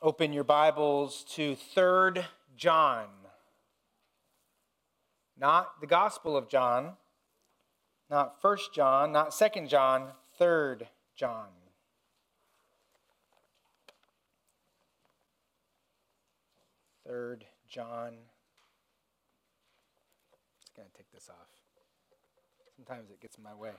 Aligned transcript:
open 0.00 0.32
your 0.32 0.44
Bibles 0.44 1.24
to 1.30 1.56
3rd 1.76 2.24
John. 2.56 3.06
Not 5.36 5.80
the 5.80 5.86
Gospel 5.86 6.36
of 6.36 6.48
John, 6.48 6.92
not 8.10 8.40
1st 8.42 8.72
John, 8.74 9.12
not 9.12 9.30
2nd 9.30 9.68
John, 9.68 10.08
3rd 10.40 10.82
John. 11.16 11.48
Third 17.06 17.46
John. 17.68 18.16
Just 20.60 20.76
gonna 20.76 20.88
take 20.96 21.10
this 21.12 21.30
off. 21.30 21.48
Sometimes 22.76 23.10
it 23.10 23.20
gets 23.20 23.36
in 23.36 23.42
my 23.42 23.54
way. 23.54 23.72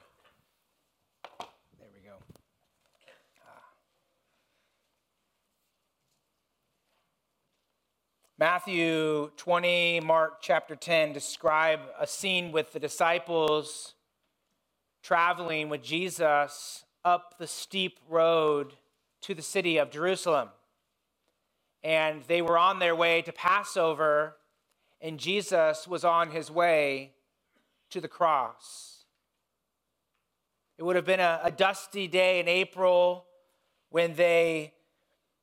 There 1.77 1.88
we 1.93 2.01
go. 2.01 2.38
Matthew 8.39 9.31
20, 9.35 9.99
Mark 9.99 10.38
chapter 10.41 10.73
10 10.73 11.11
describe 11.11 11.81
a 11.99 12.07
scene 12.07 12.53
with 12.53 12.71
the 12.71 12.80
disciples 12.80 13.95
traveling 15.03 15.67
with 15.67 15.84
Jesus 15.84 16.85
up 17.03 17.38
the 17.38 17.47
steep 17.47 17.99
road 18.07 18.75
to 19.23 19.35
the 19.35 19.41
city 19.41 19.77
of 19.77 19.91
Jerusalem. 19.91 20.47
And 21.83 22.23
they 22.30 22.41
were 22.41 22.57
on 22.57 22.80
their 22.80 22.95
way 22.95 23.21
to 23.23 23.33
Passover, 23.33 24.38
and 25.02 25.19
Jesus 25.19 25.85
was 25.85 26.05
on 26.05 26.31
his 26.31 26.49
way 26.49 27.11
to 27.89 27.99
the 27.99 28.08
cross. 28.08 29.03
It 30.77 30.83
would 30.83 30.95
have 30.95 31.03
been 31.03 31.19
a, 31.19 31.41
a 31.44 31.52
dusty 31.52 32.08
day 32.08 32.39
in 32.39 32.47
April 32.47 33.25
when 33.89 34.16
they 34.16 34.75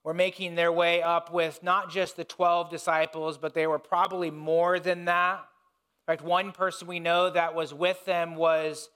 were 0.06 0.14
making 0.14 0.54
their 0.54 0.70
way 0.70 1.02
up 1.02 1.32
with 1.32 1.64
not 1.64 1.90
just 1.90 2.16
the 2.16 2.22
12 2.22 2.70
disciples, 2.70 3.38
but 3.38 3.54
they 3.54 3.66
were 3.66 3.76
probably 3.76 4.30
more 4.30 4.78
than 4.78 5.06
that. 5.06 5.38
In 5.40 6.12
fact, 6.12 6.22
one 6.22 6.52
person 6.52 6.86
we 6.86 7.00
know 7.00 7.28
that 7.28 7.56
was 7.56 7.74
with 7.74 8.04
them 8.04 8.36
was 8.36 8.88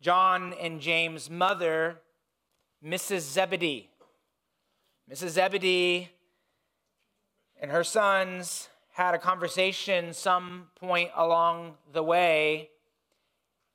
John 0.00 0.52
and 0.60 0.80
James' 0.80 1.30
mother, 1.30 2.00
Mrs. 2.84 3.20
Zebedee. 3.20 3.90
Mrs. 5.08 5.28
Zebedee 5.28 6.08
and 7.62 7.70
her 7.70 7.84
sons 7.84 8.70
had 8.94 9.14
a 9.14 9.18
conversation 9.18 10.12
some 10.12 10.66
point 10.74 11.12
along 11.14 11.76
the 11.92 12.02
way, 12.02 12.70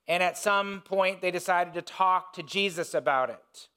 and 0.09 0.21
at 0.21 0.37
some 0.37 0.81
point 0.81 1.21
they 1.21 1.31
decided 1.31 1.73
to 1.75 1.81
talk 1.81 2.33
to 2.33 2.43
Jesus 2.43 2.93
about 2.93 3.29
it. 3.29 3.69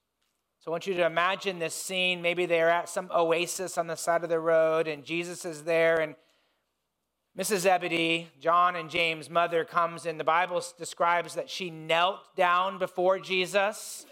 So 0.61 0.71
I 0.71 0.73
want 0.73 0.87
you 0.87 0.95
to 0.95 1.07
imagine 1.07 1.59
this 1.59 1.75
scene. 1.75 2.21
Maybe 2.21 2.45
they're 2.45 2.71
at 2.71 2.89
some 2.89 3.11
oasis 3.15 3.79
on 3.79 3.87
the 3.87 3.97
side 3.97 4.25
of 4.25 4.29
the 4.29 4.41
road, 4.41 4.89
and 4.89 5.05
Jesus 5.05 5.45
is 5.45 5.63
there, 5.63 6.01
and 6.01 6.17
Mrs. 7.39 7.59
Zebedee, 7.59 8.29
John 8.41 8.75
and 8.75 8.91
James' 8.91 9.31
mother, 9.31 9.65
comes, 9.65 10.07
and 10.07 10.19
the 10.19 10.25
Bible 10.25 10.61
describes 10.77 11.35
that 11.35 11.49
she 11.49 11.71
knelt 11.71 12.19
down 12.35 12.79
before 12.79 13.21
Jesus 13.21 14.07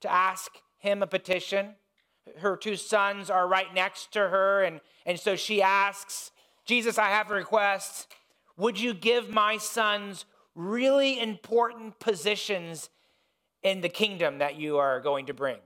to 0.00 0.10
ask 0.10 0.50
him 0.78 1.00
a 1.00 1.06
petition. 1.06 1.76
Her 2.38 2.56
two 2.56 2.74
sons 2.74 3.30
are 3.30 3.46
right 3.46 3.72
next 3.72 4.12
to 4.14 4.18
her, 4.18 4.64
and, 4.64 4.80
and 5.06 5.20
so 5.20 5.36
she 5.36 5.62
asks, 5.62 6.32
Jesus, 6.64 6.98
I 6.98 7.10
have 7.10 7.30
a 7.30 7.34
request. 7.34 8.12
Would 8.56 8.80
you 8.80 8.92
give 8.92 9.30
my 9.30 9.56
sons 9.56 10.24
really 10.56 11.20
important 11.20 12.00
positions 12.00 12.88
in 13.62 13.82
the 13.82 13.88
kingdom 13.88 14.38
that 14.38 14.56
you 14.56 14.78
are 14.78 15.00
going 15.00 15.26
to 15.26 15.34
bring? 15.34 15.58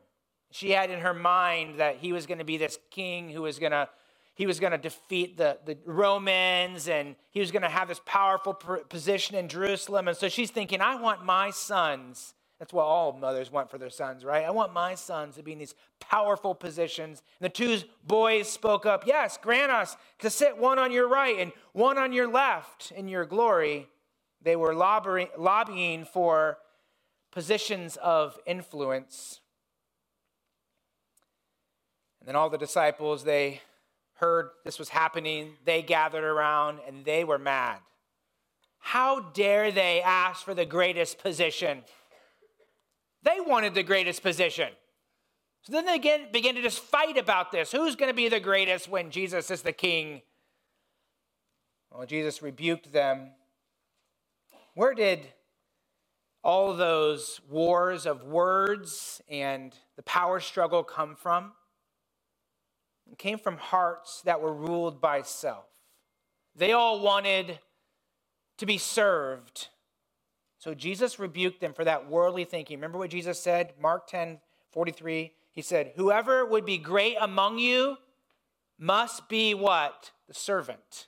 She 0.50 0.70
had 0.70 0.90
in 0.90 1.00
her 1.00 1.14
mind 1.14 1.78
that 1.78 1.96
he 1.96 2.12
was 2.12 2.26
going 2.26 2.38
to 2.38 2.44
be 2.44 2.56
this 2.56 2.78
king 2.90 3.28
who 3.28 3.42
was 3.42 3.58
going 3.58 3.72
to 3.72 3.88
he 4.34 4.46
was 4.46 4.60
going 4.60 4.70
to 4.70 4.78
defeat 4.78 5.36
the, 5.36 5.58
the 5.66 5.76
Romans 5.84 6.88
and 6.88 7.16
he 7.32 7.40
was 7.40 7.50
going 7.50 7.62
to 7.62 7.68
have 7.68 7.88
this 7.88 8.00
powerful 8.06 8.54
position 8.54 9.34
in 9.34 9.48
Jerusalem. 9.48 10.06
And 10.06 10.16
so 10.16 10.28
she's 10.28 10.52
thinking, 10.52 10.80
I 10.80 10.94
want 10.94 11.24
my 11.24 11.50
sons. 11.50 12.34
That's 12.60 12.72
what 12.72 12.84
all 12.84 13.12
mothers 13.12 13.50
want 13.50 13.68
for 13.68 13.78
their 13.78 13.90
sons, 13.90 14.24
right? 14.24 14.44
I 14.44 14.50
want 14.50 14.72
my 14.72 14.94
sons 14.94 15.34
to 15.36 15.42
be 15.42 15.52
in 15.52 15.58
these 15.58 15.74
powerful 15.98 16.54
positions. 16.54 17.20
And 17.40 17.46
the 17.46 17.52
two 17.52 17.80
boys 18.06 18.48
spoke 18.48 18.86
up, 18.86 19.08
Yes, 19.08 19.38
grant 19.42 19.72
us 19.72 19.96
to 20.20 20.30
sit 20.30 20.56
one 20.56 20.78
on 20.78 20.92
your 20.92 21.08
right 21.08 21.40
and 21.40 21.50
one 21.72 21.98
on 21.98 22.12
your 22.12 22.28
left 22.28 22.92
in 22.92 23.08
your 23.08 23.24
glory. 23.24 23.88
They 24.40 24.54
were 24.54 24.72
lobbying, 24.72 25.28
lobbying 25.36 26.04
for 26.04 26.58
positions 27.32 27.96
of 27.96 28.38
influence. 28.46 29.40
And 32.28 32.34
then 32.34 32.42
all 32.42 32.50
the 32.50 32.58
disciples, 32.58 33.24
they 33.24 33.62
heard 34.16 34.50
this 34.62 34.78
was 34.78 34.90
happening. 34.90 35.54
They 35.64 35.80
gathered 35.80 36.24
around 36.24 36.78
and 36.86 37.02
they 37.02 37.24
were 37.24 37.38
mad. 37.38 37.78
How 38.80 39.20
dare 39.20 39.72
they 39.72 40.02
ask 40.02 40.44
for 40.44 40.52
the 40.52 40.66
greatest 40.66 41.22
position? 41.22 41.84
They 43.22 43.40
wanted 43.40 43.72
the 43.72 43.82
greatest 43.82 44.22
position. 44.22 44.68
So 45.62 45.72
then 45.72 45.86
they 45.86 45.94
again 45.94 46.26
begin 46.30 46.54
to 46.56 46.60
just 46.60 46.80
fight 46.80 47.16
about 47.16 47.50
this. 47.50 47.72
Who's 47.72 47.96
going 47.96 48.10
to 48.10 48.14
be 48.14 48.28
the 48.28 48.40
greatest 48.40 48.90
when 48.90 49.10
Jesus 49.10 49.50
is 49.50 49.62
the 49.62 49.72
king? 49.72 50.20
Well, 51.90 52.04
Jesus 52.04 52.42
rebuked 52.42 52.92
them. 52.92 53.30
Where 54.74 54.92
did 54.92 55.20
all 56.44 56.74
those 56.74 57.40
wars 57.48 58.04
of 58.04 58.22
words 58.24 59.22
and 59.30 59.74
the 59.96 60.02
power 60.02 60.40
struggle 60.40 60.84
come 60.84 61.16
from? 61.16 61.52
Came 63.16 63.38
from 63.38 63.56
hearts 63.56 64.22
that 64.22 64.40
were 64.40 64.52
ruled 64.52 65.00
by 65.00 65.22
self. 65.22 65.64
They 66.54 66.72
all 66.72 67.00
wanted 67.00 67.58
to 68.58 68.66
be 68.66 68.78
served. 68.78 69.68
So 70.58 70.74
Jesus 70.74 71.18
rebuked 71.18 71.60
them 71.60 71.72
for 71.72 71.84
that 71.84 72.10
worldly 72.10 72.44
thinking. 72.44 72.76
Remember 72.76 72.98
what 72.98 73.10
Jesus 73.10 73.40
said? 73.40 73.74
Mark 73.80 74.06
10 74.08 74.38
43. 74.72 75.32
He 75.52 75.62
said, 75.62 75.92
Whoever 75.96 76.44
would 76.44 76.66
be 76.66 76.78
great 76.78 77.16
among 77.20 77.58
you 77.58 77.96
must 78.78 79.28
be 79.28 79.54
what? 79.54 80.12
The 80.26 80.34
servant. 80.34 81.06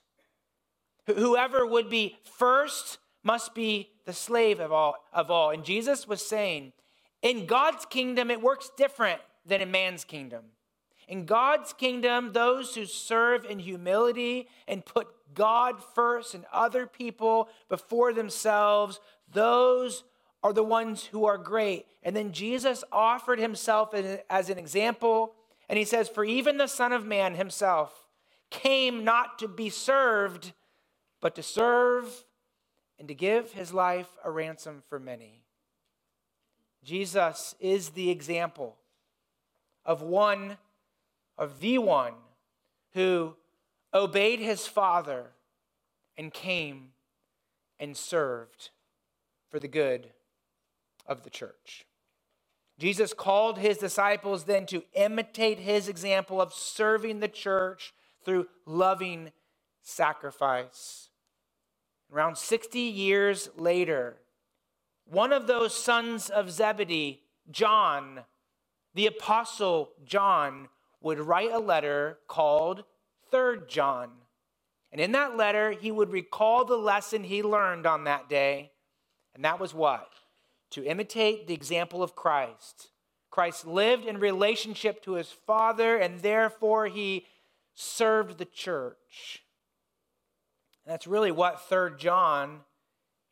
Whoever 1.07 1.67
would 1.67 1.91
be 1.91 2.17
first 2.25 2.99
must 3.23 3.55
be 3.55 3.91
the 4.07 4.13
slave 4.13 4.61
of 4.61 4.73
all, 4.73 4.95
of 5.13 5.31
all. 5.31 5.51
And 5.51 5.65
Jesus 5.65 6.09
was 6.09 6.27
saying, 6.27 6.73
in 7.23 7.47
God's 7.47 7.85
kingdom, 7.85 8.31
it 8.31 8.41
works 8.41 8.71
different 8.77 9.21
than 9.45 9.61
in 9.61 9.71
man's 9.71 10.05
kingdom. 10.05 10.45
In 11.11 11.25
God's 11.25 11.73
kingdom, 11.73 12.33
those 12.33 12.77
who 12.77 12.87
serve 12.87 13.45
in 13.45 13.59
humility 13.59 14.47
and 14.69 14.87
put 14.87 15.09
God 15.35 15.83
first 15.83 16.37
and 16.37 16.45
other 16.53 16.87
people 16.87 17.49
before 17.69 18.13
themselves, 18.13 19.01
those 19.29 20.05
are 20.45 20.53
the 20.53 20.63
ones 20.63 21.07
who 21.07 21.25
are 21.25 21.37
great. 21.37 21.87
And 22.05 22.15
then 22.15 22.31
Jesus 22.31 22.85
offered 22.93 23.41
himself 23.41 23.93
as 24.31 24.51
an 24.51 24.57
example, 24.57 25.35
and 25.69 25.77
he 25.77 25.85
says, 25.85 26.09
For 26.09 26.25
even 26.25 26.59
the 26.59 26.69
Son 26.69 26.93
of 26.93 27.05
Man 27.05 27.35
himself 27.35 28.07
came 28.49 29.03
not 29.03 29.37
to 29.41 29.49
be 29.49 29.69
served, 29.69 30.53
but 31.21 31.35
to 31.35 31.43
serve 31.43 32.25
and 33.01 33.09
to 33.09 33.15
give 33.15 33.51
his 33.51 33.75
life 33.75 34.11
a 34.25 34.31
ransom 34.31 34.85
for 34.89 35.01
many. 35.01 35.43
Jesus 36.85 37.57
is 37.59 37.91
the 37.91 38.11
example 38.11 38.77
of 39.85 40.03
one 40.03 40.57
of 41.41 41.61
the 41.61 41.79
one 41.79 42.13
who 42.93 43.35
obeyed 43.95 44.39
his 44.39 44.67
father 44.67 45.31
and 46.17 46.33
came 46.33 46.91
and 47.81 47.97
served 47.97 48.69
for 49.49 49.59
the 49.59 49.67
good 49.67 50.11
of 51.07 51.23
the 51.23 51.31
church. 51.31 51.87
Jesus 52.79 53.15
called 53.15 53.59
his 53.59 53.79
disciples 53.79 54.45
then 54.45 54.67
to 54.67 54.85
imitate 54.93 55.59
his 55.59 55.89
example 55.89 56.43
of 56.43 56.53
serving 56.53 57.21
the 57.21 57.29
church 57.29 57.95
through 58.23 58.47
loving 58.67 59.33
sacrifice. 59.83 61.09
Around 62.13 62.37
60 62.37 62.79
years 62.79 63.49
later, 63.57 64.19
one 65.07 65.33
of 65.33 65.47
those 65.47 65.75
sons 65.75 66.29
of 66.29 66.51
Zebedee, 66.51 67.23
John, 67.51 68.21
the 68.95 69.07
apostle 69.07 69.93
John, 70.05 70.69
would 71.01 71.21
write 71.21 71.53
a 71.53 71.59
letter 71.59 72.19
called 72.29 72.85
Third 73.31 73.69
John. 73.69 74.11
And 74.93 75.01
in 75.01 75.13
that 75.13 75.37
letter, 75.37 75.71
he 75.71 75.91
would 75.91 76.11
recall 76.11 76.65
the 76.65 76.77
lesson 76.77 77.25
he 77.25 77.43
learned 77.43 77.87
on 77.87 78.05
that 78.05 78.29
day. 78.29 78.73
And 79.35 79.45
that 79.45 79.61
was 79.61 79.73
what? 79.73 80.09
To 80.71 80.85
imitate 80.85 81.47
the 81.47 81.55
example 81.55 82.03
of 82.03 82.17
Christ. 82.17 82.89
Christ 83.31 83.67
lived 83.67 84.05
in 84.05 84.19
relationship 84.19 85.03
to 85.05 85.13
his 85.13 85.31
Father, 85.31 85.97
and 85.97 86.21
therefore 86.21 86.89
he 86.89 87.27
served 87.75 88.39
the 88.39 88.45
church. 88.45 89.45
And 90.85 90.93
that's 90.93 91.07
really 91.07 91.31
what 91.31 91.61
Third 91.61 91.99
John 91.99 92.61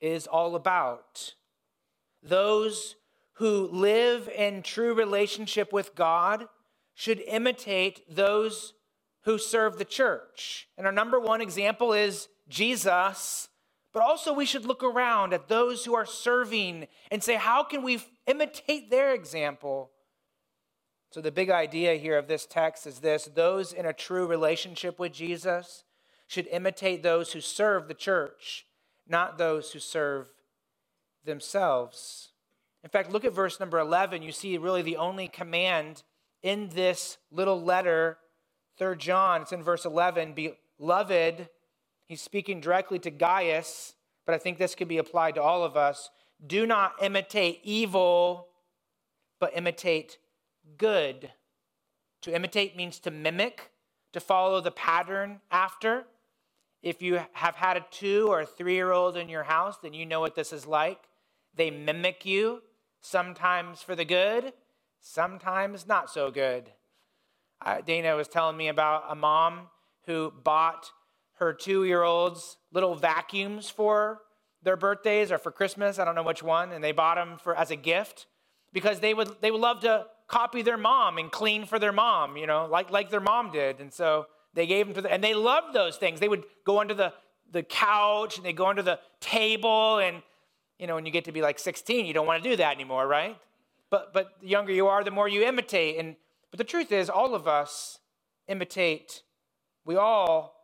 is 0.01 0.29
all 0.29 0.55
about. 0.55 1.35
Those 2.23 2.95
who 3.35 3.69
live 3.73 4.29
in 4.29 4.63
true 4.63 4.95
relationship 4.95 5.73
with 5.73 5.95
God 5.95 6.47
should 6.99 7.21
imitate 7.21 8.03
those 8.13 8.75
who 9.23 9.39
serve 9.39 9.79
the 9.79 9.85
church. 9.85 10.67
And 10.77 10.85
our 10.85 10.93
number 10.93 11.21
one 11.21 11.41
example 11.41 11.93
is 11.93 12.27
Jesus. 12.49 13.49
But 13.93 14.03
also, 14.03 14.33
we 14.33 14.45
should 14.45 14.67
look 14.67 14.83
around 14.83 15.33
at 15.33 15.47
those 15.47 15.85
who 15.85 15.95
are 15.95 16.05
serving 16.05 16.89
and 17.13 17.23
say, 17.23 17.37
how 17.37 17.63
can 17.63 17.85
we 17.85 18.03
imitate 18.27 18.91
their 18.91 19.15
example? 19.15 19.93
So, 21.13 21.21
the 21.21 21.31
big 21.31 21.51
idea 21.51 21.95
here 21.95 22.19
of 22.19 22.27
this 22.27 22.47
text 22.47 22.85
is 22.85 22.99
this 22.99 23.27
those 23.33 23.73
in 23.73 23.87
a 23.87 23.93
true 23.93 24.27
relationship 24.27 24.99
with 24.99 25.13
Jesus 25.13 25.85
should 26.27 26.49
imitate 26.49 27.05
those 27.05 27.33
who 27.33 27.41
serve 27.41 27.87
the 27.87 27.95
church, 27.95 28.67
not 29.07 29.39
those 29.39 29.71
who 29.71 29.79
serve 29.79 30.31
themselves. 31.25 32.33
In 32.83 32.91
fact, 32.91 33.13
look 33.13 33.25
at 33.25 33.33
verse 33.33 33.61
number 33.61 33.79
11. 33.79 34.23
You 34.23 34.33
see, 34.33 34.59
really, 34.59 34.83
the 34.83 34.97
only 34.97 35.29
command 35.29 36.03
in 36.43 36.69
this 36.71 37.19
little 37.31 37.61
letter, 37.63 38.19
3 38.79 38.97
John, 38.97 39.43
it's 39.43 39.53
in 39.53 39.63
verse 39.63 39.85
11 39.85 40.35
Beloved, 40.79 41.49
he's 42.07 42.23
speaking 42.23 42.61
directly 42.61 42.99
to 43.01 43.11
Gaius, 43.11 43.95
but 44.25 44.35
I 44.35 44.39
think 44.39 44.59
this 44.59 44.75
could 44.75 44.89
be 44.89 44.99
applied 44.99 45.35
to 45.35 45.43
all 45.43 45.65
of 45.65 45.77
us. 45.77 46.11
Do 46.47 46.67
not 46.67 46.95
imitate 47.03 47.61
evil, 47.65 48.49
but 49.41 49.57
imitate 49.57 50.19
good. 50.77 51.33
To 52.23 52.35
imitate 52.35 52.77
means 52.77 52.99
to 53.01 53.11
mimic, 53.11 53.71
to 54.13 54.21
follow 54.21 54.61
the 54.61 54.71
pattern 54.71 55.41
after. 55.51 56.05
If 56.83 57.03
you 57.03 57.21
have 57.33 57.57
had 57.57 57.77
a 57.77 57.87
two 57.91 58.29
or 58.29 58.43
a 58.43 58.47
three 58.47 58.75
year 58.75 58.93
old 58.93 59.17
in 59.17 59.29
your 59.29 59.45
house, 59.45 59.79
then 59.83 59.95
you 59.95 60.07
know 60.07 60.21
what 60.21 60.37
this 60.37 60.53
is 60.53 60.67
like. 60.67 61.01
They 61.55 61.71
mimic 61.71 62.25
you, 62.25 62.63
sometimes 63.01 63.83
for 63.83 63.97
the 63.97 64.05
good, 64.05 64.53
sometimes 65.01 65.87
not 65.87 66.11
so 66.11 66.31
good. 66.31 66.71
Uh, 67.65 67.81
Dana 67.81 68.15
was 68.17 68.29
telling 68.29 68.57
me 68.57 68.69
about 68.69 69.05
a 69.09 69.15
mom 69.15 69.69
who 70.07 70.33
bought 70.43 70.91
her 71.39 71.53
two 71.53 71.85
year 71.85 72.03
olds 72.03 72.57
little 72.73 72.95
vacuums 72.95 73.71
for 73.71 74.23
their 74.63 74.77
birthdays 74.77 75.31
or 75.31 75.39
for 75.39 75.51
Christmas. 75.51 75.99
I 75.99 76.05
don't 76.05 76.15
know 76.15 76.23
which 76.23 76.43
one. 76.43 76.73
And 76.73 76.83
they 76.83 76.93
bought 76.93 77.17
them 77.17 77.39
for, 77.43 77.57
as 77.57 77.71
a 77.71 77.77
gift 77.77 78.27
because 78.73 79.01
they 79.01 79.15
would, 79.15 79.41
they 79.41 79.51
would 79.51 79.61
love 79.61 79.81
to 79.81 80.07
copy 80.27 80.63
their 80.63 80.77
mom 80.77 81.19
and 81.19 81.31
clean 81.31 81.65
for 81.65 81.79
their 81.79 81.93
mom, 81.93 82.37
you 82.37 82.47
know, 82.47 82.67
like, 82.71 82.91
like 82.91 83.11
their 83.11 83.21
mom 83.21 83.51
did. 83.51 83.81
And 83.81 83.93
so 83.93 84.27
they 84.55 84.67
gave 84.67 84.87
them 84.87 84.95
to 84.95 85.03
the, 85.03 85.13
and 85.13 85.23
they 85.23 85.35
loved 85.35 85.75
those 85.75 85.97
things. 85.97 86.21
They 86.21 86.29
would 86.29 86.45
go 86.65 86.81
under 86.81 86.95
the, 86.95 87.13
the 87.51 87.63
couch 87.63 88.37
and 88.37 88.45
they 88.45 88.53
go 88.53 88.67
under 88.67 88.83
the 88.83 88.99
table. 89.21 89.99
And, 89.99 90.23
you 90.79 90.87
know, 90.87 90.97
when 90.97 91.07
you 91.07 91.13
get 91.13 91.25
to 91.27 91.33
be 91.33 91.41
like 91.41 91.59
16, 91.59 92.05
you 92.05 92.13
don't 92.13 92.27
want 92.27 92.43
to 92.43 92.51
do 92.51 92.57
that 92.57 92.75
anymore, 92.75 93.07
right? 93.07 93.37
But, 93.91 94.13
but 94.13 94.41
the 94.41 94.49
younger 94.49 94.73
you 94.73 94.87
are, 94.87 95.03
the 95.03 95.11
more 95.11 95.29
you 95.29 95.43
imitate. 95.43 95.99
And, 95.99 96.17
but 96.51 96.59
the 96.59 96.65
truth 96.65 96.93
is, 96.93 97.09
all 97.09 97.35
of 97.35 97.49
us 97.49 97.99
imitate. 98.47 99.23
We 99.85 99.97
all 99.97 100.55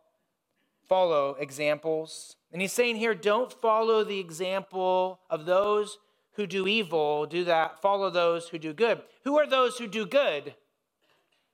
follow 0.87 1.35
examples. 1.39 2.35
And 2.51 2.61
he's 2.61 2.73
saying 2.73 2.97
here, 2.97 3.15
don't 3.15 3.51
follow 3.51 4.03
the 4.03 4.19
example 4.19 5.19
of 5.29 5.45
those 5.45 5.97
who 6.33 6.45
do 6.45 6.67
evil, 6.67 7.25
do 7.25 7.43
that, 7.45 7.81
follow 7.81 8.09
those 8.09 8.49
who 8.49 8.59
do 8.59 8.73
good. 8.73 9.01
Who 9.23 9.37
are 9.39 9.47
those 9.47 9.77
who 9.77 9.87
do 9.87 10.05
good? 10.05 10.53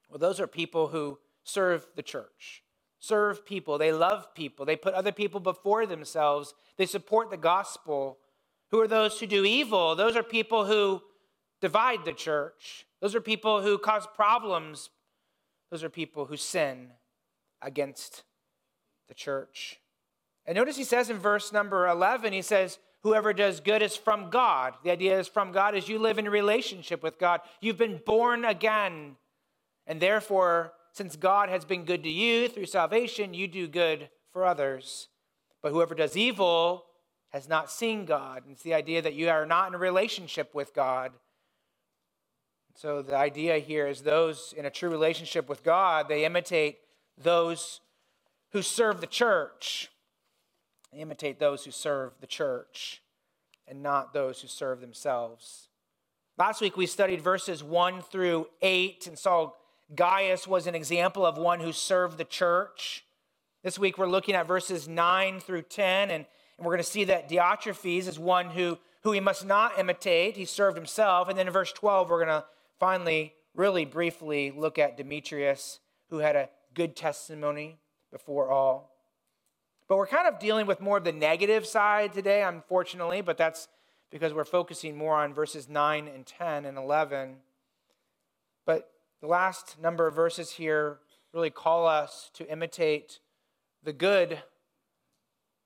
Well, 0.09 0.19
those 0.19 0.39
are 0.39 0.47
people 0.47 0.87
who 0.87 1.19
serve 1.43 1.87
the 1.95 2.03
church, 2.03 2.63
serve 2.99 3.45
people. 3.45 3.77
They 3.77 3.91
love 3.91 4.33
people. 4.33 4.65
They 4.65 4.75
put 4.75 4.93
other 4.93 5.11
people 5.11 5.39
before 5.39 5.85
themselves. 5.85 6.53
They 6.77 6.85
support 6.85 7.29
the 7.29 7.37
gospel. 7.37 8.17
Who 8.71 8.81
are 8.81 8.87
those 8.87 9.19
who 9.19 9.27
do 9.27 9.45
evil? 9.45 9.95
Those 9.95 10.15
are 10.15 10.23
people 10.23 10.65
who 10.65 11.01
divide 11.61 12.05
the 12.05 12.13
church. 12.13 12.85
Those 13.01 13.15
are 13.15 13.21
people 13.21 13.61
who 13.61 13.77
cause 13.77 14.07
problems. 14.15 14.89
Those 15.69 15.83
are 15.83 15.89
people 15.89 16.25
who 16.25 16.37
sin 16.37 16.89
against 17.61 18.23
the 19.07 19.13
church. 19.13 19.79
And 20.45 20.55
notice 20.55 20.75
he 20.75 20.83
says 20.83 21.09
in 21.09 21.17
verse 21.17 21.53
number 21.53 21.87
11, 21.87 22.33
he 22.33 22.41
says, 22.41 22.79
Whoever 23.03 23.33
does 23.33 23.59
good 23.59 23.81
is 23.81 23.95
from 23.95 24.29
God. 24.29 24.75
The 24.83 24.91
idea 24.91 25.19
is 25.19 25.27
from 25.27 25.51
God 25.51 25.75
as 25.75 25.89
you 25.89 25.97
live 25.97 26.19
in 26.19 26.29
relationship 26.29 27.01
with 27.01 27.17
God. 27.17 27.41
You've 27.59 27.77
been 27.77 27.99
born 28.05 28.45
again. 28.45 29.15
And 29.87 29.99
therefore, 29.99 30.73
since 30.93 31.15
God 31.15 31.49
has 31.49 31.65
been 31.65 31.85
good 31.85 32.03
to 32.03 32.09
you 32.09 32.47
through 32.47 32.67
salvation, 32.67 33.33
you 33.33 33.47
do 33.47 33.67
good 33.67 34.09
for 34.31 34.45
others. 34.45 35.07
But 35.63 35.71
whoever 35.71 35.95
does 35.95 36.15
evil 36.15 36.85
has 37.29 37.49
not 37.49 37.71
seen 37.71 38.05
God. 38.05 38.43
And 38.43 38.53
it's 38.53 38.63
the 38.63 38.73
idea 38.73 39.01
that 39.01 39.13
you 39.13 39.29
are 39.29 39.45
not 39.45 39.69
in 39.69 39.75
a 39.75 39.79
relationship 39.79 40.53
with 40.53 40.73
God. 40.73 41.11
So 42.75 43.01
the 43.01 43.15
idea 43.15 43.57
here 43.59 43.87
is 43.87 44.01
those 44.01 44.53
in 44.57 44.65
a 44.65 44.69
true 44.69 44.89
relationship 44.89 45.49
with 45.49 45.63
God, 45.63 46.07
they 46.07 46.25
imitate 46.25 46.79
those 47.17 47.81
who 48.51 48.61
serve 48.61 49.01
the 49.01 49.07
church. 49.07 49.89
They 50.91 50.99
imitate 50.99 51.39
those 51.39 51.63
who 51.63 51.71
serve 51.71 52.13
the 52.19 52.27
church 52.27 53.01
and 53.67 53.81
not 53.81 54.13
those 54.13 54.41
who 54.41 54.47
serve 54.47 54.81
themselves. 54.81 55.69
Last 56.37 56.61
week 56.61 56.75
we 56.75 56.85
studied 56.85 57.21
verses 57.21 57.63
1 57.63 58.01
through 58.01 58.47
8 58.61 59.07
and 59.07 59.17
saw 59.17 59.51
Gaius 59.95 60.47
was 60.47 60.67
an 60.67 60.75
example 60.75 61.25
of 61.25 61.37
one 61.37 61.59
who 61.59 61.71
served 61.71 62.17
the 62.17 62.25
church. 62.25 63.05
This 63.63 63.77
week 63.77 63.97
we're 63.97 64.07
looking 64.07 64.35
at 64.35 64.47
verses 64.47 64.87
9 64.87 65.39
through 65.39 65.63
10, 65.63 66.09
and, 66.09 66.25
and 66.57 66.65
we're 66.65 66.71
going 66.73 66.83
to 66.83 66.83
see 66.83 67.03
that 67.05 67.29
Diotrephes 67.29 68.07
is 68.07 68.17
one 68.17 68.49
who, 68.49 68.77
who 69.03 69.11
he 69.11 69.19
must 69.19 69.45
not 69.45 69.77
imitate. 69.77 70.35
He 70.35 70.45
served 70.45 70.77
himself. 70.77 71.29
And 71.29 71.37
then 71.37 71.47
in 71.47 71.53
verse 71.53 71.71
12, 71.73 72.09
we're 72.09 72.25
going 72.25 72.41
to 72.41 72.45
finally, 72.81 73.35
really 73.53 73.85
briefly, 73.85 74.51
look 74.51 74.79
at 74.79 74.97
Demetrius, 74.97 75.79
who 76.09 76.17
had 76.17 76.35
a 76.35 76.49
good 76.73 76.95
testimony 76.95 77.77
before 78.11 78.49
all. 78.49 78.89
But 79.87 79.97
we're 79.97 80.07
kind 80.07 80.27
of 80.27 80.39
dealing 80.39 80.65
with 80.65 80.81
more 80.81 80.97
of 80.97 81.03
the 81.03 81.11
negative 81.11 81.67
side 81.67 82.11
today, 82.11 82.41
unfortunately, 82.41 83.21
but 83.21 83.37
that's 83.37 83.67
because 84.09 84.33
we're 84.33 84.45
focusing 84.45 84.97
more 84.97 85.15
on 85.15 85.31
verses 85.31 85.69
9 85.69 86.07
and 86.07 86.25
10 86.25 86.65
and 86.65 86.75
11. 86.75 87.35
But 88.65 88.89
the 89.21 89.27
last 89.27 89.79
number 89.79 90.07
of 90.07 90.15
verses 90.15 90.49
here 90.49 90.97
really 91.33 91.51
call 91.51 91.85
us 91.85 92.31
to 92.33 92.51
imitate 92.51 93.19
the 93.83 93.93
good, 93.93 94.41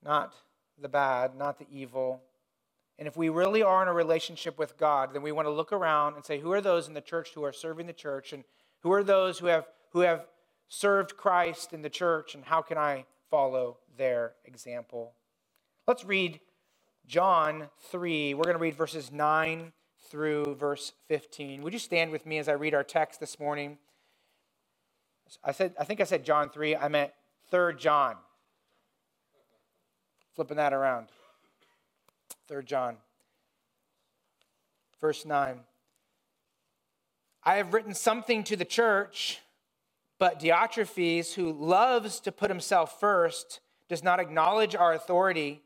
not 0.04 0.34
the 0.78 0.88
bad, 0.88 1.34
not 1.34 1.58
the 1.58 1.66
evil. 1.70 2.20
And 2.98 3.06
if 3.06 3.16
we 3.16 3.28
really 3.28 3.62
are 3.62 3.82
in 3.82 3.88
a 3.88 3.92
relationship 3.92 4.58
with 4.58 4.78
God, 4.78 5.12
then 5.12 5.22
we 5.22 5.32
want 5.32 5.46
to 5.46 5.52
look 5.52 5.72
around 5.72 6.14
and 6.14 6.24
say, 6.24 6.40
who 6.40 6.52
are 6.52 6.62
those 6.62 6.88
in 6.88 6.94
the 6.94 7.00
church 7.00 7.30
who 7.34 7.44
are 7.44 7.52
serving 7.52 7.86
the 7.86 7.92
church? 7.92 8.32
And 8.32 8.44
who 8.82 8.92
are 8.92 9.04
those 9.04 9.38
who 9.38 9.46
have, 9.46 9.66
who 9.92 10.00
have 10.00 10.26
served 10.68 11.16
Christ 11.16 11.72
in 11.72 11.82
the 11.82 11.90
church? 11.90 12.34
And 12.34 12.44
how 12.44 12.62
can 12.62 12.78
I 12.78 13.04
follow 13.30 13.78
their 13.96 14.34
example. 14.44 15.14
Let's 15.86 16.04
read 16.04 16.40
John 17.06 17.68
3. 17.90 18.34
We're 18.34 18.44
going 18.44 18.56
to 18.56 18.62
read 18.62 18.74
verses 18.74 19.12
9 19.12 19.72
through 20.10 20.56
verse 20.58 20.92
15. 21.08 21.62
Would 21.62 21.72
you 21.72 21.78
stand 21.78 22.10
with 22.10 22.26
me 22.26 22.38
as 22.38 22.48
I 22.48 22.52
read 22.52 22.74
our 22.74 22.84
text 22.84 23.20
this 23.20 23.38
morning? 23.38 23.78
I 25.42 25.52
said 25.52 25.74
I 25.78 25.84
think 25.84 26.00
I 26.00 26.04
said 26.04 26.24
John 26.24 26.50
3. 26.50 26.76
I 26.76 26.88
meant 26.88 27.12
3rd 27.52 27.78
John. 27.78 28.16
Flipping 30.34 30.56
that 30.58 30.72
around. 30.72 31.08
3rd 32.50 32.64
John. 32.64 32.96
Verse 35.00 35.24
9. 35.24 35.60
I 37.44 37.56
have 37.56 37.72
written 37.72 37.94
something 37.94 38.44
to 38.44 38.56
the 38.56 38.64
church 38.64 39.40
but 40.18 40.40
Diotrephes, 40.40 41.34
who 41.34 41.52
loves 41.52 42.20
to 42.20 42.32
put 42.32 42.50
himself 42.50 42.98
first, 42.98 43.60
does 43.88 44.02
not 44.02 44.20
acknowledge 44.20 44.74
our 44.74 44.94
authority. 44.94 45.62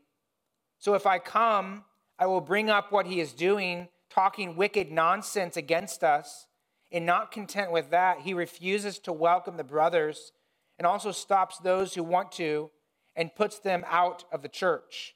So 0.79 0.93
if 0.93 1.05
I 1.05 1.19
come, 1.19 1.85
I 2.19 2.25
will 2.25 2.41
bring 2.41 2.69
up 2.69 2.91
what 2.91 3.07
he 3.07 3.19
is 3.19 3.33
doing, 3.33 3.87
talking 4.09 4.55
wicked 4.55 4.91
nonsense 4.91 5.55
against 5.55 6.03
us. 6.03 6.47
And 6.91 7.05
not 7.05 7.31
content 7.31 7.71
with 7.71 7.91
that, 7.91 8.19
he 8.19 8.33
refuses 8.33 8.99
to 8.99 9.13
welcome 9.13 9.55
the 9.55 9.63
brothers 9.63 10.33
and 10.77 10.85
also 10.85 11.11
stops 11.13 11.57
those 11.57 11.93
who 11.93 12.03
want 12.03 12.33
to 12.33 12.69
and 13.15 13.33
puts 13.33 13.59
them 13.59 13.85
out 13.87 14.25
of 14.31 14.41
the 14.41 14.49
church. 14.49 15.15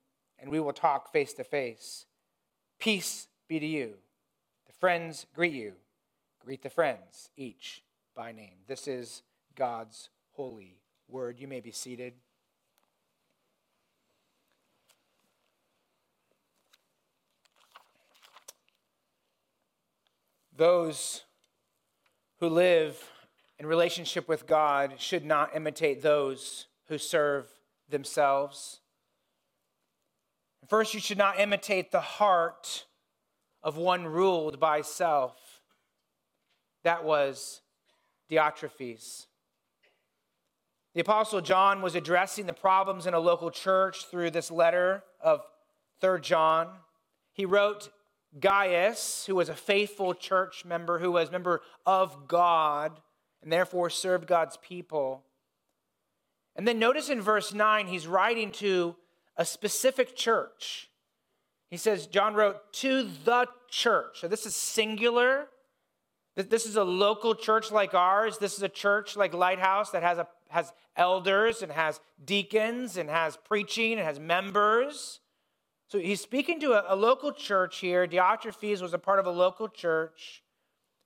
and 0.41 0.49
we 0.49 0.59
will 0.59 0.73
talk 0.73 1.11
face 1.11 1.33
to 1.33 1.43
face. 1.43 2.05
Peace 2.79 3.27
be 3.47 3.59
to 3.59 3.65
you. 3.65 3.93
The 4.65 4.73
friends 4.73 5.27
greet 5.33 5.53
you. 5.53 5.73
Greet 6.43 6.63
the 6.63 6.69
friends, 6.69 7.29
each 7.37 7.83
by 8.15 8.31
name. 8.31 8.55
This 8.67 8.87
is 8.87 9.21
God's 9.55 10.09
holy 10.31 10.79
word. 11.07 11.39
You 11.39 11.47
may 11.47 11.59
be 11.59 11.71
seated. 11.71 12.13
Those 20.57 21.23
who 22.39 22.49
live 22.49 23.01
in 23.59 23.65
relationship 23.67 24.27
with 24.27 24.47
God 24.47 24.95
should 24.97 25.23
not 25.23 25.55
imitate 25.55 26.01
those 26.01 26.65
who 26.87 26.97
serve 26.97 27.47
themselves. 27.89 28.80
First, 30.71 30.93
you 30.93 31.01
should 31.01 31.17
not 31.17 31.37
imitate 31.37 31.91
the 31.91 31.99
heart 31.99 32.85
of 33.61 33.75
one 33.75 34.05
ruled 34.05 34.57
by 34.57 34.83
self. 34.83 35.35
That 36.85 37.03
was 37.03 37.59
Diotrephes. 38.31 39.25
The 40.93 41.01
Apostle 41.01 41.41
John 41.41 41.81
was 41.81 41.93
addressing 41.93 42.45
the 42.45 42.53
problems 42.53 43.05
in 43.05 43.13
a 43.13 43.19
local 43.19 43.51
church 43.51 44.05
through 44.05 44.31
this 44.31 44.49
letter 44.49 45.03
of 45.19 45.41
3rd 46.01 46.21
John. 46.21 46.69
He 47.33 47.45
wrote 47.45 47.89
Gaius, 48.39 49.25
who 49.25 49.35
was 49.35 49.49
a 49.49 49.55
faithful 49.55 50.13
church 50.13 50.63
member, 50.63 50.99
who 50.99 51.11
was 51.11 51.27
a 51.27 51.33
member 51.33 51.59
of 51.85 52.29
God, 52.29 53.01
and 53.43 53.51
therefore 53.51 53.89
served 53.89 54.25
God's 54.25 54.55
people. 54.55 55.25
And 56.55 56.65
then 56.65 56.79
notice 56.79 57.09
in 57.09 57.19
verse 57.19 57.53
9, 57.53 57.87
he's 57.87 58.07
writing 58.07 58.51
to 58.53 58.95
a 59.41 59.45
specific 59.45 60.15
church. 60.15 60.91
He 61.71 61.77
says, 61.77 62.05
John 62.05 62.35
wrote, 62.35 62.71
to 62.73 63.09
the 63.25 63.47
church. 63.69 64.21
So 64.21 64.27
this 64.27 64.45
is 64.45 64.53
singular. 64.53 65.47
This 66.35 66.67
is 66.67 66.75
a 66.75 66.83
local 66.83 67.33
church 67.33 67.71
like 67.71 67.95
ours. 67.95 68.37
This 68.37 68.55
is 68.55 68.61
a 68.61 68.69
church 68.69 69.17
like 69.17 69.33
Lighthouse 69.33 69.89
that 69.91 70.03
has, 70.03 70.19
a, 70.19 70.27
has 70.49 70.71
elders 70.95 71.63
and 71.63 71.71
has 71.71 71.99
deacons 72.23 72.97
and 72.97 73.09
has 73.09 73.35
preaching 73.35 73.93
and 73.93 74.01
has 74.01 74.19
members. 74.19 75.21
So 75.87 75.97
he's 75.97 76.21
speaking 76.21 76.59
to 76.59 76.73
a, 76.73 76.93
a 76.93 76.95
local 76.95 77.31
church 77.31 77.79
here. 77.79 78.05
Diotrephes 78.05 78.79
was 78.79 78.93
a 78.93 78.99
part 78.99 79.17
of 79.17 79.25
a 79.25 79.31
local 79.31 79.67
church. 79.67 80.43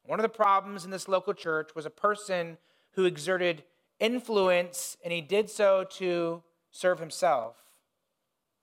One 0.04 0.20
of 0.20 0.24
the 0.24 0.30
problems 0.30 0.84
in 0.84 0.92
this 0.92 1.08
local 1.08 1.34
church 1.34 1.74
was 1.74 1.86
a 1.86 1.90
person 1.90 2.58
who 2.96 3.06
exerted 3.06 3.64
influence, 3.98 4.98
and 5.06 5.14
he 5.14 5.22
did 5.22 5.50
so 5.50 5.86
to 5.92 6.44
serve 6.70 7.00
himself. 7.00 7.65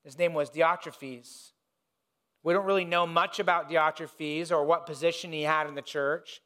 His 0.05 0.19
name 0.19 0.35
was 0.35 0.51
Diotrephes. 0.51 1.53
We 2.43 2.53
don't 2.53 2.67
really 2.67 2.85
know 2.85 3.07
much 3.07 3.39
about 3.39 3.71
Diotrephes 3.71 4.51
or 4.51 4.65
what 4.65 4.87
position 4.87 5.33
he 5.33 5.43
had 5.43 5.67
in 5.69 5.75
the 5.75 5.83
church. 5.83 6.41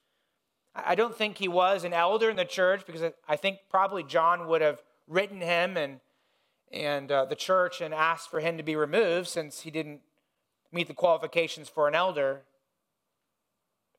I 0.74 0.94
don't 0.94 1.16
think 1.16 1.38
he 1.38 1.48
was 1.48 1.84
an 1.84 1.94
elder 1.94 2.28
in 2.28 2.36
the 2.36 2.44
church 2.44 2.84
because 2.86 3.12
I 3.26 3.36
think 3.36 3.60
probably 3.70 4.02
John 4.02 4.46
would 4.48 4.60
have 4.60 4.82
written 5.08 5.40
him 5.40 5.76
and, 5.78 6.00
and 6.70 7.10
uh, 7.10 7.24
the 7.24 7.34
church 7.34 7.80
and 7.80 7.94
asked 7.94 8.30
for 8.30 8.40
him 8.40 8.58
to 8.58 8.62
be 8.62 8.76
removed 8.76 9.28
since 9.28 9.60
he 9.60 9.70
didn't 9.70 10.00
meet 10.70 10.88
the 10.88 10.94
qualifications 10.94 11.68
for 11.70 11.88
an 11.88 11.94
elder. 11.94 12.42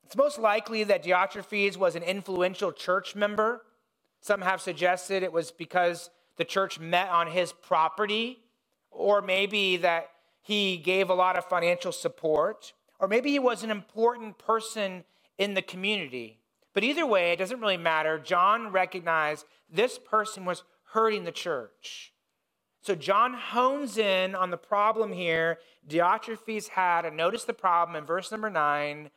It's 0.05 0.15
most 0.15 0.37
likely 0.37 0.83
that 0.83 1.03
Diotrephes 1.03 1.77
was 1.77 1.95
an 1.95 2.03
influential 2.03 2.71
church 2.71 3.15
member. 3.15 3.63
Some 4.21 4.41
have 4.41 4.61
suggested 4.61 5.23
it 5.23 5.33
was 5.33 5.51
because 5.51 6.11
the 6.37 6.45
church 6.45 6.79
met 6.79 7.09
on 7.09 7.27
his 7.27 7.51
property, 7.51 8.39
or 8.91 9.21
maybe 9.21 9.77
that 9.77 10.09
he 10.41 10.77
gave 10.77 11.09
a 11.09 11.13
lot 11.13 11.37
of 11.37 11.45
financial 11.45 11.91
support, 11.91 12.73
or 12.99 13.07
maybe 13.07 13.31
he 13.31 13.39
was 13.39 13.63
an 13.63 13.71
important 13.71 14.37
person 14.37 15.03
in 15.37 15.53
the 15.53 15.61
community. 15.61 16.39
But 16.73 16.83
either 16.83 17.05
way, 17.05 17.31
it 17.31 17.39
doesn't 17.39 17.59
really 17.59 17.77
matter. 17.77 18.19
John 18.19 18.71
recognized 18.71 19.45
this 19.69 19.99
person 19.99 20.45
was 20.45 20.63
hurting 20.93 21.25
the 21.25 21.31
church. 21.31 22.13
So 22.81 22.95
John 22.95 23.33
hones 23.33 23.97
in 23.97 24.35
on 24.35 24.51
the 24.51 24.57
problem 24.57 25.11
here 25.11 25.59
Diotrephes 25.87 26.69
had, 26.69 27.05
and 27.05 27.15
notice 27.15 27.43
the 27.43 27.53
problem 27.53 27.95
in 27.95 28.05
verse 28.05 28.31
number 28.31 28.49
nine. 28.49 29.09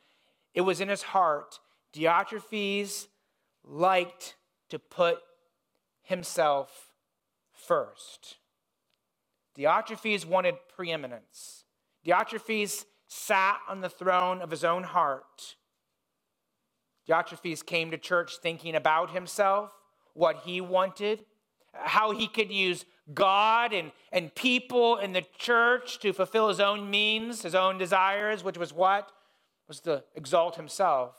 It 0.53 0.61
was 0.61 0.81
in 0.81 0.89
his 0.89 1.03
heart. 1.03 1.59
Diotrephes 1.93 3.07
liked 3.63 4.35
to 4.69 4.79
put 4.79 5.19
himself 6.01 6.91
first. 7.53 8.37
Diotrephes 9.57 10.25
wanted 10.25 10.55
preeminence. 10.75 11.65
Diotrephes 12.05 12.85
sat 13.07 13.59
on 13.67 13.81
the 13.81 13.89
throne 13.89 14.41
of 14.41 14.51
his 14.51 14.63
own 14.63 14.83
heart. 14.83 15.55
Diotrephes 17.07 17.65
came 17.65 17.91
to 17.91 17.97
church 17.97 18.37
thinking 18.41 18.75
about 18.75 19.11
himself, 19.11 19.71
what 20.13 20.43
he 20.45 20.61
wanted, 20.61 21.25
how 21.73 22.11
he 22.11 22.27
could 22.27 22.51
use 22.51 22.85
God 23.13 23.73
and, 23.73 23.91
and 24.11 24.33
people 24.33 24.97
in 24.97 25.13
the 25.13 25.25
church 25.37 25.99
to 25.99 26.13
fulfill 26.13 26.47
his 26.47 26.59
own 26.59 26.89
means, 26.89 27.41
his 27.41 27.55
own 27.55 27.77
desires, 27.77 28.43
which 28.43 28.57
was 28.57 28.71
what? 28.71 29.11
Was 29.67 29.79
to 29.81 30.03
exalt 30.15 30.55
himself. 30.55 31.15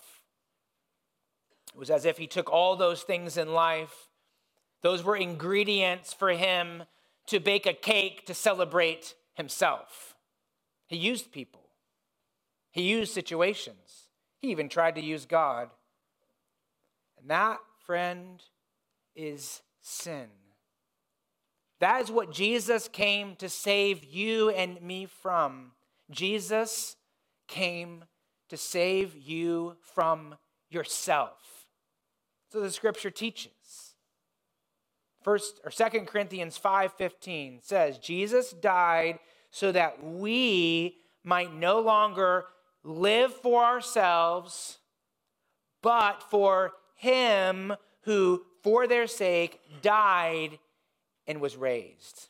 It 1.75 1.79
was 1.79 1.91
as 1.91 2.05
if 2.05 2.19
he 2.19 2.27
took 2.27 2.51
all 2.51 2.77
those 2.77 3.03
things 3.03 3.37
in 3.37 3.53
life, 3.53 4.09
those 4.83 5.05
were 5.05 5.17
ingredients 5.17 6.13
for 6.13 6.31
him 6.31 6.85
to 7.27 7.41
bake 7.41 7.67
a 7.67 7.73
cake 7.73 8.27
to 8.27 8.35
celebrate 8.35 9.15
himself. 9.35 10.15
He 10.87 10.97
used 10.97 11.33
people, 11.33 11.63
he 12.71 12.83
used 12.83 13.13
situations. 13.13 14.09
He 14.41 14.51
even 14.51 14.69
tried 14.69 14.97
to 14.97 15.01
use 15.01 15.25
God. 15.25 15.71
And 17.17 17.31
that, 17.31 17.59
friend, 17.87 18.43
is 19.15 19.63
sin. 19.81 20.27
That 21.79 22.03
is 22.03 22.11
what 22.11 22.33
Jesus 22.33 22.89
came 22.89 23.37
to 23.37 23.49
save 23.49 24.05
you 24.05 24.51
and 24.51 24.83
me 24.83 25.07
from. 25.07 25.73
Jesus 26.11 26.97
came 27.47 28.05
to 28.49 28.57
save 28.57 29.17
you 29.17 29.77
from 29.95 30.35
yourself. 30.71 31.67
So 32.51 32.61
the 32.61 32.71
scripture 32.71 33.11
teaches. 33.11 33.53
First 35.23 35.61
or 35.65 35.71
Second 35.71 36.07
Corinthians 36.07 36.59
5:15 36.59 37.61
says 37.63 37.99
Jesus 37.99 38.53
died 38.53 39.19
so 39.51 39.73
that 39.73 40.03
we 40.03 40.99
might 41.25 41.53
no 41.53 41.81
longer 41.81 42.47
live 42.83 43.35
for 43.35 43.65
ourselves, 43.65 44.79
but 45.83 46.23
for 46.23 46.73
him 46.97 47.75
who, 48.03 48.45
for 48.63 48.87
their 48.87 49.07
sake, 49.07 49.61
died 49.83 50.59
and 51.27 51.41
was 51.41 51.57
raised. 51.57 52.29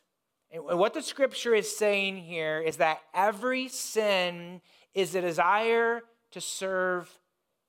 And 0.51 0.65
what 0.65 0.93
the 0.93 1.03
scripture 1.03 1.55
is 1.55 1.75
saying 1.75 2.19
here 2.19 2.61
is 2.61 2.77
that 2.77 3.01
every 3.15 3.69
sin 3.69 4.61
is 4.93 5.15
a 5.15 5.21
desire 5.23 6.03
to 6.33 6.41
serve 6.41 7.19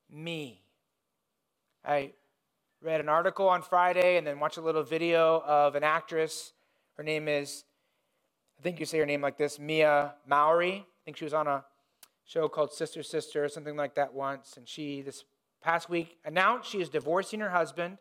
me. 0.09 0.61
I 1.85 2.11
read 2.83 2.99
an 2.99 3.07
article 3.07 3.47
on 3.47 3.61
Friday 3.61 4.17
and 4.17 4.27
then 4.27 4.39
watched 4.39 4.57
a 4.57 4.61
little 4.61 4.83
video 4.83 5.41
of 5.45 5.75
an 5.75 5.83
actress. 5.83 6.51
Her 6.97 7.03
name 7.03 7.29
is, 7.29 7.63
I 8.59 8.61
think 8.61 8.79
you 8.79 8.85
say 8.85 8.99
her 8.99 9.05
name 9.05 9.21
like 9.21 9.37
this, 9.37 9.57
Mia 9.57 10.15
Mowry. 10.27 10.85
I 10.85 10.99
think 11.05 11.15
she 11.15 11.23
was 11.23 11.33
on 11.33 11.47
a 11.47 11.63
show 12.25 12.49
called 12.49 12.73
Sister 12.73 13.01
Sister 13.01 13.45
or 13.45 13.47
something 13.47 13.77
like 13.77 13.95
that 13.95 14.13
once. 14.13 14.55
And 14.57 14.67
she, 14.67 15.01
this 15.01 15.23
past 15.61 15.89
week, 15.89 16.17
announced 16.25 16.69
she 16.69 16.81
is 16.81 16.89
divorcing 16.89 17.39
her 17.39 17.51
husband. 17.51 17.99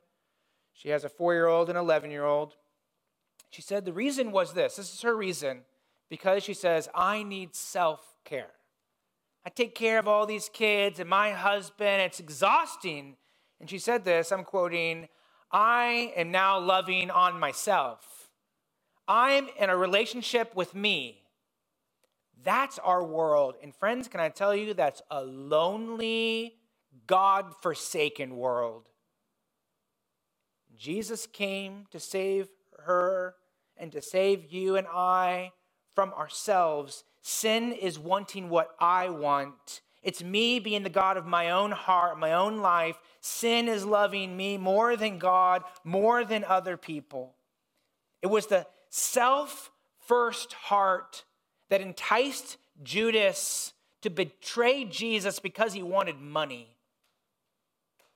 She 0.74 0.88
has 0.88 1.04
a 1.04 1.08
four 1.08 1.32
year 1.32 1.46
old 1.46 1.68
and 1.68 1.78
11 1.78 2.10
year 2.10 2.24
old. 2.24 2.56
She 3.50 3.62
said 3.62 3.84
the 3.84 3.92
reason 3.92 4.32
was 4.32 4.54
this 4.54 4.76
this 4.76 4.92
is 4.92 5.02
her 5.02 5.16
reason 5.16 5.60
because 6.08 6.42
she 6.42 6.54
says, 6.54 6.88
I 6.94 7.22
need 7.22 7.54
self 7.54 8.16
care. 8.24 8.50
I 9.44 9.50
take 9.50 9.74
care 9.74 9.98
of 9.98 10.08
all 10.08 10.26
these 10.26 10.48
kids 10.48 10.98
and 10.98 11.08
my 11.08 11.30
husband. 11.32 12.02
It's 12.02 12.20
exhausting. 12.20 13.16
And 13.62 13.71
she 13.71 13.78
said 13.78 14.04
this 14.04 14.33
I'm 14.33 14.42
quoting, 14.42 15.09
I 15.52 16.12
am 16.16 16.33
now 16.33 16.59
loving 16.59 17.12
on 17.12 17.38
myself. 17.38 18.28
I'm 19.07 19.49
in 19.57 19.71
a 19.71 19.76
relationship 19.76 20.57
with 20.57 20.75
me. 20.75 21.23
That's 22.42 22.81
our 22.81 23.04
world. 23.04 23.54
And 23.62 23.73
friends, 23.73 24.09
can 24.09 24.19
I 24.19 24.31
tell 24.31 24.54
you, 24.54 24.75
that's 24.75 25.00
a 25.12 25.23
lonely, 25.23 26.57
God 27.07 27.54
forsaken 27.62 28.37
world. 28.37 28.88
Jesus 30.76 31.28
came 31.28 31.87
to 31.92 32.00
save 32.00 32.49
her 32.81 33.37
and 33.76 33.92
to 33.92 34.02
save 34.02 34.52
you 34.52 34.75
and 34.75 34.88
I 34.88 35.52
from 35.95 36.12
ourselves. 36.14 37.04
Sin 37.21 37.71
is 37.71 37.97
wanting 37.97 38.49
what 38.49 38.71
I 38.81 39.09
want. 39.09 39.83
It's 40.02 40.23
me 40.23 40.59
being 40.59 40.82
the 40.82 40.90
God 40.90 41.16
of 41.16 41.26
my 41.26 41.50
own 41.50 41.71
heart, 41.71 42.18
my 42.18 42.32
own 42.32 42.59
life. 42.59 42.97
Sin 43.21 43.68
is 43.68 43.85
loving 43.85 44.37
me 44.37 44.59
more 44.59 44.97
than 44.97 45.18
God, 45.18 45.62
more 45.85 46.25
than 46.25 46.44
other 46.44 46.76
people. 46.76 47.35
It 48.21 48.26
was 48.26 48.47
the 48.47 48.66
self 48.90 49.71
first 50.00 50.52
heart 50.52 51.25
that 51.68 51.80
enticed 51.80 52.59
Judas 52.82 53.73
to 54.02 54.11
betray 54.11 54.85
Jesus 54.85 55.38
because 55.38 55.73
he 55.73 55.82
wanted 55.82 56.21
money. 56.21 56.76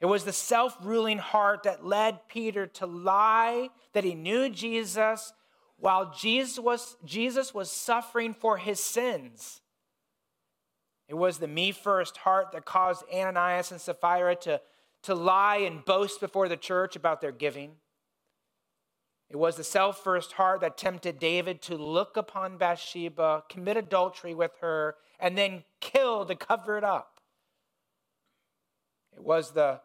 It 0.00 0.07
was 0.07 0.25
the 0.25 0.33
self 0.33 0.76
ruling 0.83 1.19
heart 1.19 1.62
that 1.62 1.87
led 1.87 2.28
Peter 2.28 2.66
to 2.66 2.87
lie 2.87 3.71
that 3.93 4.05
he 4.05 4.14
knew 4.14 4.50
Jesus 4.50 5.33
while 5.78 6.12
Jesus 6.14 6.59
was, 6.59 6.97
Jesus 7.05 7.55
was 7.55 7.71
suffering 7.71 8.35
for 8.35 8.57
his 8.57 8.81
sins. 8.81 9.61
It 11.09 11.15
was 11.15 11.39
the 11.39 11.49
me 11.49 11.71
first 11.71 12.19
heart 12.19 12.53
that 12.53 12.65
caused 12.65 13.05
Ananias 13.13 13.71
and 13.71 13.81
Sapphira 13.81 14.35
to, 14.37 14.61
to 15.05 15.15
lie 15.15 15.59
and 15.59 15.85
boast 15.85 16.21
before 16.21 16.49
the 16.49 16.57
church 16.57 16.97
about 16.97 17.21
their 17.21 17.33
giving. 17.33 17.73
It 19.29 19.37
was 19.37 19.57
the 19.57 19.65
self 19.65 20.03
first 20.03 20.33
heart 20.33 20.61
that 20.61 20.79
tempted 20.79 21.19
David 21.19 21.63
to 21.63 21.77
look 21.77 22.17
upon 22.17 22.59
Bathsheba, 22.59 23.45
commit 23.49 23.77
adultery 23.77 24.35
with 24.35 24.53
her, 24.61 24.97
and 25.19 25.37
then 25.37 25.65
kill 25.81 26.25
to 26.27 26.35
cover 26.35 26.79
it 26.79 26.85
up. 26.85 27.21
It 29.15 29.23
was 29.23 29.53
the 29.53 29.81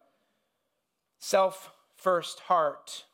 self 1.20 1.72
first 1.96 2.42
heart. 2.42 3.06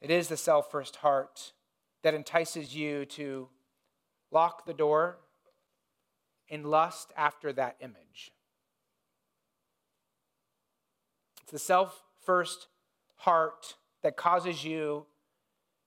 It 0.00 0.10
is 0.10 0.28
the 0.28 0.36
self 0.36 0.70
first 0.70 0.96
heart 0.96 1.52
that 2.02 2.14
entices 2.14 2.74
you 2.74 3.04
to 3.06 3.48
lock 4.30 4.66
the 4.66 4.74
door 4.74 5.18
and 6.50 6.66
lust 6.66 7.12
after 7.16 7.52
that 7.52 7.76
image. 7.80 8.32
It's 11.42 11.52
the 11.52 11.58
self 11.58 12.02
first 12.20 12.68
heart 13.16 13.74
that 14.02 14.16
causes 14.16 14.64
you 14.64 15.06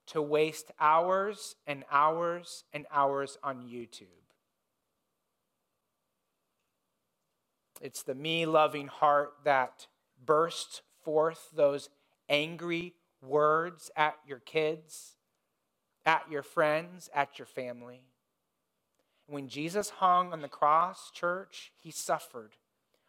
to 0.08 0.20
waste 0.20 0.70
hours 0.80 1.56
and 1.66 1.84
hours 1.90 2.64
and 2.72 2.86
hours 2.90 3.38
on 3.42 3.62
YouTube. 3.62 4.06
It's 7.80 8.02
the 8.02 8.14
me 8.14 8.46
loving 8.46 8.86
heart 8.86 9.32
that 9.44 9.86
bursts 10.24 10.82
forth 11.02 11.48
those 11.54 11.88
angry 12.28 12.94
words 13.20 13.90
at 13.96 14.16
your 14.26 14.38
kids, 14.38 15.16
at 16.04 16.30
your 16.30 16.42
friends, 16.42 17.08
at 17.14 17.38
your 17.38 17.46
family. 17.46 18.02
When 19.32 19.48
Jesus 19.48 19.88
hung 19.88 20.34
on 20.34 20.42
the 20.42 20.46
cross, 20.48 21.10
church, 21.10 21.72
he 21.78 21.90
suffered 21.90 22.52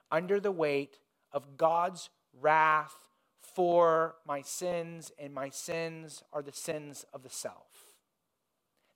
under 0.09 0.39
the 0.39 0.53
weight 0.53 0.99
of 1.33 1.57
God's 1.57 2.09
wrath 2.39 2.95
for 3.41 4.15
my 4.25 4.41
sins, 4.41 5.11
and 5.19 5.33
my 5.33 5.49
sins 5.49 6.23
are 6.31 6.41
the 6.41 6.53
sins 6.53 7.05
of 7.13 7.23
the 7.23 7.29
self. 7.29 7.97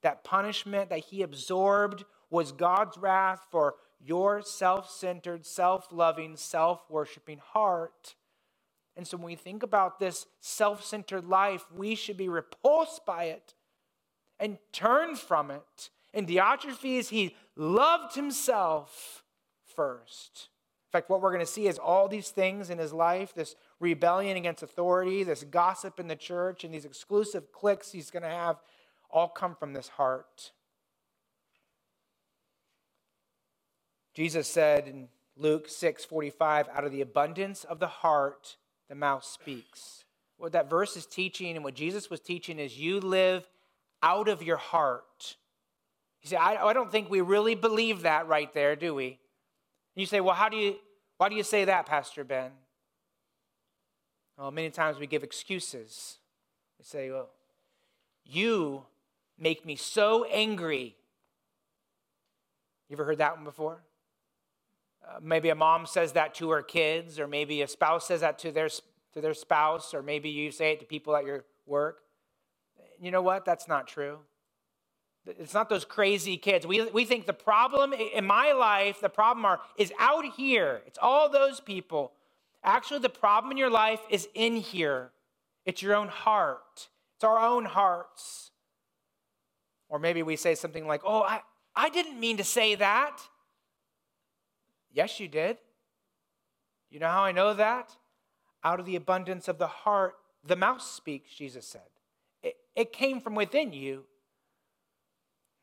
That 0.00 0.24
punishment 0.24 0.88
that 0.88 1.04
he 1.10 1.20
absorbed 1.20 2.06
was 2.30 2.50
God's 2.50 2.96
wrath 2.96 3.42
for 3.50 3.74
your 4.00 4.40
self 4.40 4.90
centered, 4.90 5.44
self 5.44 5.88
loving, 5.92 6.34
self 6.34 6.80
worshiping 6.88 7.42
heart. 7.52 8.14
And 8.96 9.06
so 9.06 9.18
when 9.18 9.26
we 9.26 9.36
think 9.36 9.62
about 9.62 9.98
this 9.98 10.24
self 10.40 10.82
centered 10.82 11.26
life, 11.26 11.66
we 11.76 11.94
should 11.94 12.16
be 12.16 12.30
repulsed 12.30 13.04
by 13.04 13.24
it 13.24 13.52
and 14.40 14.56
turn 14.72 15.14
from 15.14 15.50
it. 15.50 15.90
In 16.12 16.26
Diotrephes, 16.26 17.08
he 17.08 17.36
loved 17.56 18.14
himself 18.14 19.22
first. 19.74 20.48
In 20.88 20.92
fact, 20.92 21.10
what 21.10 21.20
we're 21.20 21.32
going 21.32 21.44
to 21.44 21.46
see 21.46 21.66
is 21.66 21.78
all 21.78 22.08
these 22.08 22.30
things 22.30 22.70
in 22.70 22.78
his 22.78 22.92
life 22.92 23.34
this 23.34 23.54
rebellion 23.78 24.36
against 24.36 24.62
authority, 24.62 25.22
this 25.22 25.44
gossip 25.44 26.00
in 26.00 26.08
the 26.08 26.16
church, 26.16 26.64
and 26.64 26.72
these 26.72 26.86
exclusive 26.86 27.52
cliques 27.52 27.92
he's 27.92 28.10
going 28.10 28.22
to 28.22 28.28
have 28.28 28.56
all 29.10 29.28
come 29.28 29.54
from 29.54 29.74
this 29.74 29.88
heart. 29.88 30.52
Jesus 34.14 34.48
said 34.48 34.88
in 34.88 35.08
Luke 35.36 35.68
6 35.68 36.04
45, 36.04 36.68
out 36.74 36.84
of 36.84 36.90
the 36.90 37.02
abundance 37.02 37.64
of 37.64 37.78
the 37.78 37.86
heart, 37.86 38.56
the 38.88 38.94
mouth 38.94 39.24
speaks. 39.24 40.04
What 40.38 40.52
that 40.52 40.70
verse 40.70 40.96
is 40.96 41.06
teaching 41.06 41.54
and 41.54 41.64
what 41.64 41.74
Jesus 41.74 42.10
was 42.10 42.20
teaching 42.20 42.58
is 42.58 42.78
you 42.78 43.00
live 43.00 43.48
out 44.02 44.28
of 44.28 44.42
your 44.42 44.56
heart. 44.56 45.36
You 46.22 46.30
say, 46.30 46.36
I, 46.36 46.66
I 46.66 46.72
don't 46.72 46.90
think 46.90 47.10
we 47.10 47.20
really 47.20 47.54
believe 47.54 48.02
that 48.02 48.26
right 48.28 48.52
there, 48.52 48.76
do 48.76 48.94
we? 48.94 49.06
And 49.06 49.16
you 49.96 50.06
say, 50.06 50.20
well, 50.20 50.34
how 50.34 50.48
do 50.48 50.56
you, 50.56 50.76
why 51.16 51.28
do 51.28 51.34
you 51.34 51.42
say 51.42 51.64
that, 51.64 51.86
Pastor 51.86 52.24
Ben? 52.24 52.50
Well, 54.36 54.50
many 54.50 54.70
times 54.70 54.98
we 54.98 55.06
give 55.06 55.24
excuses. 55.24 56.18
We 56.78 56.84
say, 56.84 57.10
well, 57.10 57.30
you 58.24 58.84
make 59.38 59.64
me 59.66 59.74
so 59.76 60.24
angry. 60.24 60.96
You 62.88 62.94
ever 62.94 63.04
heard 63.04 63.18
that 63.18 63.36
one 63.36 63.44
before? 63.44 63.82
Uh, 65.06 65.18
maybe 65.22 65.48
a 65.48 65.54
mom 65.54 65.86
says 65.86 66.12
that 66.12 66.34
to 66.34 66.50
her 66.50 66.62
kids, 66.62 67.18
or 67.18 67.26
maybe 67.26 67.62
a 67.62 67.68
spouse 67.68 68.06
says 68.06 68.20
that 68.20 68.38
to 68.40 68.52
their, 68.52 68.68
to 68.68 69.20
their 69.20 69.34
spouse, 69.34 69.94
or 69.94 70.02
maybe 70.02 70.28
you 70.28 70.50
say 70.50 70.72
it 70.72 70.80
to 70.80 70.86
people 70.86 71.16
at 71.16 71.24
your 71.24 71.44
work. 71.66 72.02
You 73.00 73.10
know 73.10 73.22
what? 73.22 73.44
That's 73.44 73.68
not 73.68 73.86
true. 73.86 74.18
It's 75.38 75.54
not 75.54 75.68
those 75.68 75.84
crazy 75.84 76.36
kids. 76.36 76.66
We, 76.66 76.88
we 76.90 77.04
think 77.04 77.26
the 77.26 77.32
problem 77.32 77.92
in 77.92 78.24
my 78.24 78.52
life, 78.52 79.00
the 79.00 79.08
problem 79.08 79.44
are, 79.44 79.60
is 79.76 79.92
out 79.98 80.24
here. 80.36 80.82
It's 80.86 80.98
all 81.00 81.28
those 81.28 81.60
people. 81.60 82.12
Actually, 82.64 83.00
the 83.00 83.08
problem 83.08 83.52
in 83.52 83.58
your 83.58 83.70
life 83.70 84.00
is 84.10 84.28
in 84.34 84.56
here. 84.56 85.10
It's 85.66 85.82
your 85.82 85.94
own 85.94 86.08
heart. 86.08 86.88
It's 87.16 87.24
our 87.24 87.38
own 87.38 87.66
hearts. 87.66 88.52
Or 89.88 89.98
maybe 89.98 90.22
we 90.22 90.36
say 90.36 90.54
something 90.54 90.86
like, 90.86 91.02
Oh, 91.04 91.22
I, 91.22 91.40
I 91.76 91.90
didn't 91.90 92.18
mean 92.18 92.38
to 92.38 92.44
say 92.44 92.74
that. 92.76 93.20
Yes, 94.92 95.20
you 95.20 95.28
did. 95.28 95.58
You 96.90 97.00
know 97.00 97.08
how 97.08 97.22
I 97.22 97.32
know 97.32 97.54
that? 97.54 97.94
Out 98.64 98.80
of 98.80 98.86
the 98.86 98.96
abundance 98.96 99.46
of 99.46 99.58
the 99.58 99.66
heart, 99.66 100.14
the 100.44 100.56
mouth 100.56 100.82
speaks, 100.82 101.34
Jesus 101.34 101.66
said. 101.66 101.82
It, 102.42 102.56
it 102.74 102.92
came 102.92 103.20
from 103.20 103.34
within 103.34 103.72
you. 103.72 104.04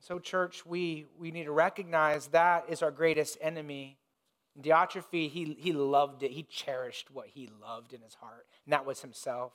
So, 0.07 0.19
church, 0.19 0.67
we, 0.67 1.07
we 1.17 1.31
need 1.31 1.45
to 1.45 1.51
recognize 1.51 2.27
that 2.27 2.65
is 2.69 2.83
our 2.83 2.91
greatest 2.91 3.39
enemy. 3.41 3.97
Diotrephes, 4.61 5.31
he, 5.31 5.57
he 5.59 5.73
loved 5.73 6.21
it. 6.21 6.29
He 6.29 6.43
cherished 6.43 7.09
what 7.09 7.25
he 7.25 7.49
loved 7.59 7.91
in 7.91 8.01
his 8.01 8.13
heart, 8.13 8.45
and 8.65 8.73
that 8.73 8.85
was 8.85 9.01
himself. 9.01 9.53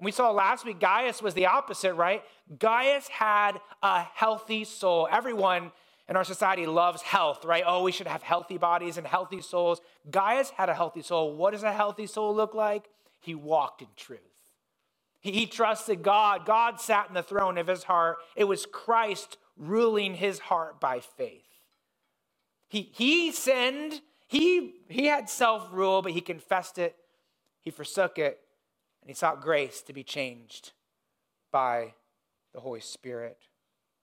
And 0.00 0.04
we 0.04 0.10
saw 0.10 0.32
last 0.32 0.64
week, 0.64 0.80
Gaius 0.80 1.22
was 1.22 1.34
the 1.34 1.46
opposite, 1.46 1.94
right? 1.94 2.24
Gaius 2.58 3.06
had 3.06 3.60
a 3.84 4.02
healthy 4.02 4.64
soul. 4.64 5.06
Everyone 5.08 5.70
in 6.08 6.16
our 6.16 6.24
society 6.24 6.66
loves 6.66 7.00
health, 7.00 7.44
right? 7.44 7.62
Oh, 7.64 7.84
we 7.84 7.92
should 7.92 8.08
have 8.08 8.24
healthy 8.24 8.58
bodies 8.58 8.98
and 8.98 9.06
healthy 9.06 9.42
souls. 9.42 9.80
Gaius 10.10 10.50
had 10.50 10.68
a 10.68 10.74
healthy 10.74 11.02
soul. 11.02 11.36
What 11.36 11.52
does 11.52 11.62
a 11.62 11.72
healthy 11.72 12.08
soul 12.08 12.34
look 12.34 12.52
like? 12.52 12.90
He 13.20 13.36
walked 13.36 13.80
in 13.80 13.88
truth. 13.94 14.29
He, 15.20 15.46
trusted 15.46 16.02
God. 16.02 16.46
God 16.46 16.80
sat 16.80 17.08
in 17.08 17.14
the 17.14 17.22
throne 17.22 17.58
of 17.58 17.66
his 17.66 17.84
heart. 17.84 18.18
It 18.36 18.44
was 18.44 18.64
Christ 18.66 19.36
ruling 19.56 20.14
his 20.14 20.38
heart 20.38 20.80
by 20.80 21.00
faith. 21.00 21.44
He, 22.68 22.90
he 22.94 23.30
sinned. 23.30 24.00
He, 24.26 24.76
he 24.88 25.06
had 25.06 25.28
self 25.28 25.68
rule, 25.72 26.00
but 26.00 26.12
he 26.12 26.22
confessed 26.22 26.78
it. 26.78 26.96
He 27.60 27.70
forsook 27.70 28.18
it. 28.18 28.40
And 29.02 29.10
he 29.10 29.14
sought 29.14 29.42
grace 29.42 29.82
to 29.82 29.92
be 29.92 30.02
changed 30.02 30.72
by 31.52 31.94
the 32.54 32.60
Holy 32.60 32.80
Spirit. 32.80 33.38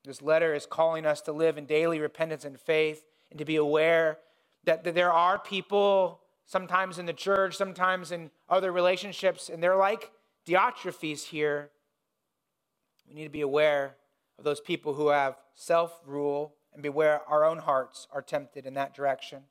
This 0.03 0.21
letter 0.21 0.53
is 0.53 0.65
calling 0.65 1.05
us 1.05 1.21
to 1.21 1.31
live 1.31 1.57
in 1.57 1.65
daily 1.65 1.99
repentance 1.99 2.45
and 2.45 2.59
faith 2.59 3.03
and 3.31 3.39
to 3.39 3.45
be 3.45 3.55
aware 3.55 4.19
that, 4.63 4.83
that 4.83 4.95
there 4.95 5.11
are 5.11 5.39
people, 5.39 6.21
sometimes 6.45 6.99
in 6.99 7.05
the 7.05 7.13
church, 7.13 7.55
sometimes 7.55 8.11
in 8.11 8.29
other 8.49 8.71
relationships, 8.71 9.49
and 9.49 9.61
they're 9.61 9.75
like 9.75 10.11
Diotrephes 10.47 11.23
here. 11.25 11.69
We 13.07 13.15
need 13.15 13.25
to 13.25 13.29
be 13.29 13.41
aware 13.41 13.95
of 14.37 14.43
those 14.43 14.59
people 14.59 14.93
who 14.93 15.09
have 15.09 15.35
self 15.55 15.99
rule 16.05 16.53
and 16.73 16.81
beware 16.81 17.21
our 17.27 17.43
own 17.43 17.57
hearts 17.57 18.07
are 18.11 18.21
tempted 18.21 18.65
in 18.65 18.75
that 18.75 18.93
direction. 18.93 19.43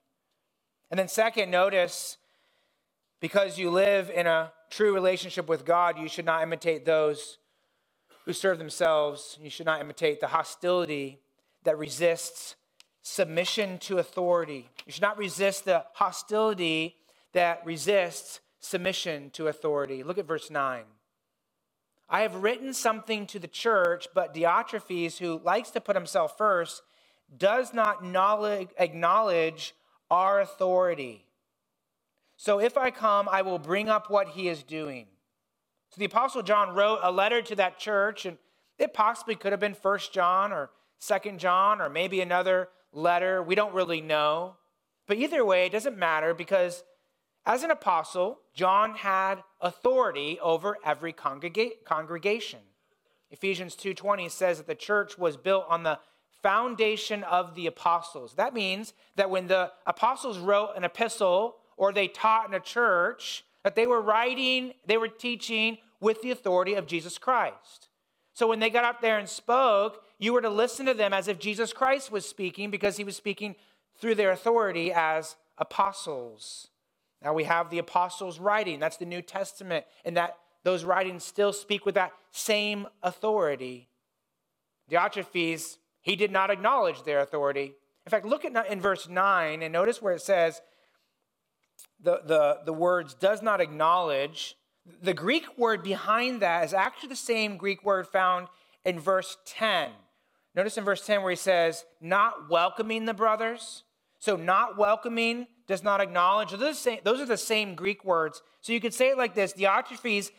And 0.91 0.99
then, 0.99 1.09
second, 1.09 1.51
notice 1.51 2.19
because 3.21 3.59
you 3.59 3.71
live 3.71 4.11
in 4.11 4.27
a 4.27 4.53
true 4.71 4.95
relationship 4.95 5.49
with 5.49 5.65
God, 5.65 5.99
you 5.99 6.09
should 6.09 6.25
not 6.25 6.43
imitate 6.43 6.85
those 6.85 7.39
who 8.25 8.33
serve 8.33 8.59
themselves. 8.59 9.39
You 9.41 9.51
should 9.51 9.67
not 9.67 9.81
imitate 9.81 10.21
the 10.21 10.29
hostility 10.29 11.21
that 11.65 11.79
resists 11.79 12.57
submission 13.03 13.79
to 13.79 13.99
authority. 13.99 14.69
You 14.87 14.93
should 14.93 15.03
not 15.03 15.19
resist 15.19 15.65
the 15.65 15.85
hostility 15.95 16.97
that 17.33 17.65
resists 17.65 18.41
submission 18.61 19.31
to 19.31 19.49
authority. 19.49 20.03
Look 20.03 20.19
at 20.19 20.27
verse 20.27 20.51
9. 20.51 20.85
I 22.09 22.21
have 22.21 22.37
written 22.37 22.73
something 22.73 23.27
to 23.27 23.39
the 23.39 23.49
church, 23.49 24.07
but 24.15 24.35
Diotrephes, 24.35 25.19
who 25.19 25.41
likes 25.45 25.71
to 25.71 25.81
put 25.81 25.97
himself 25.97 26.39
first, 26.39 26.83
does 27.37 27.75
not 27.75 28.05
acknowledge 28.79 29.75
our 30.11 30.41
authority. 30.41 31.25
So 32.37 32.61
if 32.61 32.77
I 32.77 32.91
come, 32.91 33.29
I 33.31 33.43
will 33.43 33.59
bring 33.59 33.89
up 33.89 34.11
what 34.11 34.29
he 34.29 34.49
is 34.49 34.63
doing. 34.63 35.07
So 35.91 35.99
the 35.99 36.05
Apostle 36.05 36.43
John 36.43 36.75
wrote 36.75 37.01
a 37.03 37.11
letter 37.11 37.43
to 37.43 37.57
that 37.57 37.79
church, 37.79 38.27
and 38.27 38.39
it 38.79 38.95
possibly 38.95 39.35
could 39.35 39.53
have 39.53 39.61
been 39.61 39.75
First 39.75 40.13
John 40.13 40.53
or 40.53 40.71
Second 40.99 41.41
John 41.41 41.81
or 41.81 41.89
maybe 41.89 42.21
another 42.21 42.69
letter. 42.93 43.43
We 43.43 43.55
don't 43.55 43.75
really 43.75 44.01
know. 44.01 44.57
But 45.07 45.19
either 45.19 45.45
way, 45.45 45.67
it 45.67 45.73
doesn't 45.73 45.97
matter 45.97 46.35
because 46.35 46.85
as 47.47 47.63
an 47.63 47.71
apostle, 47.71 48.41
John 48.55 48.97
had 48.97 49.45
authority 49.61 50.39
over 50.41 50.77
every 50.85 51.13
congrega- 51.13 51.85
congregation. 51.85 52.61
Ephesians 53.31 53.77
2:20 53.77 54.29
says 54.29 54.59
that 54.59 54.67
the 54.67 54.75
church 54.75 55.17
was 55.17 55.37
built 55.37 55.65
on 55.69 55.85
the 55.85 56.01
foundation 56.43 57.25
of 57.25 57.55
the 57.55 57.67
apostles. 57.67 58.35
That 58.35 58.53
means 58.53 58.95
that 59.15 59.31
when 59.31 59.47
the 59.47 59.73
apostles 59.87 60.39
wrote 60.39 60.75
an 60.77 60.85
epistle 60.85 61.59
or 61.77 61.93
they 61.93 62.09
taught 62.09 62.49
in 62.49 62.55
a 62.55 62.61
church, 62.61 63.45
that 63.63 63.75
they 63.75 63.87
were 63.87 64.01
writing, 64.01 64.75
they 64.85 64.97
were 64.97 65.09
teaching 65.09 65.79
with 66.01 66.23
the 66.23 66.31
authority 66.31 66.75
of 66.75 66.87
Jesus 66.87 67.19
Christ. 67.19 67.89
So 68.33 68.47
when 68.47 68.61
they 68.61 68.71
got 68.71 68.85
up 68.85 69.01
there 69.01 69.19
and 69.19 69.29
spoke, 69.29 70.05
you 70.19 70.33
were 70.33 70.43
to 70.43 70.51
listen 70.51 70.87
to 70.87 70.95
them 70.95 71.13
as 71.13 71.27
if 71.27 71.39
Jesus 71.39 71.73
Christ 71.73 72.11
was 72.11 72.29
speaking 72.29 72.71
because 72.71 72.97
he 72.97 73.05
was 73.05 73.17
speaking 73.17 73.57
through 73.99 74.15
their 74.15 74.31
authority 74.31 74.93
as 74.93 75.37
apostles. 75.59 76.69
Now 77.23 77.33
we 77.33 77.45
have 77.45 77.71
the 77.71 77.79
apostles' 77.79 78.39
writing, 78.39 78.79
that's 78.79 78.97
the 78.97 79.07
New 79.07 79.23
Testament, 79.23 79.87
and 80.05 80.17
that 80.17 80.37
those 80.65 80.85
writings 80.85 81.25
still 81.25 81.53
speak 81.53 81.87
with 81.87 81.95
that 81.95 82.13
same 82.31 82.87
authority. 83.03 83.89
Diotrephes, 84.91 85.77
he 86.01 86.17
did 86.17 86.31
not 86.31 86.51
acknowledge 86.51 87.03
their 87.03 87.21
authority. 87.21 87.75
In 88.05 88.11
fact, 88.11 88.25
look 88.25 88.45
at 88.45 88.71
in 88.71 88.81
verse 88.81 89.09
9 89.09 89.63
and 89.63 89.73
notice 89.73 90.01
where 90.01 90.15
it 90.15 90.23
says 90.23 90.61
the, 92.01 92.21
the, 92.25 92.61
the 92.65 92.73
words 92.73 93.15
does 93.15 93.43
not 93.43 93.61
acknowledge. 93.61 94.57
The 95.03 95.15
Greek 95.15 95.59
word 95.59 95.83
behind 95.83 96.43
that 96.43 96.65
is 96.65 96.75
actually 96.75 97.09
the 97.09 97.17
same 97.17 97.57
Greek 97.57 97.85
word 97.85 98.07
found 98.07 98.49
in 98.85 99.01
verse 99.01 99.37
10. 99.47 99.91
Notice 100.55 100.79
in 100.79 100.85
verse 100.85 101.05
10 101.05 101.23
where 101.23 101.31
he 101.31 101.37
says, 101.37 101.85
not 102.01 102.49
welcoming 102.49 103.05
the 103.05 103.15
brothers. 103.15 103.83
So, 104.19 104.37
not 104.37 104.79
welcoming 104.79 105.47
does 105.67 105.83
not 105.83 106.01
acknowledge. 106.01 106.51
Those 106.51 106.87
are, 106.87 107.27
the 107.27 107.37
same 107.37 107.75
Greek 107.75 108.05
words. 108.05 108.43
So, 108.61 108.73
you 108.73 108.81
could 108.81 108.95
say 108.95 109.11
it 109.11 109.19
like 109.19 109.35
this 109.35 109.53
Diotrephes 109.53 110.31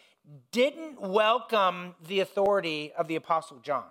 didn't 0.52 1.02
welcome 1.02 1.96
the 2.06 2.20
authority 2.20 2.92
of 2.98 3.08
the 3.08 3.16
Apostle 3.16 3.60
John. 3.60 3.86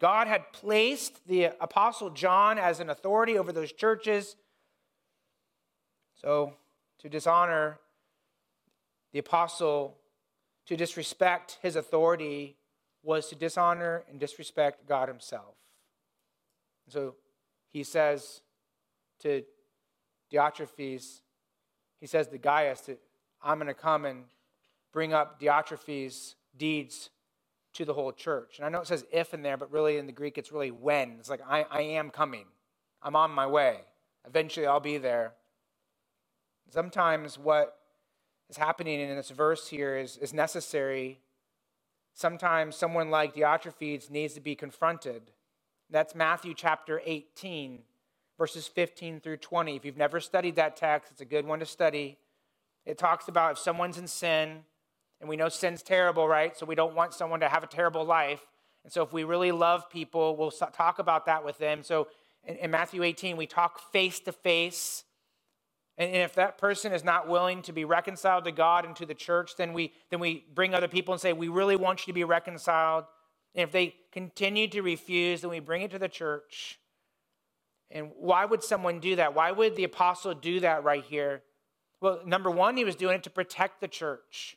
God 0.00 0.28
had 0.28 0.52
placed 0.52 1.26
the 1.26 1.46
Apostle 1.60 2.10
John 2.10 2.58
as 2.58 2.80
an 2.80 2.88
authority 2.90 3.36
over 3.36 3.52
those 3.52 3.72
churches. 3.72 4.36
So, 6.14 6.54
to 7.00 7.08
dishonor 7.08 7.78
the 9.12 9.20
apostle, 9.20 9.96
to 10.66 10.76
disrespect 10.76 11.58
his 11.62 11.76
authority, 11.76 12.56
was 13.02 13.28
to 13.28 13.36
dishonor 13.36 14.04
and 14.10 14.18
disrespect 14.18 14.86
God 14.86 15.08
himself. 15.08 15.54
So, 16.88 17.14
he 17.70 17.84
says 17.84 18.40
to 19.20 19.42
Diotrephes, 20.32 21.20
he 22.00 22.06
says 22.06 22.28
to 22.28 22.38
Gaius, 22.38 22.80
that 22.82 23.00
I'm 23.42 23.58
going 23.58 23.68
to 23.68 23.74
come 23.74 24.04
and 24.04 24.24
bring 24.92 25.12
up 25.12 25.40
Diotrephes' 25.40 26.34
deeds 26.56 27.10
to 27.74 27.84
the 27.84 27.94
whole 27.94 28.12
church. 28.12 28.58
And 28.58 28.66
I 28.66 28.68
know 28.68 28.80
it 28.80 28.86
says 28.86 29.04
if 29.12 29.34
in 29.34 29.42
there, 29.42 29.56
but 29.56 29.70
really 29.70 29.98
in 29.98 30.06
the 30.06 30.12
Greek 30.12 30.38
it's 30.38 30.52
really 30.52 30.70
when. 30.70 31.16
It's 31.18 31.30
like, 31.30 31.42
I, 31.46 31.64
I 31.70 31.80
am 31.82 32.10
coming. 32.10 32.46
I'm 33.02 33.16
on 33.16 33.30
my 33.30 33.46
way. 33.46 33.80
Eventually 34.26 34.66
I'll 34.66 34.80
be 34.80 34.98
there. 34.98 35.32
Sometimes 36.70 37.38
what 37.38 37.76
is 38.50 38.56
happening 38.56 39.00
in 39.00 39.16
this 39.16 39.30
verse 39.30 39.68
here 39.68 39.96
is, 39.96 40.16
is 40.18 40.32
necessary. 40.32 41.20
Sometimes 42.14 42.76
someone 42.76 43.10
like 43.10 43.34
Diotrephes 43.34 44.10
needs 44.10 44.34
to 44.34 44.40
be 44.40 44.54
confronted. 44.54 45.30
That's 45.90 46.14
Matthew 46.14 46.54
chapter 46.54 47.00
18, 47.04 47.80
verses 48.38 48.68
15 48.68 49.20
through 49.20 49.36
20. 49.36 49.76
If 49.76 49.84
you've 49.84 49.96
never 49.96 50.20
studied 50.20 50.56
that 50.56 50.76
text, 50.76 51.10
it's 51.10 51.20
a 51.20 51.26
good 51.26 51.44
one 51.44 51.58
to 51.58 51.66
study. 51.66 52.16
It 52.86 52.96
talks 52.96 53.28
about 53.28 53.52
if 53.52 53.58
someone's 53.58 53.98
in 53.98 54.06
sin, 54.06 54.60
and 55.20 55.28
we 55.28 55.36
know 55.36 55.48
sin's 55.48 55.82
terrible, 55.82 56.28
right? 56.28 56.56
So 56.56 56.64
we 56.64 56.76
don't 56.76 56.94
want 56.94 57.12
someone 57.12 57.40
to 57.40 57.48
have 57.48 57.64
a 57.64 57.66
terrible 57.66 58.04
life. 58.04 58.40
And 58.84 58.92
so 58.92 59.02
if 59.02 59.12
we 59.12 59.24
really 59.24 59.50
love 59.50 59.90
people, 59.90 60.36
we'll 60.36 60.52
talk 60.52 61.00
about 61.00 61.26
that 61.26 61.44
with 61.44 61.58
them. 61.58 61.82
So 61.82 62.06
in, 62.44 62.56
in 62.56 62.70
Matthew 62.70 63.02
18, 63.02 63.36
we 63.36 63.46
talk 63.46 63.92
face 63.92 64.20
to 64.20 64.32
face. 64.32 65.04
And 65.98 66.14
if 66.14 66.34
that 66.36 66.58
person 66.58 66.92
is 66.92 67.02
not 67.02 67.28
willing 67.28 67.62
to 67.62 67.72
be 67.72 67.84
reconciled 67.84 68.44
to 68.44 68.52
God 68.52 68.84
and 68.84 68.94
to 68.96 69.04
the 69.04 69.14
church, 69.14 69.56
then 69.58 69.72
we, 69.72 69.92
then 70.10 70.20
we 70.20 70.44
bring 70.54 70.72
other 70.72 70.86
people 70.86 71.12
and 71.12 71.20
say, 71.20 71.32
We 71.32 71.48
really 71.48 71.74
want 71.74 72.06
you 72.06 72.12
to 72.12 72.14
be 72.14 72.24
reconciled. 72.24 73.04
And 73.56 73.64
if 73.64 73.72
they 73.72 73.96
continue 74.12 74.68
to 74.68 74.82
refuse, 74.82 75.40
then 75.40 75.50
we 75.50 75.58
bring 75.58 75.82
it 75.82 75.90
to 75.90 75.98
the 75.98 76.08
church. 76.08 76.78
And 77.90 78.10
why 78.18 78.44
would 78.44 78.62
someone 78.62 79.00
do 79.00 79.16
that? 79.16 79.34
Why 79.34 79.50
would 79.50 79.76
the 79.76 79.84
apostle 79.84 80.34
do 80.34 80.60
that 80.60 80.84
right 80.84 81.04
here? 81.04 81.42
Well, 82.00 82.20
number 82.26 82.50
one, 82.50 82.76
he 82.76 82.84
was 82.84 82.94
doing 82.94 83.16
it 83.16 83.22
to 83.24 83.30
protect 83.30 83.80
the 83.80 83.88
church 83.88 84.56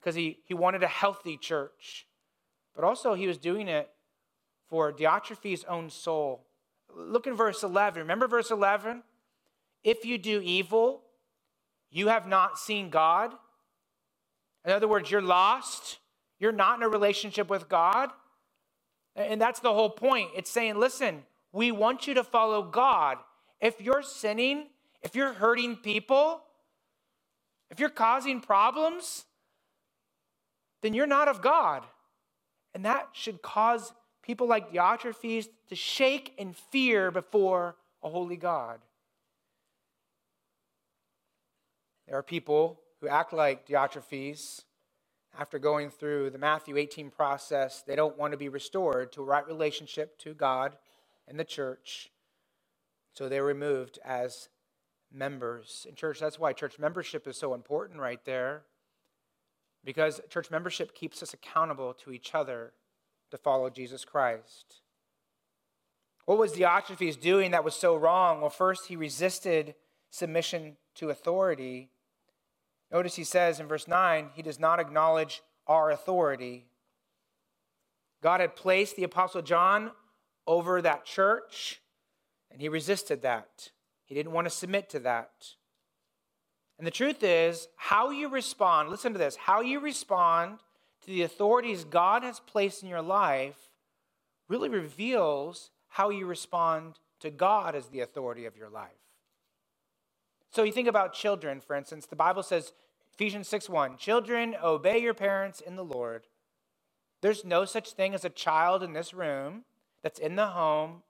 because 0.00 0.14
he, 0.14 0.38
he 0.44 0.54
wanted 0.54 0.82
a 0.82 0.88
healthy 0.88 1.36
church. 1.36 2.06
But 2.74 2.84
also, 2.84 3.14
he 3.14 3.26
was 3.26 3.38
doing 3.38 3.68
it 3.68 3.88
for 4.68 4.92
Diotrephes' 4.92 5.64
own 5.68 5.90
soul. 5.90 6.46
Look 6.94 7.26
in 7.26 7.34
verse 7.34 7.62
11. 7.62 8.00
Remember 8.00 8.28
verse 8.28 8.50
11? 8.50 9.02
If 9.82 10.04
you 10.04 10.18
do 10.18 10.40
evil, 10.42 11.02
you 11.90 12.08
have 12.08 12.26
not 12.26 12.58
seen 12.58 12.90
God. 12.90 13.32
In 14.64 14.72
other 14.72 14.88
words, 14.88 15.10
you're 15.10 15.22
lost. 15.22 15.98
You're 16.38 16.52
not 16.52 16.78
in 16.78 16.82
a 16.82 16.88
relationship 16.88 17.48
with 17.48 17.68
God. 17.68 18.10
And 19.16 19.40
that's 19.40 19.60
the 19.60 19.72
whole 19.72 19.90
point. 19.90 20.30
It's 20.36 20.50
saying, 20.50 20.76
listen, 20.76 21.22
we 21.54 21.70
want 21.70 22.08
you 22.08 22.14
to 22.14 22.24
follow 22.24 22.62
God. 22.62 23.18
If 23.60 23.80
you're 23.80 24.02
sinning, 24.02 24.66
if 25.02 25.14
you're 25.14 25.32
hurting 25.32 25.76
people, 25.76 26.42
if 27.70 27.78
you're 27.78 27.88
causing 27.88 28.40
problems, 28.40 29.24
then 30.82 30.94
you're 30.94 31.06
not 31.06 31.28
of 31.28 31.40
God. 31.40 31.84
And 32.74 32.84
that 32.84 33.10
should 33.12 33.40
cause 33.40 33.92
people 34.20 34.48
like 34.48 34.72
Diotrephes 34.72 35.46
to 35.68 35.76
shake 35.76 36.34
in 36.38 36.54
fear 36.54 37.12
before 37.12 37.76
a 38.02 38.10
holy 38.10 38.36
God. 38.36 38.80
There 42.08 42.18
are 42.18 42.22
people 42.22 42.80
who 43.00 43.06
act 43.06 43.32
like 43.32 43.66
Diotrephes 43.68 44.62
after 45.38 45.60
going 45.60 45.90
through 45.90 46.30
the 46.30 46.38
Matthew 46.38 46.76
18 46.76 47.10
process. 47.10 47.84
They 47.86 47.94
don't 47.94 48.18
want 48.18 48.32
to 48.32 48.36
be 48.36 48.48
restored 48.48 49.12
to 49.12 49.22
a 49.22 49.24
right 49.24 49.46
relationship 49.46 50.18
to 50.18 50.34
God 50.34 50.76
and 51.28 51.38
the 51.38 51.44
church. 51.44 52.10
So 53.12 53.28
they're 53.28 53.44
removed 53.44 53.98
as 54.04 54.48
members. 55.12 55.86
In 55.88 55.94
church, 55.94 56.18
that's 56.20 56.38
why 56.38 56.52
church 56.52 56.78
membership 56.78 57.26
is 57.26 57.36
so 57.36 57.54
important 57.54 58.00
right 58.00 58.24
there. 58.24 58.62
Because 59.84 60.20
church 60.28 60.50
membership 60.50 60.94
keeps 60.94 61.22
us 61.22 61.34
accountable 61.34 61.94
to 61.94 62.10
each 62.10 62.34
other 62.34 62.72
to 63.30 63.36
follow 63.36 63.70
Jesus 63.70 64.04
Christ. 64.04 64.80
What 66.24 66.38
was 66.38 66.52
Diotrephes 66.52 67.20
doing 67.20 67.50
that 67.50 67.64
was 67.64 67.74
so 67.74 67.94
wrong? 67.94 68.40
Well, 68.40 68.50
first, 68.50 68.86
he 68.86 68.96
resisted 68.96 69.74
submission 70.10 70.76
to 70.94 71.10
authority. 71.10 71.90
Notice 72.90 73.16
he 73.16 73.24
says 73.24 73.60
in 73.60 73.66
verse 73.66 73.86
9, 73.86 74.30
he 74.34 74.42
does 74.42 74.58
not 74.58 74.80
acknowledge 74.80 75.42
our 75.66 75.90
authority. 75.90 76.66
God 78.22 78.40
had 78.40 78.56
placed 78.56 78.96
the 78.96 79.04
Apostle 79.04 79.42
John 79.42 79.90
over 80.46 80.82
that 80.82 81.04
church, 81.04 81.80
and 82.50 82.60
he 82.60 82.68
resisted 82.68 83.22
that. 83.22 83.70
He 84.04 84.14
didn't 84.14 84.32
want 84.32 84.46
to 84.46 84.50
submit 84.50 84.88
to 84.90 84.98
that. 85.00 85.30
And 86.78 86.86
the 86.86 86.92
truth 86.92 87.22
is, 87.22 87.68
how 87.76 88.10
you 88.10 88.28
respond, 88.28 88.90
listen 88.90 89.12
to 89.12 89.18
this, 89.18 89.36
how 89.36 89.60
you 89.60 89.80
respond 89.80 90.58
to 91.02 91.10
the 91.10 91.22
authorities 91.22 91.84
God 91.84 92.22
has 92.22 92.40
placed 92.40 92.82
in 92.82 92.88
your 92.88 93.02
life 93.02 93.70
really 94.48 94.68
reveals 94.68 95.70
how 95.88 96.10
you 96.10 96.26
respond 96.26 96.98
to 97.20 97.30
God 97.30 97.74
as 97.74 97.86
the 97.86 98.00
authority 98.00 98.44
of 98.44 98.56
your 98.56 98.68
life. 98.68 98.90
So 100.50 100.62
you 100.62 100.72
think 100.72 100.88
about 100.88 101.14
children, 101.14 101.60
for 101.60 101.74
instance, 101.74 102.06
the 102.06 102.16
Bible 102.16 102.42
says, 102.42 102.72
Ephesians 103.12 103.48
6 103.48 103.68
1, 103.68 103.96
children, 103.96 104.56
obey 104.62 104.98
your 104.98 105.14
parents 105.14 105.60
in 105.60 105.76
the 105.76 105.84
Lord. 105.84 106.26
There's 107.22 107.44
no 107.44 107.64
such 107.64 107.92
thing 107.92 108.14
as 108.14 108.24
a 108.24 108.30
child 108.30 108.82
in 108.82 108.92
this 108.92 109.14
room 109.14 109.64
that's 110.04 110.20
in 110.20 110.36
the 110.36 110.46
home 110.46 111.02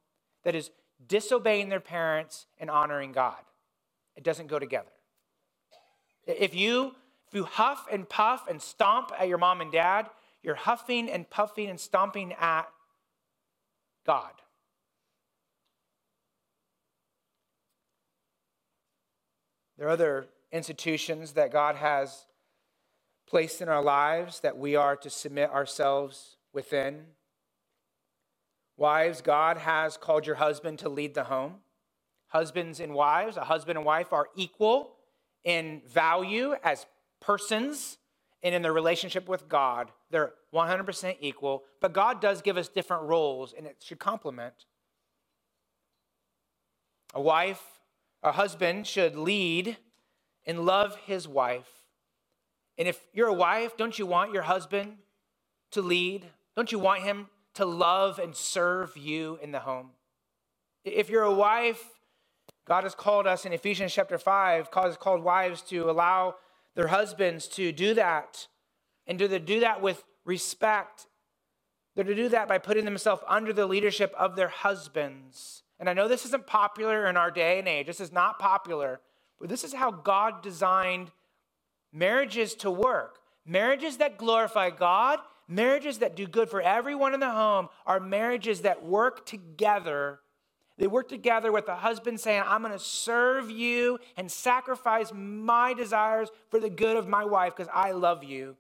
that 0.45 0.55
is 0.55 0.71
disobeying 1.07 1.69
their 1.69 1.81
parents 1.81 2.47
and 2.59 2.71
honoring 2.71 3.13
God. 3.13 3.41
It 4.17 4.23
doesn't 4.23 4.47
go 4.47 4.59
together. 4.59 4.93
If 6.27 6.55
you 6.55 6.95
if 7.27 7.35
you 7.35 7.45
huff 7.45 7.87
and 7.91 8.09
puff 8.09 8.45
and 8.49 8.63
stomp 8.63 9.11
at 9.19 9.27
your 9.27 9.39
mom 9.39 9.61
and 9.61 9.73
dad, 9.73 10.09
you're 10.43 10.55
huffing 10.55 11.11
and 11.11 11.29
puffing 11.29 11.69
and 11.69 11.81
stomping 11.81 12.33
at 12.35 12.69
God. 14.07 14.31
There 19.77 19.89
are 19.89 19.91
other 19.91 20.27
institutions 20.53 21.33
that 21.33 21.51
God 21.51 21.75
has 21.75 22.27
placed 23.27 23.61
in 23.61 23.69
our 23.69 23.83
lives 23.83 24.39
that 24.41 24.57
we 24.57 24.77
are 24.77 24.95
to 24.97 25.11
submit 25.11 25.51
ourselves 25.51 26.37
within. 26.53 27.07
Wives, 28.77 29.23
God 29.23 29.59
has 29.59 29.97
called 29.97 30.27
your 30.27 30.37
husband 30.37 30.81
to 30.81 30.89
lead 30.89 31.15
the 31.15 31.25
home. 31.25 31.61
husbands 32.29 32.81
and 32.81 32.93
wives. 32.93 33.37
A 33.37 33.45
husband 33.45 33.79
and 33.79 33.87
wife 33.87 34.13
are 34.13 34.27
equal 34.35 34.97
in 35.45 35.83
value 35.87 36.57
as 36.65 36.85
persons 37.21 37.99
and 38.43 38.55
in 38.55 38.63
their 38.63 38.73
relationship 38.73 39.29
with 39.29 39.49
God. 39.49 39.93
They're 40.11 40.33
100% 40.53 41.17
equal, 41.21 41.63
but 41.81 41.93
God 41.93 42.21
does 42.21 42.43
give 42.43 42.57
us 42.57 42.69
different 42.69 43.05
roles, 43.05 43.55
and 43.57 43.67
it 43.67 43.77
should 43.85 44.01
complement. 44.01 44.67
A 47.15 47.21
wife, 47.21 47.63
a 48.23 48.33
husband 48.33 48.89
should 48.89 49.15
lead 49.15 49.77
and 50.45 50.67
love 50.67 50.97
his 51.07 51.29
wife. 51.29 51.71
And 52.77 52.89
if 52.89 53.01
you're 53.13 53.29
a 53.29 53.33
wife, 53.33 53.77
don't 53.77 53.97
you 53.97 54.07
want 54.07 54.33
your 54.33 54.43
husband 54.43 54.97
to 55.71 55.81
lead? 55.81 56.27
Don't 56.57 56.73
you 56.73 56.81
want 56.81 57.05
him 57.05 57.29
to 57.55 57.65
love 57.65 58.19
and 58.19 58.35
serve 58.35 58.97
you 58.97 59.39
in 59.43 59.53
the 59.53 59.61
home? 59.61 59.91
If 60.85 61.09
you're 61.09 61.23
a 61.23 61.33
wife, 61.33 61.83
God 62.67 62.85
has 62.85 62.95
called 62.95 63.27
us 63.27 63.45
in 63.45 63.53
Ephesians 63.53 63.93
chapter 63.93 64.19
5, 64.19 64.69
has 64.75 64.97
called 64.97 65.23
wives 65.23 65.63
to 65.63 65.91
allow 65.91 66.37
their 66.75 66.89
husbands 66.89 67.47
to 67.49 67.73
do 67.73 67.95
that 67.95 68.49
and 69.07 69.19
to 69.19 69.39
do 69.39 69.61
that 69.61 69.81
with 69.81 70.05
respect. 70.25 71.07
They're 71.95 72.05
to 72.05 72.15
do 72.15 72.29
that 72.31 72.49
by 72.49 72.59
putting 72.59 72.85
themselves 72.85 73.23
under 73.29 73.53
the 73.53 73.67
leadership 73.67 74.15
of 74.19 74.35
their 74.35 74.49
husbands. 74.49 75.63
And 75.79 75.89
I 75.89 75.93
know 75.93 76.09
this 76.09 76.25
isn't 76.27 76.47
popular 76.47 77.07
in 77.07 77.17
our 77.17 77.31
day 77.31 77.59
and 77.59 77.69
age. 77.69 77.87
This 77.87 78.01
is 78.01 78.13
not 78.13 78.39
popular, 78.39 79.01
but 79.39 79.49
this 79.49 79.65
is 79.65 79.75
how 79.75 79.91
God 79.91 80.43
designed 80.43 81.11
marriages 81.93 82.55
to 82.57 82.71
work. 82.71 83.19
Marriages 83.47 83.99
that 83.99 84.19
glorify 84.19 84.71
God, 84.71 85.19
marriages 85.49 85.99
that 85.99 86.17
do 86.17 86.27
good 86.27 86.49
for 86.49 86.61
everyone 86.61 87.15
in 87.15 87.21
the 87.21 87.31
home, 87.31 87.69
are 87.87 88.01
marriages 88.01 88.63
that 88.63 88.85
work 88.85 89.27
together 89.27 90.21
they 90.77 90.87
work 90.87 91.09
together 91.09 91.53
with 91.53 91.67
the 91.67 91.77
husband 91.77 92.19
saying, 92.19 92.43
I'm 92.45 92.63
going 92.63 92.73
to 92.73 92.81
serve 92.81 93.51
you 93.51 93.99
and 94.17 94.31
sacrifice 94.31 95.13
my 95.15 95.73
desires 95.73 96.31
for 96.51 96.59
the 96.59 96.71
good 96.71 96.97
of 96.97 97.07
my 97.07 97.25
wife 97.25 97.55
because 97.57 97.71
I 97.73 97.93
love 97.93 98.25
you. 98.25 98.57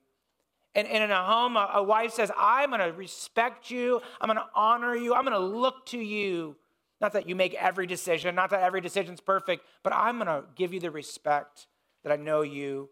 And, 0.76 0.88
in 0.88 1.10
a 1.10 1.24
home, 1.24 1.56
a, 1.56 1.70
a 1.74 1.82
wife 1.82 2.12
says, 2.12 2.32
I'm 2.36 2.70
going 2.70 2.80
to 2.80 2.96
respect 2.96 3.70
you. 3.70 4.00
I'm 4.20 4.26
going 4.26 4.38
to 4.38 4.46
honor 4.54 4.96
you. 4.96 5.14
I'm 5.14 5.24
going 5.24 5.32
to 5.32 5.38
look 5.38 5.86
to 5.86 5.98
you. 5.98 6.56
Not 7.00 7.12
that 7.12 7.28
you 7.28 7.34
make 7.34 7.54
every 7.54 7.86
decision, 7.86 8.34
not 8.34 8.50
that 8.50 8.62
every 8.62 8.80
decision's 8.80 9.20
perfect, 9.20 9.64
but 9.82 9.92
I'm 9.92 10.16
going 10.16 10.26
to 10.26 10.44
give 10.54 10.72
you 10.72 10.80
the 10.80 10.90
respect 10.90 11.66
that 12.02 12.12
I 12.12 12.16
know 12.16 12.42
you 12.42 12.88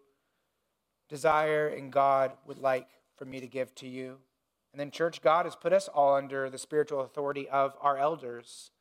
desire 1.09 1.67
and 1.67 1.91
God 1.91 2.33
would 2.45 2.57
like 2.57 2.87
for 3.15 3.25
me 3.25 3.39
to 3.39 3.47
give 3.47 3.73
to 3.75 3.87
you. 3.87 4.17
And 4.71 4.79
then, 4.79 4.91
church, 4.91 5.21
God 5.21 5.45
has 5.45 5.55
put 5.55 5.73
us 5.73 5.87
all 5.87 6.15
under 6.15 6.49
the 6.49 6.57
spiritual 6.57 7.01
authority 7.01 7.47
of 7.47 7.75
our 7.79 7.97
elders. 7.97 8.71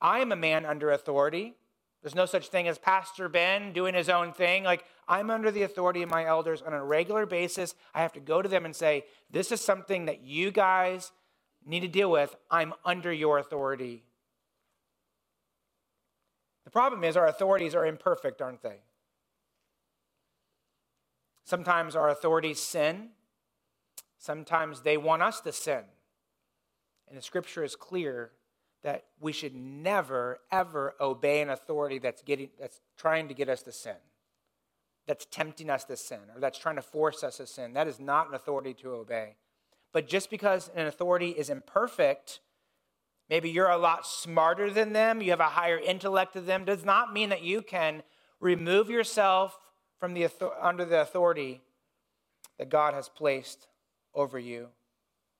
I 0.00 0.20
am 0.20 0.32
a 0.32 0.36
man 0.36 0.66
under 0.66 0.90
authority. 0.90 1.54
There's 2.02 2.14
no 2.14 2.26
such 2.26 2.48
thing 2.48 2.68
as 2.68 2.78
Pastor 2.78 3.28
Ben 3.28 3.72
doing 3.72 3.94
his 3.94 4.08
own 4.08 4.32
thing. 4.32 4.64
Like, 4.64 4.84
I'm 5.08 5.30
under 5.30 5.50
the 5.50 5.62
authority 5.62 6.02
of 6.02 6.10
my 6.10 6.24
elders 6.24 6.62
on 6.62 6.72
a 6.72 6.84
regular 6.84 7.26
basis. 7.26 7.74
I 7.94 8.00
have 8.02 8.12
to 8.14 8.20
go 8.20 8.40
to 8.40 8.48
them 8.48 8.64
and 8.64 8.74
say, 8.74 9.04
This 9.30 9.52
is 9.52 9.60
something 9.60 10.06
that 10.06 10.22
you 10.22 10.50
guys 10.50 11.12
need 11.64 11.80
to 11.80 11.88
deal 11.88 12.10
with. 12.10 12.34
I'm 12.50 12.72
under 12.84 13.12
your 13.12 13.38
authority. 13.38 14.04
The 16.64 16.70
problem 16.70 17.04
is, 17.04 17.16
our 17.16 17.26
authorities 17.26 17.74
are 17.74 17.84
imperfect, 17.84 18.40
aren't 18.40 18.62
they? 18.62 18.80
Sometimes 21.44 21.96
our 21.96 22.08
authorities 22.08 22.60
sin, 22.60 23.08
sometimes 24.20 24.82
they 24.82 24.96
want 24.96 25.22
us 25.22 25.40
to 25.40 25.52
sin. 25.52 25.82
And 27.08 27.18
the 27.18 27.22
scripture 27.22 27.64
is 27.64 27.74
clear 27.74 28.30
that 28.84 29.04
we 29.18 29.32
should 29.32 29.54
never, 29.54 30.38
ever 30.52 30.94
obey 31.00 31.40
an 31.40 31.50
authority 31.50 31.98
that's, 31.98 32.22
getting, 32.22 32.50
that's 32.58 32.80
trying 32.96 33.28
to 33.28 33.34
get 33.34 33.48
us 33.48 33.62
to 33.62 33.72
sin, 33.72 33.96
that's 35.06 35.26
tempting 35.26 35.68
us 35.68 35.84
to 35.84 35.96
sin, 35.96 36.20
or 36.34 36.40
that's 36.40 36.58
trying 36.58 36.76
to 36.76 36.82
force 36.82 37.24
us 37.24 37.38
to 37.38 37.46
sin. 37.46 37.72
That 37.72 37.88
is 37.88 37.98
not 37.98 38.28
an 38.28 38.34
authority 38.34 38.74
to 38.74 38.92
obey. 38.92 39.36
But 39.92 40.06
just 40.06 40.30
because 40.30 40.70
an 40.76 40.86
authority 40.86 41.30
is 41.30 41.50
imperfect, 41.50 42.40
maybe 43.28 43.50
you're 43.50 43.68
a 43.68 43.76
lot 43.76 44.06
smarter 44.06 44.70
than 44.70 44.92
them, 44.92 45.20
you 45.20 45.30
have 45.30 45.40
a 45.40 45.44
higher 45.44 45.78
intellect 45.78 46.34
than 46.34 46.46
them, 46.46 46.64
does 46.64 46.84
not 46.84 47.12
mean 47.12 47.30
that 47.30 47.42
you 47.42 47.60
can 47.60 48.02
remove 48.38 48.88
yourself 48.88 49.58
from 49.98 50.14
the 50.14 50.28
under 50.62 50.84
the 50.84 51.00
authority 51.00 51.60
that 52.58 52.70
God 52.70 52.94
has 52.94 53.08
placed 53.08 53.66
over 54.14 54.38
you. 54.38 54.68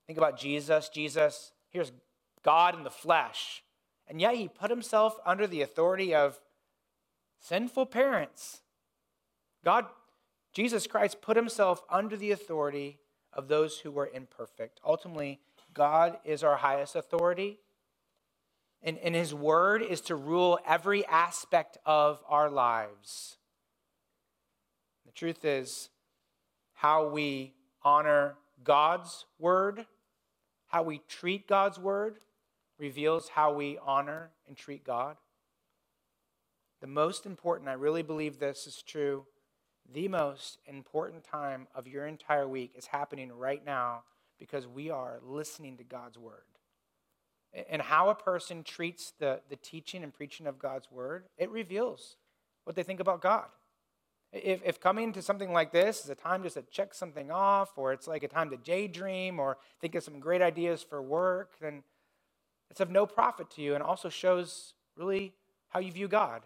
Think 0.07 0.19
about 0.19 0.39
Jesus. 0.39 0.89
Jesus, 0.89 1.53
here's 1.69 1.93
God 2.43 2.75
in 2.75 2.85
the 2.85 2.91
flesh. 2.91 3.63
And 4.09 4.21
yet 4.21 4.35
he 4.35 4.49
put 4.49 4.71
himself 4.71 5.17
under 5.25 5.47
the 5.47 5.63
authority 5.63 6.15
of 6.15 6.41
sinful 7.39 7.87
parents. 7.87 8.63
God, 9.65 9.87
Jesus 10.53 10.87
Christ, 10.87 11.23
put 11.23 11.37
himself 11.37 11.83
under 11.89 12.17
the 12.17 12.33
authority 12.33 12.99
of 13.33 13.49
those 13.49 13.79
who 13.79 13.91
were 13.91 14.11
imperfect. 14.13 14.81
Ultimately, 14.85 15.41
God 15.73 16.19
is 16.25 16.43
our 16.43 16.57
highest 16.57 16.97
authority. 16.97 17.59
And, 18.83 18.99
and 18.99 19.15
his 19.15 19.35
word 19.35 19.83
is 19.83 20.01
to 20.03 20.17
rule 20.17 20.59
every 20.67 21.07
aspect 21.07 21.79
of 21.85 22.23
our 22.29 22.51
lives. 22.51 23.37
The 25.07 25.13
truth 25.13 25.45
is, 25.45 25.91
how 26.73 27.09
we 27.09 27.53
honor 27.83 28.37
God's 28.65 29.25
word, 29.39 29.87
how 30.67 30.83
we 30.83 31.01
treat 31.09 31.47
God's 31.47 31.79
word, 31.79 32.17
reveals 32.79 33.29
how 33.29 33.53
we 33.53 33.79
honor 33.85 34.31
and 34.49 34.57
treat 34.57 34.85
God. 34.85 35.17
The 36.81 36.87
most 36.87 37.27
important, 37.27 37.69
I 37.69 37.75
really 37.75 38.03
believe 38.03 38.39
this 38.39 38.67
is 38.67 38.83
true, 38.83 39.27
the 39.93 40.09
most 40.09 40.59
important 40.67 41.25
time 41.25 41.67
of 41.75 41.87
your 41.87 42.07
entire 42.07 42.49
week 42.49 42.73
is 42.77 42.87
happening 42.87 43.33
right 43.33 43.65
now 43.65 44.05
because 44.39 44.67
we 44.67 44.91
are 44.91 45.19
listening 45.23 45.77
to 45.77 45.85
God's 45.85 46.19
word. 46.19 46.45
And 47.69 47.83
how 47.83 48.11
a 48.11 48.15
person 48.15 48.63
treats 48.63 49.13
the, 49.19 49.41
the 49.51 49.57
teaching 49.57 50.05
and 50.05 50.15
preaching 50.15 50.47
of 50.47 50.59
God's 50.59 50.91
word, 50.91 51.25
it 51.37 51.51
reveals 51.51 52.17
what 52.65 52.77
they 52.77 52.85
think 52.85 53.01
about 53.01 53.21
God. 53.21 53.47
If, 54.33 54.63
if 54.65 54.81
coming 54.81 55.13
to 55.15 55.23
something 55.23 55.53
like 55.53 55.73
this 55.73 56.05
is 56.05 56.11
a 56.11 56.15
time 56.15 56.43
just 56.43 56.55
to 56.55 56.63
check 56.71 56.95
something 56.95 57.31
off, 57.31 57.77
or 57.77 57.93
it's 57.93 58.07
like 58.07 58.23
a 58.23 58.29
time 58.29 58.51
to 58.51 58.57
daydream 58.57 59.41
or 59.41 59.59
think 59.81 59.95
of 59.95 60.05
some 60.05 60.21
great 60.21 60.41
ideas 60.41 60.83
for 60.83 61.03
work, 61.03 61.59
then 61.61 61.83
it's 62.71 62.81
of 62.81 62.91
no 62.91 63.07
profit 63.07 63.51
to 63.53 63.63
you 63.63 63.75
and 63.75 63.83
also 63.83 64.09
shows 64.09 64.75
really 64.97 65.35
how 65.71 65.81
you 65.81 65.91
view 65.91 66.07
God. 66.07 66.43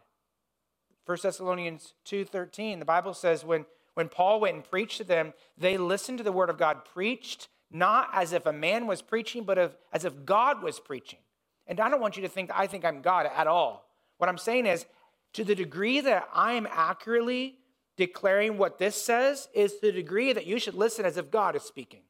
1 1.04 1.18
Thessalonians 1.22 1.92
2:13, 2.06 2.78
the 2.78 2.84
Bible 2.86 3.12
says 3.12 3.44
when, 3.44 3.66
when 3.92 4.08
Paul 4.08 4.40
went 4.40 4.54
and 4.54 4.64
preached 4.64 4.96
to 4.98 5.04
them, 5.04 5.34
they 5.58 5.76
listened 5.76 6.18
to 6.18 6.24
the 6.24 6.32
word 6.32 6.48
of 6.48 6.56
God 6.56 6.86
preached, 6.86 7.48
not 7.70 8.08
as 8.14 8.32
if 8.32 8.46
a 8.46 8.52
man 8.52 8.86
was 8.86 9.02
preaching, 9.02 9.44
but 9.44 9.58
of, 9.58 9.76
as 9.92 10.06
if 10.06 10.24
God 10.24 10.62
was 10.62 10.80
preaching. 10.80 11.18
And 11.66 11.80
I 11.80 11.90
don't 11.90 12.00
want 12.00 12.16
you 12.16 12.22
to 12.22 12.28
think 12.28 12.50
I 12.54 12.66
think 12.66 12.84
I'm 12.84 13.02
God 13.02 13.26
at 13.34 13.46
all. 13.46 13.90
What 14.16 14.30
I'm 14.30 14.38
saying 14.38 14.64
is, 14.66 14.86
to 15.34 15.44
the 15.44 15.54
degree 15.54 16.00
that 16.00 16.28
I 16.32 16.52
am 16.52 16.66
accurately 16.70 17.56
declaring 17.96 18.58
what 18.58 18.78
this 18.78 19.00
says, 19.00 19.48
is 19.54 19.80
the 19.80 19.92
degree 19.92 20.32
that 20.32 20.46
you 20.46 20.58
should 20.58 20.74
listen 20.74 21.04
as 21.04 21.16
if 21.16 21.30
God 21.30 21.54
is 21.54 21.62
speaking. 21.62 22.02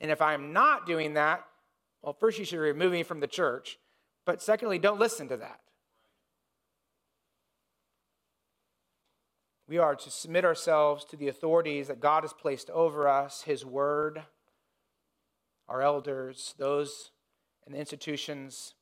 And 0.00 0.10
if 0.10 0.20
I'm 0.20 0.52
not 0.52 0.86
doing 0.86 1.14
that, 1.14 1.44
well, 2.02 2.12
first, 2.12 2.38
you 2.38 2.44
should 2.44 2.58
remove 2.58 2.92
me 2.92 3.02
from 3.02 3.20
the 3.20 3.26
church. 3.26 3.78
But 4.26 4.42
secondly, 4.42 4.78
don't 4.78 5.00
listen 5.00 5.28
to 5.28 5.36
that. 5.38 5.60
We 9.66 9.78
are 9.78 9.94
to 9.94 10.10
submit 10.10 10.44
ourselves 10.44 11.06
to 11.06 11.16
the 11.16 11.28
authorities 11.28 11.88
that 11.88 12.00
God 12.00 12.22
has 12.22 12.34
placed 12.34 12.68
over 12.68 13.08
us, 13.08 13.42
His 13.42 13.64
Word, 13.64 14.22
our 15.66 15.80
elders, 15.80 16.54
those 16.58 17.10
in 17.66 17.72
the 17.72 17.78
institutions 17.78 18.74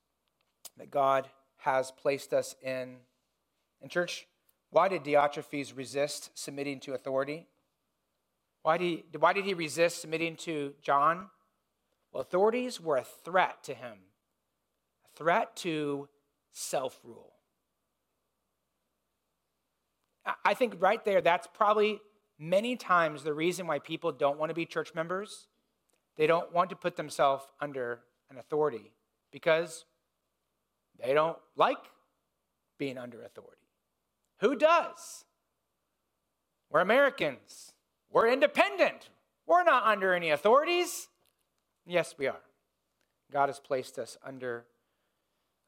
that 0.76 0.90
God 0.90 1.28
has 1.58 1.92
placed 1.92 2.32
us 2.32 2.56
in. 2.60 2.96
And, 3.80 3.90
church, 3.90 4.26
why 4.72 4.88
did 4.88 5.04
Diotrephes 5.04 5.76
resist 5.76 6.30
submitting 6.34 6.80
to 6.80 6.94
authority? 6.94 7.46
Why 8.62 8.78
did, 8.78 8.84
he, 8.84 9.04
why 9.18 9.34
did 9.34 9.44
he 9.44 9.52
resist 9.52 10.00
submitting 10.00 10.34
to 10.36 10.72
John? 10.80 11.26
Well, 12.10 12.22
authorities 12.22 12.80
were 12.80 12.96
a 12.96 13.04
threat 13.04 13.62
to 13.64 13.74
him, 13.74 13.98
a 15.04 15.16
threat 15.16 15.54
to 15.56 16.08
self 16.52 16.98
rule. 17.04 17.34
I 20.42 20.54
think 20.54 20.76
right 20.78 21.04
there, 21.04 21.20
that's 21.20 21.48
probably 21.52 22.00
many 22.38 22.76
times 22.76 23.24
the 23.24 23.34
reason 23.34 23.66
why 23.66 23.78
people 23.78 24.10
don't 24.10 24.38
want 24.38 24.50
to 24.50 24.54
be 24.54 24.64
church 24.64 24.94
members. 24.94 25.48
They 26.16 26.26
don't 26.26 26.50
want 26.52 26.70
to 26.70 26.76
put 26.76 26.96
themselves 26.96 27.44
under 27.60 28.00
an 28.30 28.38
authority 28.38 28.92
because 29.32 29.84
they 31.02 31.12
don't 31.12 31.38
like 31.56 31.78
being 32.78 32.96
under 32.96 33.22
authority. 33.22 33.61
Who 34.42 34.56
does? 34.56 35.24
We're 36.68 36.80
Americans. 36.80 37.72
We're 38.10 38.28
independent. 38.28 39.08
We're 39.46 39.62
not 39.62 39.86
under 39.86 40.14
any 40.14 40.30
authorities. 40.30 41.08
Yes, 41.86 42.16
we 42.18 42.26
are. 42.26 42.40
God 43.32 43.48
has 43.48 43.60
placed 43.60 44.00
us 44.00 44.18
under 44.24 44.64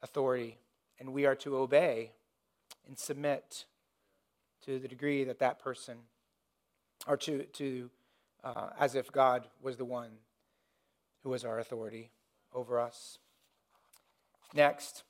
authority. 0.03 0.57
and 0.99 1.13
we 1.13 1.25
are 1.25 1.35
to 1.35 1.57
obey 1.57 2.11
and 2.87 2.97
submit 2.97 3.65
to 4.65 4.77
the 4.77 4.87
degree 4.87 5.23
that 5.23 5.39
that 5.39 5.59
person, 5.59 5.97
or 7.07 7.17
to, 7.17 7.43
to 7.43 7.89
uh, 8.43 8.69
as 8.79 8.95
if 8.95 9.11
God 9.11 9.47
was 9.61 9.77
the 9.77 9.85
one 9.85 10.11
who 11.23 11.29
was 11.29 11.45
our 11.45 11.59
authority 11.59 12.11
over 12.53 12.79
us. 12.79 13.19
Next, 14.53 15.03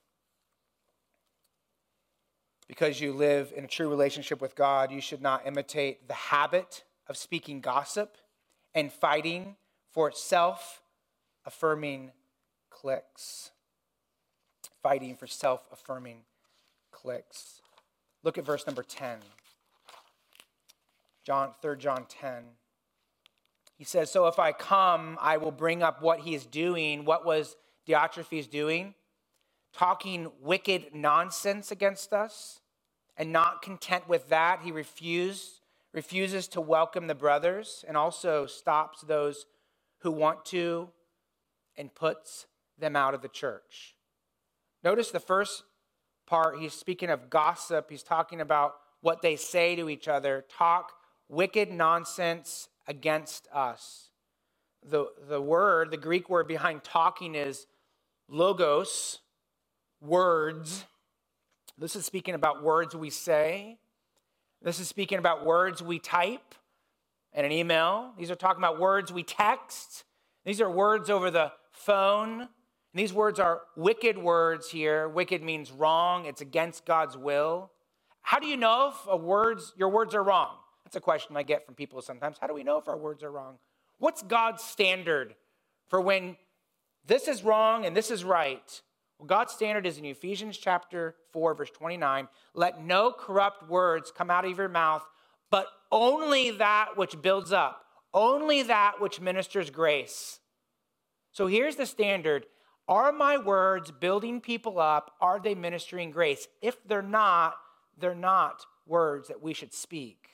because 2.67 2.99
you 2.99 3.13
live 3.13 3.53
in 3.55 3.63
a 3.63 3.67
true 3.67 3.89
relationship 3.89 4.41
with 4.41 4.55
God, 4.55 4.91
you 4.91 5.01
should 5.01 5.21
not 5.21 5.45
imitate 5.45 6.07
the 6.07 6.13
habit 6.13 6.83
of 7.07 7.17
speaking 7.17 7.61
gossip 7.61 8.17
and 8.73 8.91
fighting 8.91 9.55
for 9.91 10.11
self 10.11 10.81
affirming 11.45 12.11
cliques. 12.69 13.51
Fighting 14.81 15.15
for 15.15 15.27
self 15.27 15.61
affirming 15.71 16.21
cliques. 16.91 17.61
Look 18.23 18.37
at 18.37 18.45
verse 18.45 18.65
number 18.65 18.83
10. 18.83 19.19
John, 21.23 21.51
3 21.61 21.77
John 21.77 22.05
10. 22.07 22.43
He 23.77 23.83
says, 23.83 24.11
So 24.11 24.27
if 24.27 24.39
I 24.39 24.51
come, 24.51 25.17
I 25.21 25.37
will 25.37 25.51
bring 25.51 25.83
up 25.83 26.01
what 26.01 26.19
he 26.19 26.35
is 26.35 26.45
doing. 26.45 27.05
What 27.05 27.25
was 27.25 27.55
Diotrephes 27.87 28.49
doing? 28.49 28.93
Talking 29.75 30.31
wicked 30.41 30.95
nonsense 30.95 31.69
against 31.69 32.13
us. 32.13 32.61
And 33.17 33.31
not 33.31 33.61
content 33.61 34.07
with 34.07 34.29
that, 34.29 34.61
he 34.63 34.71
refused, 34.71 35.61
refuses 35.93 36.47
to 36.49 36.61
welcome 36.61 37.07
the 37.07 37.15
brothers 37.15 37.85
and 37.87 37.95
also 37.95 38.45
stops 38.45 39.01
those 39.01 39.45
who 39.99 40.11
want 40.11 40.45
to 40.45 40.89
and 41.77 41.93
puts 41.93 42.45
them 42.77 42.95
out 42.95 43.13
of 43.13 43.21
the 43.21 43.27
church. 43.29 43.95
Notice 44.83 45.11
the 45.11 45.19
first 45.19 45.63
part, 46.25 46.59
he's 46.59 46.73
speaking 46.73 47.09
of 47.09 47.29
gossip. 47.29 47.89
He's 47.89 48.03
talking 48.03 48.41
about 48.41 48.75
what 49.01 49.21
they 49.21 49.35
say 49.35 49.75
to 49.75 49.89
each 49.89 50.07
other, 50.07 50.45
talk 50.49 50.91
wicked 51.29 51.71
nonsense 51.71 52.69
against 52.87 53.47
us. 53.53 54.09
The, 54.83 55.07
the 55.27 55.41
word, 55.41 55.91
the 55.91 55.97
Greek 55.97 56.29
word 56.29 56.47
behind 56.47 56.83
talking 56.83 57.33
is 57.35 57.65
logos, 58.27 59.19
words. 60.05 60.85
This 61.77 61.95
is 61.95 62.05
speaking 62.05 62.35
about 62.35 62.63
words 62.63 62.95
we 62.95 63.09
say. 63.09 63.77
This 64.61 64.79
is 64.79 64.87
speaking 64.87 65.19
about 65.19 65.45
words 65.45 65.81
we 65.81 65.99
type 65.99 66.55
in 67.33 67.45
an 67.45 67.51
email. 67.51 68.13
These 68.17 68.31
are 68.31 68.35
talking 68.35 68.63
about 68.63 68.79
words 68.79 69.11
we 69.11 69.23
text. 69.23 70.05
These 70.45 70.61
are 70.61 70.69
words 70.69 71.09
over 71.09 71.29
the 71.29 71.51
phone. 71.71 72.41
And 72.41 72.49
these 72.93 73.11
words 73.13 73.39
are 73.39 73.61
wicked 73.75 74.17
words 74.17 74.69
here. 74.69 75.09
Wicked 75.09 75.43
means 75.43 75.71
wrong, 75.71 76.25
it's 76.25 76.41
against 76.41 76.85
God's 76.85 77.17
will. 77.17 77.71
How 78.21 78.39
do 78.39 78.47
you 78.47 78.57
know 78.57 78.93
if 78.93 79.07
a 79.07 79.17
words, 79.17 79.73
your 79.77 79.89
words 79.89 80.15
are 80.15 80.23
wrong? 80.23 80.55
That's 80.83 80.95
a 80.95 81.01
question 81.01 81.35
I 81.35 81.43
get 81.43 81.65
from 81.65 81.75
people 81.75 82.01
sometimes. 82.01 82.37
How 82.39 82.47
do 82.47 82.53
we 82.53 82.63
know 82.63 82.77
if 82.77 82.87
our 82.87 82.97
words 82.97 83.21
are 83.21 83.31
wrong? 83.31 83.57
What's 83.97 84.23
God's 84.23 84.63
standard 84.63 85.35
for 85.87 85.99
when 85.99 86.37
this 87.05 87.27
is 87.27 87.43
wrong 87.43 87.85
and 87.85 87.95
this 87.95 88.09
is 88.09 88.23
right? 88.23 88.81
Well, 89.17 89.27
God's 89.27 89.53
standard 89.53 89.85
is 89.85 89.97
in 89.97 90.05
Ephesians 90.05 90.57
chapter 90.57 91.15
4, 91.31 91.55
verse 91.55 91.71
29. 91.71 92.27
Let 92.53 92.83
no 92.83 93.11
corrupt 93.11 93.69
words 93.69 94.11
come 94.15 94.29
out 94.29 94.45
of 94.45 94.57
your 94.57 94.69
mouth, 94.69 95.05
but 95.49 95.67
only 95.91 96.51
that 96.51 96.97
which 96.97 97.21
builds 97.21 97.53
up, 97.53 97.85
only 98.13 98.63
that 98.63 98.99
which 98.99 99.21
ministers 99.21 99.69
grace. 99.69 100.39
So 101.31 101.47
here's 101.47 101.75
the 101.75 101.85
standard 101.85 102.45
Are 102.87 103.11
my 103.11 103.37
words 103.37 103.91
building 103.91 104.41
people 104.41 104.79
up? 104.79 105.11
Are 105.21 105.39
they 105.39 105.55
ministering 105.55 106.11
grace? 106.11 106.47
If 106.61 106.85
they're 106.85 107.01
not, 107.01 107.55
they're 107.97 108.15
not 108.15 108.65
words 108.85 109.29
that 109.29 109.41
we 109.41 109.53
should 109.53 109.73
speak. 109.73 110.29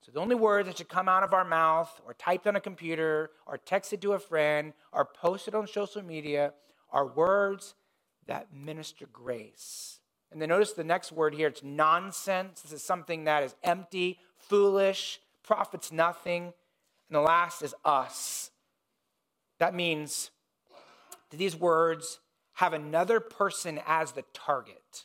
So 0.00 0.12
the 0.12 0.20
only 0.20 0.36
words 0.36 0.66
that 0.66 0.78
should 0.78 0.88
come 0.88 1.08
out 1.08 1.22
of 1.22 1.34
our 1.34 1.44
mouth, 1.44 2.00
or 2.06 2.14
typed 2.14 2.46
on 2.46 2.56
a 2.56 2.60
computer, 2.60 3.30
or 3.46 3.58
texted 3.58 4.00
to 4.00 4.12
a 4.12 4.18
friend, 4.18 4.72
or 4.92 5.04
posted 5.04 5.54
on 5.54 5.66
social 5.66 6.02
media, 6.02 6.54
are 6.90 7.06
words 7.06 7.74
that 8.26 8.48
minister 8.52 9.06
grace. 9.12 10.00
And 10.30 10.40
then 10.40 10.50
notice 10.50 10.72
the 10.72 10.84
next 10.84 11.12
word 11.12 11.34
here 11.34 11.48
it's 11.48 11.62
nonsense. 11.62 12.60
This 12.60 12.72
is 12.72 12.82
something 12.82 13.24
that 13.24 13.42
is 13.42 13.54
empty, 13.64 14.18
foolish, 14.36 15.20
profits 15.42 15.90
nothing. 15.90 16.44
And 16.44 17.16
the 17.16 17.20
last 17.20 17.62
is 17.62 17.74
us. 17.84 18.50
That 19.58 19.74
means 19.74 20.30
that 21.30 21.36
these 21.38 21.56
words 21.56 22.20
have 22.54 22.72
another 22.72 23.20
person 23.20 23.80
as 23.86 24.12
the 24.12 24.24
target. 24.34 25.04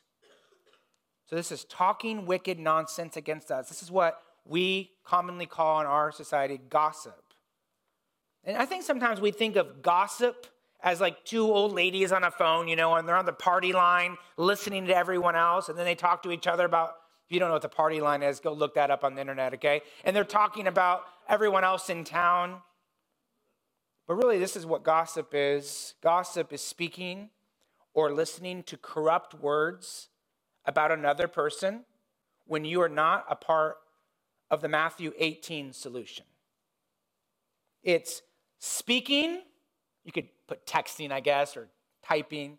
So 1.30 1.36
this 1.36 1.52
is 1.52 1.64
talking 1.66 2.26
wicked 2.26 2.60
nonsense 2.60 3.16
against 3.16 3.52
us. 3.52 3.70
This 3.70 3.82
is 3.82 3.90
what 3.90 4.22
we 4.46 4.92
commonly 5.06 5.46
call 5.46 5.80
in 5.80 5.88
our 5.88 6.12
society 6.12 6.60
gossip. 6.70 7.22
And 8.44 8.58
I 8.58 8.66
think 8.66 8.84
sometimes 8.84 9.22
we 9.22 9.32
think 9.32 9.56
of 9.56 9.82
gossip 9.82 10.48
as 10.84 11.00
like 11.00 11.24
two 11.24 11.46
old 11.46 11.72
ladies 11.72 12.12
on 12.12 12.24
a 12.26 12.32
phone, 12.32 12.68
you 12.68 12.76
know, 12.76 12.94
and 12.96 13.08
they're 13.08 13.16
on 13.16 13.26
the 13.26 13.32
party 13.34 13.72
line 13.72 14.18
listening 14.36 14.86
to 14.88 14.96
everyone 14.96 15.36
else, 15.36 15.70
and 15.70 15.78
then 15.78 15.86
they 15.86 15.96
talk 15.96 16.22
to 16.24 16.32
each 16.32 16.46
other 16.46 16.66
about, 16.66 16.96
if 17.26 17.32
you 17.32 17.40
don't 17.40 17.48
know 17.48 17.54
what 17.54 17.62
the 17.62 17.70
party 17.70 18.02
line 18.02 18.22
is, 18.22 18.42
go 18.42 18.52
look 18.52 18.76
that 18.76 18.92
up 18.92 19.06
on 19.06 19.16
the 19.16 19.22
internet, 19.22 19.54
okay? 19.54 19.82
And 20.04 20.14
they're 20.14 20.26
talking 20.26 20.68
about 20.68 21.06
everyone 21.30 21.64
else 21.64 21.90
in 21.90 22.04
town. 22.04 22.58
But 24.08 24.16
really, 24.16 24.38
this 24.38 24.58
is 24.58 24.66
what 24.66 24.84
gossip 24.84 25.30
is 25.32 25.94
gossip 26.04 26.52
is 26.52 26.62
speaking 26.62 27.30
or 27.94 28.12
listening 28.12 28.64
to 28.64 28.76
corrupt 28.76 29.34
words 29.34 30.10
about 30.66 30.92
another 30.92 31.30
person 31.30 31.86
when 32.46 32.66
you 32.66 32.82
are 32.82 32.90
not 32.90 33.26
a 33.30 33.36
part 33.38 33.78
of 34.52 34.60
the 34.60 34.68
Matthew 34.68 35.14
18 35.18 35.72
solution. 35.72 36.26
It's 37.82 38.22
speaking 38.60 39.44
you 40.04 40.12
could 40.12 40.28
put 40.48 40.66
texting, 40.66 41.12
I 41.12 41.20
guess, 41.20 41.56
or 41.58 41.70
typing, 42.06 42.58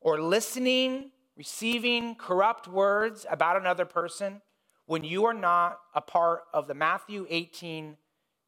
or 0.00 0.20
listening, 0.20 1.10
receiving 1.36 2.14
corrupt 2.14 2.68
words 2.68 3.26
about 3.30 3.56
another 3.56 3.84
person 3.84 4.42
when 4.86 5.04
you 5.04 5.24
are 5.24 5.34
not 5.34 5.78
a 5.94 6.00
part 6.00 6.42
of 6.52 6.66
the 6.66 6.74
Matthew 6.74 7.26
18 7.30 7.96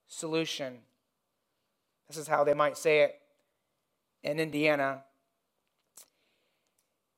solution. 0.09 0.79
This 2.09 2.17
is 2.17 2.29
how 2.29 2.45
they 2.45 2.55
might 2.55 2.77
say 2.77 3.01
it 3.01 3.15
in 4.23 4.41
Indiana. 4.41 5.05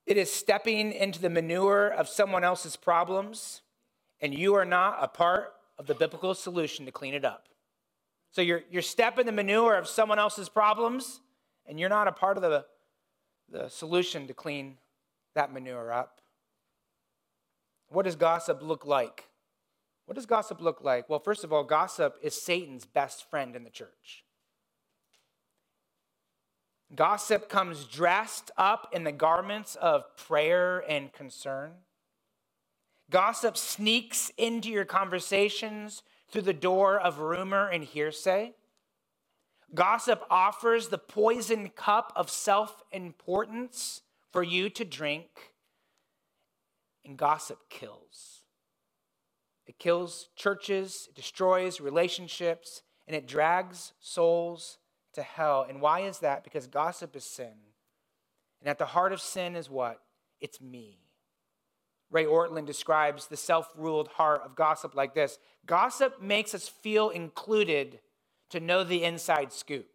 It 0.05 0.17
is 0.17 0.31
stepping 0.31 0.93
into 0.93 1.19
the 1.19 1.29
manure 1.29 1.87
of 1.89 2.07
someone 2.07 2.43
else's 2.43 2.77
problems, 2.77 3.61
and 4.21 4.33
you 4.33 4.53
are 4.53 4.65
not 4.65 4.97
a 5.01 5.07
part 5.07 5.53
of 5.77 5.87
the 5.87 5.95
biblical 5.95 6.33
solution 6.33 6.85
to 6.85 6.91
clean 6.91 7.13
it 7.13 7.25
up. 7.25 7.47
So 8.31 8.41
you're, 8.41 8.61
you're 8.69 8.81
stepping 8.81 9.25
the 9.25 9.31
manure 9.31 9.75
of 9.75 9.87
someone 9.87 10.19
else's 10.19 10.47
problems, 10.47 11.21
and 11.67 11.79
you're 11.79 11.89
not 11.89 12.07
a 12.07 12.11
part 12.11 12.37
of 12.37 12.43
the, 12.43 12.65
the 13.49 13.69
solution 13.69 14.27
to 14.27 14.33
clean 14.33 14.77
that 15.35 15.51
manure 15.51 15.91
up. 15.91 16.21
What 17.89 18.05
does 18.05 18.15
gossip 18.15 18.61
look 18.61 18.85
like? 18.85 19.25
What 20.05 20.15
does 20.15 20.25
gossip 20.25 20.61
look 20.61 20.81
like? 20.81 21.09
Well, 21.09 21.19
first 21.19 21.43
of 21.43 21.51
all, 21.51 21.63
gossip 21.63 22.17
is 22.21 22.41
Satan's 22.41 22.85
best 22.85 23.29
friend 23.29 23.55
in 23.55 23.63
the 23.63 23.69
church. 23.69 24.23
Gossip 26.95 27.49
comes 27.49 27.83
dressed 27.83 28.49
up 28.57 28.89
in 28.93 29.03
the 29.03 29.11
garments 29.11 29.75
of 29.75 30.15
prayer 30.15 30.83
and 30.87 31.11
concern. 31.11 31.71
Gossip 33.09 33.57
sneaks 33.57 34.31
into 34.37 34.69
your 34.69 34.85
conversations 34.85 36.03
through 36.29 36.43
the 36.43 36.53
door 36.53 36.97
of 36.97 37.19
rumor 37.19 37.67
and 37.67 37.83
hearsay. 37.83 38.53
Gossip 39.73 40.23
offers 40.29 40.87
the 40.87 40.97
poisoned 40.97 41.75
cup 41.75 42.13
of 42.15 42.29
self 42.29 42.83
importance 42.91 44.01
for 44.31 44.43
you 44.43 44.69
to 44.69 44.85
drink, 44.85 45.53
and 47.05 47.17
gossip 47.17 47.69
kills. 47.69 48.43
It 49.65 49.79
kills 49.79 50.29
churches, 50.35 51.07
it 51.09 51.15
destroys 51.15 51.81
relationships, 51.81 52.83
and 53.07 53.15
it 53.15 53.27
drags 53.27 53.93
souls 53.99 54.77
to 55.13 55.21
hell. 55.21 55.65
And 55.67 55.81
why 55.81 56.01
is 56.01 56.19
that? 56.19 56.43
Because 56.43 56.67
gossip 56.67 57.15
is 57.15 57.25
sin. 57.25 57.53
And 58.61 58.69
at 58.69 58.77
the 58.77 58.85
heart 58.85 59.11
of 59.11 59.21
sin 59.21 59.55
is 59.55 59.69
what? 59.69 60.01
It's 60.39 60.61
me. 60.61 60.99
Ray 62.09 62.25
Ortlund 62.25 62.65
describes 62.65 63.27
the 63.27 63.35
self 63.35 63.69
ruled 63.75 64.07
heart 64.09 64.41
of 64.45 64.55
gossip 64.55 64.95
like 64.95 65.13
this 65.13 65.39
Gossip 65.65 66.21
makes 66.21 66.55
us 66.55 66.67
feel 66.69 67.09
included 67.09 67.99
to 68.49 68.59
know 68.59 68.83
the 68.83 69.03
inside 69.03 69.51
scoop. 69.51 69.87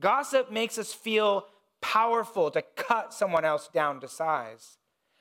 Gossip 0.00 0.50
makes 0.50 0.78
us 0.78 0.92
feel 0.92 1.46
powerful 1.80 2.50
to 2.50 2.62
cut 2.76 3.12
someone 3.12 3.44
else 3.44 3.68
down 3.72 4.00
to 4.00 4.08
size. 4.08 4.78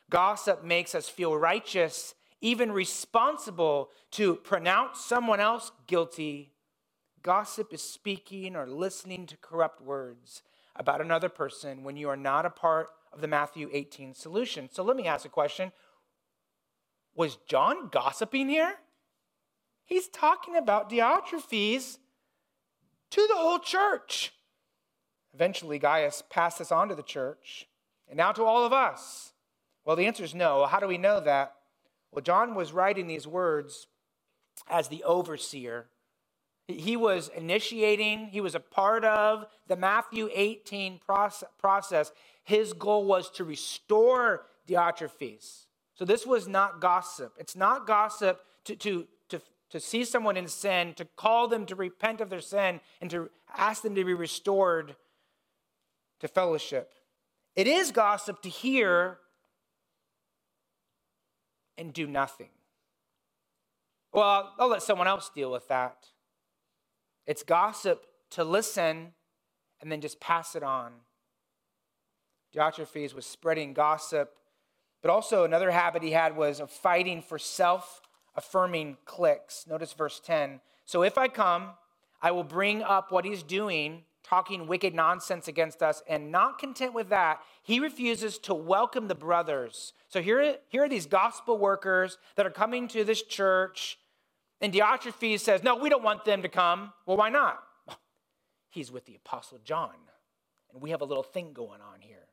Gossip 0.10 0.64
makes 0.64 0.96
us 0.96 1.10
feel 1.10 1.36
righteous, 1.38 2.16
even 2.42 2.72
responsible 2.72 3.90
to 4.12 4.36
pronounce 4.36 5.02
someone 5.02 5.40
else 5.40 5.72
guilty. 5.88 6.54
Gossip 7.24 7.74
is 7.74 7.82
speaking 7.82 8.56
or 8.56 8.68
listening 8.68 9.26
to 9.28 9.38
corrupt 9.38 9.82
words 9.82 10.44
about 10.76 11.02
another 11.02 11.30
person 11.30 11.84
when 11.84 11.98
you 11.98 12.08
are 12.10 12.18
not 12.18 12.46
a 12.46 12.50
part 12.50 12.90
of 13.12 13.22
the 13.22 13.28
Matthew 13.28 13.70
18 13.74 14.14
solution. 14.14 14.70
So 14.72 14.84
let 14.84 14.96
me 14.96 15.08
ask 15.08 15.26
a 15.26 15.30
question 15.30 15.72
Was 17.16 17.38
John 17.48 17.90
gossiping 17.90 18.48
here? 18.48 18.76
He's 19.84 20.08
talking 20.08 20.56
about 20.56 20.90
Diotrephes 20.90 21.98
to 23.12 23.28
the 23.28 23.36
whole 23.36 23.60
church. 23.60 24.34
Eventually, 25.34 25.80
Gaius 25.80 26.24
passed 26.30 26.60
this 26.60 26.72
on 26.72 26.90
to 26.90 26.96
the 26.96 27.04
church 27.04 27.68
and 28.08 28.18
now 28.18 28.32
to 28.32 28.44
all 28.44 28.66
of 28.66 28.74
us. 28.74 29.34
Well, 29.86 29.96
the 29.96 30.06
answer 30.06 30.24
is 30.24 30.36
no. 30.36 30.66
How 30.66 30.80
do 30.80 30.88
we 30.88 30.98
know 30.98 31.20
that? 31.20 31.54
Well, 32.12 32.24
John 32.24 32.56
was 32.56 32.74
writing 32.74 33.08
these 33.08 33.28
words 33.28 33.88
as 34.70 34.88
the 34.88 35.04
overseer. 35.04 35.88
He 36.68 36.98
was 36.98 37.30
initiating, 37.30 38.28
he 38.28 38.42
was 38.42 38.56
a 38.56 38.60
part 38.60 39.06
of 39.06 39.46
the 39.68 39.78
Matthew 39.78 40.30
18 40.34 41.00
process. 41.58 42.12
His 42.44 42.74
goal 42.74 43.06
was 43.06 43.30
to 43.32 43.46
restore 43.46 44.46
Diotrephes. 44.68 45.68
So 45.96 46.04
this 46.04 46.26
was 46.26 46.48
not 46.48 46.82
gossip. 46.82 47.34
It's 47.38 47.56
not 47.56 47.88
gossip 47.88 48.42
to, 48.66 48.76
to, 48.76 49.08
to, 49.70 49.80
see 49.80 50.04
someone 50.04 50.38
in 50.38 50.48
sin, 50.48 50.94
to 50.96 51.06
call 51.06 51.48
them 51.48 51.66
to 51.66 51.76
repent 51.76 52.22
of 52.22 52.30
their 52.30 52.42
sin, 52.42 52.80
and 53.02 53.10
to 53.12 53.30
ask 53.56 53.82
them 53.84 53.96
to 53.96 54.06
be 54.06 54.14
restored 54.14 54.96
to 56.20 56.28
fellowship. 56.28 56.94
It 57.56 57.68
is 57.68 57.92
gossip 57.92 58.42
to 58.44 58.50
hear 58.50 59.20
and 61.78 61.94
do 61.94 62.08
nothing. 62.08 62.50
Well, 64.14 64.54
I'll 64.58 64.70
let 64.70 64.84
someone 64.84 65.08
else 65.08 65.30
deal 65.34 65.52
with 65.52 65.68
that. 65.68 66.08
It's 67.26 67.44
gossip 67.44 68.06
to 68.32 68.44
listen 68.44 69.14
and 69.82 69.92
then 69.92 70.02
just 70.02 70.20
pass 70.20 70.56
it 70.56 70.64
on. 70.64 70.92
Diotrephes 72.56 73.14
was 73.14 73.26
spreading 73.26 73.74
gossip, 73.74 74.34
but 75.02 75.12
also 75.12 75.44
another 75.44 75.70
habit 75.70 76.02
he 76.02 76.12
had 76.12 76.36
was 76.36 76.60
of 76.60 76.72
fighting 76.72 77.22
for 77.22 77.38
self 77.38 78.02
affirming 78.38 78.98
cliques. 79.04 79.66
Notice 79.68 79.92
verse 79.92 80.22
10. 80.24 80.62
So 80.86 81.04
if 81.04 81.18
I 81.18 81.28
come, 81.28 81.72
I 82.22 82.32
will 82.32 82.46
bring 82.46 82.82
up 82.82 83.12
what 83.12 83.26
he's 83.26 83.44
doing 83.44 84.04
talking 84.28 84.68
wicked 84.68 84.94
nonsense 84.94 85.48
against 85.48 85.82
us. 85.82 86.04
And 86.08 86.32
not 86.32 86.60
content 86.60 86.94
with 86.94 87.10
that, 87.10 87.42
he 87.64 87.80
refuses 87.80 88.38
to 88.40 88.54
welcome 88.54 89.08
the 89.08 89.16
brothers. 89.16 89.94
So 90.10 90.22
here, 90.22 90.58
here 90.68 90.84
are 90.84 90.90
these 90.90 91.06
gospel 91.06 91.58
workers 91.58 92.18
that 92.36 92.46
are 92.46 92.52
coming 92.52 92.88
to 92.90 93.04
this 93.04 93.22
church. 93.22 93.98
And 94.60 94.74
Diotrephes 94.74 95.40
says, 95.40 95.64
No, 95.64 95.76
we 95.76 95.90
don't 95.90 96.04
want 96.04 96.26
them 96.26 96.42
to 96.42 96.50
come. 96.50 96.92
Well, 97.06 97.18
why 97.18 97.30
not? 97.30 97.64
he's 98.70 98.92
with 98.92 99.06
the 99.06 99.16
Apostle 99.16 99.60
John. 99.64 99.92
And 100.74 100.82
we 100.82 100.90
have 100.90 101.02
a 101.02 101.06
little 101.06 101.24
thing 101.24 101.54
going 101.54 101.82
on 101.82 102.02
here. 102.02 102.28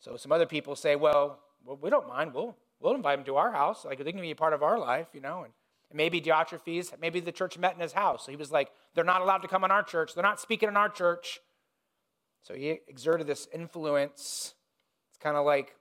So 0.00 0.16
some 0.16 0.32
other 0.32 0.46
people 0.46 0.74
say, 0.76 0.96
Well, 0.96 1.38
well 1.64 1.78
we 1.80 1.90
don't 1.90 2.08
mind. 2.08 2.32
We'll, 2.32 2.56
we'll 2.84 2.94
invite 2.94 3.18
them 3.18 3.24
to 3.24 3.36
our 3.36 3.50
house. 3.50 3.84
Like 3.84 4.04
they 4.04 4.12
can 4.12 4.20
be 4.20 4.30
a 4.30 4.36
part 4.36 4.52
of 4.52 4.62
our 4.62 4.78
life, 4.78 5.08
you 5.14 5.20
know. 5.20 5.42
And 5.42 5.52
Maybe 5.92 6.20
Diotrephes, 6.20 6.92
maybe 7.00 7.20
the 7.20 7.30
church 7.30 7.56
met 7.56 7.74
in 7.74 7.80
his 7.80 7.92
house. 7.92 8.26
So 8.26 8.32
he 8.32 8.36
was 8.36 8.50
like, 8.50 8.70
they're 8.94 9.04
not 9.04 9.22
allowed 9.22 9.38
to 9.38 9.48
come 9.48 9.62
in 9.62 9.70
our 9.70 9.82
church. 9.84 10.14
They're 10.14 10.24
not 10.24 10.40
speaking 10.40 10.68
in 10.68 10.76
our 10.76 10.88
church. 10.88 11.38
So 12.42 12.52
he 12.54 12.80
exerted 12.88 13.28
this 13.28 13.46
influence. 13.54 14.54
It's 15.10 15.18
kind 15.20 15.36
of 15.36 15.46
like 15.46 15.76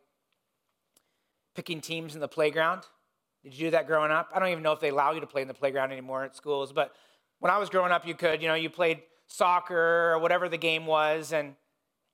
picking 1.55 1.81
teams 1.81 2.13
in 2.13 2.21
the 2.21 2.27
playground. 2.27 2.83
Did 3.43 3.55
you 3.55 3.67
do 3.67 3.71
that 3.71 3.87
growing 3.87 4.11
up? 4.11 4.29
I 4.33 4.39
don't 4.39 4.49
even 4.49 4.61
know 4.61 4.71
if 4.71 4.79
they 4.79 4.89
allow 4.89 5.13
you 5.13 5.19
to 5.19 5.25
play 5.25 5.41
in 5.41 5.47
the 5.47 5.53
playground 5.55 5.91
anymore 5.91 6.23
at 6.23 6.35
schools, 6.35 6.71
but 6.71 6.93
when 7.39 7.51
I 7.51 7.57
was 7.57 7.69
growing 7.69 7.91
up, 7.91 8.07
you 8.07 8.13
could. 8.13 8.41
You 8.41 8.47
know, 8.47 8.53
you 8.53 8.69
played 8.69 9.01
soccer 9.25 10.13
or 10.13 10.19
whatever 10.19 10.47
the 10.47 10.57
game 10.57 10.85
was, 10.85 11.33
and 11.33 11.55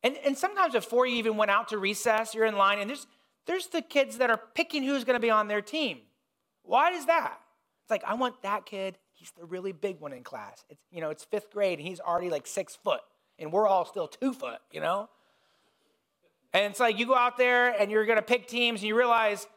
and 0.03 0.17
and 0.25 0.37
sometimes 0.37 0.73
before 0.73 1.05
you 1.05 1.17
even 1.17 1.35
went 1.35 1.51
out 1.51 1.67
to 1.67 1.77
recess, 1.77 2.33
you're 2.33 2.45
in 2.45 2.55
line, 2.55 2.79
and 2.79 2.89
there's 2.89 3.05
there's 3.49 3.65
the 3.65 3.81
kids 3.81 4.19
that 4.19 4.29
are 4.29 4.39
picking 4.53 4.83
who's 4.83 5.03
going 5.03 5.15
to 5.15 5.19
be 5.19 5.31
on 5.31 5.47
their 5.47 5.61
team. 5.61 6.01
Why 6.61 6.91
is 6.91 7.07
that? 7.07 7.39
It's 7.81 7.89
like, 7.89 8.03
I 8.03 8.13
want 8.13 8.43
that 8.43 8.67
kid. 8.67 8.99
He's 9.11 9.31
the 9.31 9.43
really 9.43 9.71
big 9.71 9.99
one 9.99 10.13
in 10.13 10.23
class. 10.23 10.63
It's, 10.69 10.79
you 10.91 11.01
know, 11.01 11.09
it's 11.09 11.23
fifth 11.23 11.49
grade 11.49 11.79
and 11.79 11.87
he's 11.87 11.99
already 11.99 12.29
like 12.29 12.45
six 12.45 12.75
foot 12.75 13.01
and 13.39 13.51
we're 13.51 13.67
all 13.67 13.85
still 13.85 14.07
two 14.07 14.33
foot, 14.33 14.59
you 14.71 14.81
know? 14.81 15.09
And 16.53 16.65
it's 16.65 16.79
like 16.79 16.99
you 16.99 17.07
go 17.07 17.15
out 17.15 17.37
there 17.37 17.69
and 17.69 17.89
you're 17.89 18.05
going 18.05 18.19
to 18.19 18.21
pick 18.21 18.47
teams 18.47 18.81
and 18.81 18.87
you 18.87 18.95
realize 18.95 19.47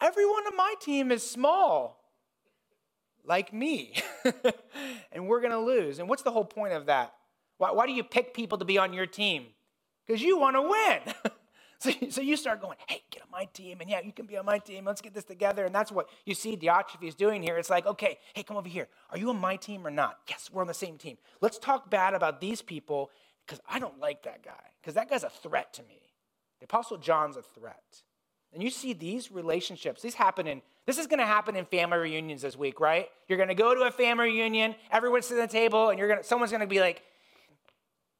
everyone 0.00 0.44
on 0.48 0.56
my 0.56 0.74
team 0.80 1.12
is 1.12 1.22
small, 1.22 2.02
like 3.24 3.52
me. 3.52 3.94
and 5.12 5.28
we're 5.28 5.40
going 5.40 5.52
to 5.52 5.60
lose. 5.60 6.00
And 6.00 6.08
what's 6.08 6.22
the 6.22 6.32
whole 6.32 6.44
point 6.44 6.72
of 6.72 6.86
that? 6.86 7.14
Why, 7.58 7.70
why 7.70 7.86
do 7.86 7.92
you 7.92 8.02
pick 8.02 8.34
people 8.34 8.58
to 8.58 8.64
be 8.64 8.76
on 8.76 8.92
your 8.92 9.06
team? 9.06 9.46
Because 10.04 10.20
you 10.20 10.36
want 10.36 10.56
to 10.56 10.62
win. 10.62 11.32
So, 11.82 11.90
so 12.10 12.20
you 12.20 12.36
start 12.36 12.60
going, 12.60 12.76
hey, 12.86 13.02
get 13.10 13.22
on 13.22 13.28
my 13.30 13.46
team, 13.46 13.80
and 13.80 13.90
yeah, 13.90 14.00
you 14.00 14.12
can 14.12 14.26
be 14.26 14.36
on 14.36 14.46
my 14.46 14.58
team. 14.58 14.84
Let's 14.84 15.00
get 15.00 15.14
this 15.14 15.24
together. 15.24 15.64
And 15.64 15.74
that's 15.74 15.90
what 15.90 16.08
you 16.24 16.34
see 16.34 16.56
Diotrephes 16.56 17.16
doing 17.16 17.42
here. 17.42 17.58
It's 17.58 17.70
like, 17.70 17.86
okay, 17.86 18.18
hey, 18.34 18.42
come 18.42 18.56
over 18.56 18.68
here. 18.68 18.88
Are 19.10 19.18
you 19.18 19.28
on 19.30 19.40
my 19.40 19.56
team 19.56 19.86
or 19.86 19.90
not? 19.90 20.18
Yes, 20.28 20.50
we're 20.52 20.62
on 20.62 20.68
the 20.68 20.74
same 20.74 20.96
team. 20.96 21.18
Let's 21.40 21.58
talk 21.58 21.90
bad 21.90 22.14
about 22.14 22.40
these 22.40 22.62
people 22.62 23.10
because 23.44 23.60
I 23.68 23.80
don't 23.80 23.98
like 23.98 24.22
that 24.22 24.44
guy, 24.44 24.70
because 24.80 24.94
that 24.94 25.10
guy's 25.10 25.24
a 25.24 25.30
threat 25.30 25.72
to 25.74 25.82
me. 25.82 26.00
The 26.60 26.64
Apostle 26.64 26.98
John's 26.98 27.36
a 27.36 27.42
threat. 27.42 28.02
And 28.52 28.62
you 28.62 28.70
see 28.70 28.92
these 28.92 29.32
relationships, 29.32 30.02
these 30.02 30.14
happen 30.14 30.46
in, 30.46 30.62
this 30.86 30.98
is 30.98 31.06
gonna 31.06 31.26
happen 31.26 31.56
in 31.56 31.64
family 31.64 31.98
reunions 31.98 32.42
this 32.42 32.56
week, 32.56 32.78
right? 32.80 33.08
You're 33.26 33.38
gonna 33.38 33.54
go 33.54 33.74
to 33.74 33.80
a 33.82 33.90
family 33.90 34.26
reunion, 34.26 34.74
everyone's 34.90 35.26
sitting 35.26 35.42
at 35.42 35.50
the 35.50 35.58
table, 35.58 35.88
and 35.88 35.98
you're 35.98 36.08
gonna, 36.08 36.22
someone's 36.22 36.52
gonna 36.52 36.66
be 36.66 36.78
like, 36.78 37.02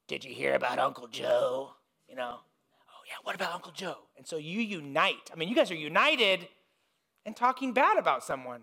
Did 0.08 0.24
you 0.24 0.34
hear 0.34 0.54
about 0.54 0.78
Uncle 0.78 1.06
Joe? 1.06 1.74
You 2.08 2.16
know, 2.16 2.40
what 3.22 3.34
about 3.34 3.54
Uncle 3.54 3.72
Joe? 3.72 3.96
And 4.16 4.26
so 4.26 4.36
you 4.36 4.60
unite. 4.60 5.30
I 5.32 5.36
mean, 5.36 5.48
you 5.48 5.54
guys 5.54 5.70
are 5.70 5.76
united 5.76 6.48
and 7.24 7.36
talking 7.36 7.72
bad 7.72 7.98
about 7.98 8.24
someone. 8.24 8.62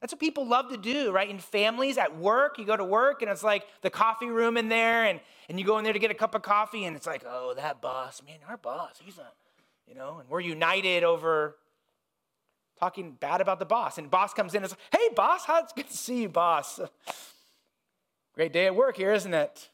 That's 0.00 0.12
what 0.12 0.20
people 0.20 0.46
love 0.46 0.70
to 0.70 0.76
do, 0.76 1.12
right? 1.12 1.28
In 1.28 1.38
families, 1.38 1.96
at 1.96 2.16
work, 2.18 2.58
you 2.58 2.66
go 2.66 2.76
to 2.76 2.84
work 2.84 3.22
and 3.22 3.30
it's 3.30 3.42
like 3.42 3.64
the 3.80 3.90
coffee 3.90 4.26
room 4.26 4.56
in 4.56 4.68
there, 4.68 5.04
and, 5.04 5.18
and 5.48 5.58
you 5.58 5.64
go 5.64 5.78
in 5.78 5.84
there 5.84 5.94
to 5.94 5.98
get 5.98 6.10
a 6.10 6.14
cup 6.14 6.34
of 6.34 6.42
coffee, 6.42 6.84
and 6.84 6.94
it's 6.94 7.06
like, 7.06 7.24
oh, 7.26 7.54
that 7.56 7.80
boss, 7.80 8.22
man, 8.26 8.36
our 8.46 8.58
boss, 8.58 9.00
he's 9.02 9.16
a, 9.16 9.26
you 9.88 9.94
know, 9.94 10.18
and 10.18 10.28
we're 10.28 10.40
united 10.40 11.04
over 11.04 11.56
talking 12.78 13.12
bad 13.12 13.40
about 13.40 13.58
the 13.58 13.64
boss. 13.64 13.96
And 13.96 14.10
boss 14.10 14.34
comes 14.34 14.54
in 14.54 14.62
and 14.62 14.70
says, 14.70 14.78
hey, 14.92 15.08
boss, 15.14 15.44
how 15.46 15.58
it's 15.62 15.72
good 15.72 15.88
to 15.88 15.96
see 15.96 16.22
you, 16.22 16.28
boss. 16.28 16.80
Great 18.34 18.52
day 18.52 18.66
at 18.66 18.74
work 18.74 18.96
here, 18.96 19.12
isn't 19.12 19.32
it? 19.32 19.70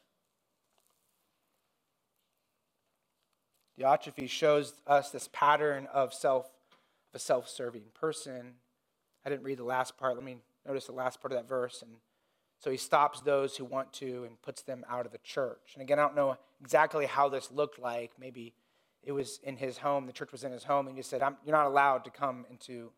Diotrephes 3.81 4.29
shows 4.29 4.73
us 4.85 5.09
this 5.09 5.29
pattern 5.33 5.87
of 5.93 6.13
self, 6.13 6.45
of 6.45 7.15
a 7.15 7.19
self-serving 7.19 7.85
person. 7.93 8.53
I 9.25 9.29
didn't 9.29 9.43
read 9.43 9.57
the 9.57 9.63
last 9.63 9.97
part. 9.97 10.15
Let 10.15 10.23
me 10.23 10.37
notice 10.67 10.85
the 10.85 10.91
last 10.91 11.21
part 11.21 11.31
of 11.31 11.37
that 11.39 11.49
verse. 11.49 11.81
And 11.81 11.91
so 12.59 12.69
he 12.69 12.77
stops 12.77 13.21
those 13.21 13.57
who 13.57 13.65
want 13.65 13.91
to 13.93 14.23
and 14.25 14.41
puts 14.41 14.61
them 14.61 14.85
out 14.89 15.05
of 15.05 15.11
the 15.11 15.17
church. 15.19 15.71
And 15.73 15.81
again, 15.81 15.97
I 15.97 16.03
don't 16.03 16.15
know 16.15 16.37
exactly 16.61 17.05
how 17.07 17.27
this 17.27 17.51
looked 17.51 17.79
like. 17.79 18.11
Maybe 18.19 18.53
it 19.03 19.13
was 19.13 19.39
in 19.43 19.57
his 19.57 19.79
home, 19.79 20.05
the 20.05 20.13
church 20.13 20.31
was 20.31 20.43
in 20.43 20.51
his 20.51 20.63
home, 20.63 20.87
and 20.87 20.95
he 20.95 21.01
said, 21.01 21.21
You're 21.43 21.55
not 21.55 21.65
allowed 21.65 22.03
to 22.03 22.11
come 22.11 22.45
into 22.51 22.91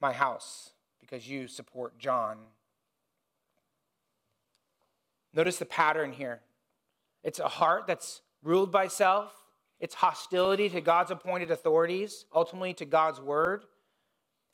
my 0.00 0.12
house 0.12 0.70
because 1.00 1.28
you 1.28 1.48
support 1.48 1.98
John. 1.98 2.38
Notice 5.34 5.58
the 5.58 5.66
pattern 5.66 6.12
here. 6.12 6.42
It's 7.24 7.40
a 7.40 7.48
heart 7.48 7.88
that's 7.88 8.22
ruled 8.42 8.70
by 8.70 8.86
self, 8.86 9.32
it's 9.78 9.94
hostility 9.94 10.68
to 10.70 10.80
God's 10.80 11.10
appointed 11.10 11.50
authorities, 11.50 12.24
ultimately 12.34 12.72
to 12.74 12.84
God's 12.84 13.20
word. 13.20 13.64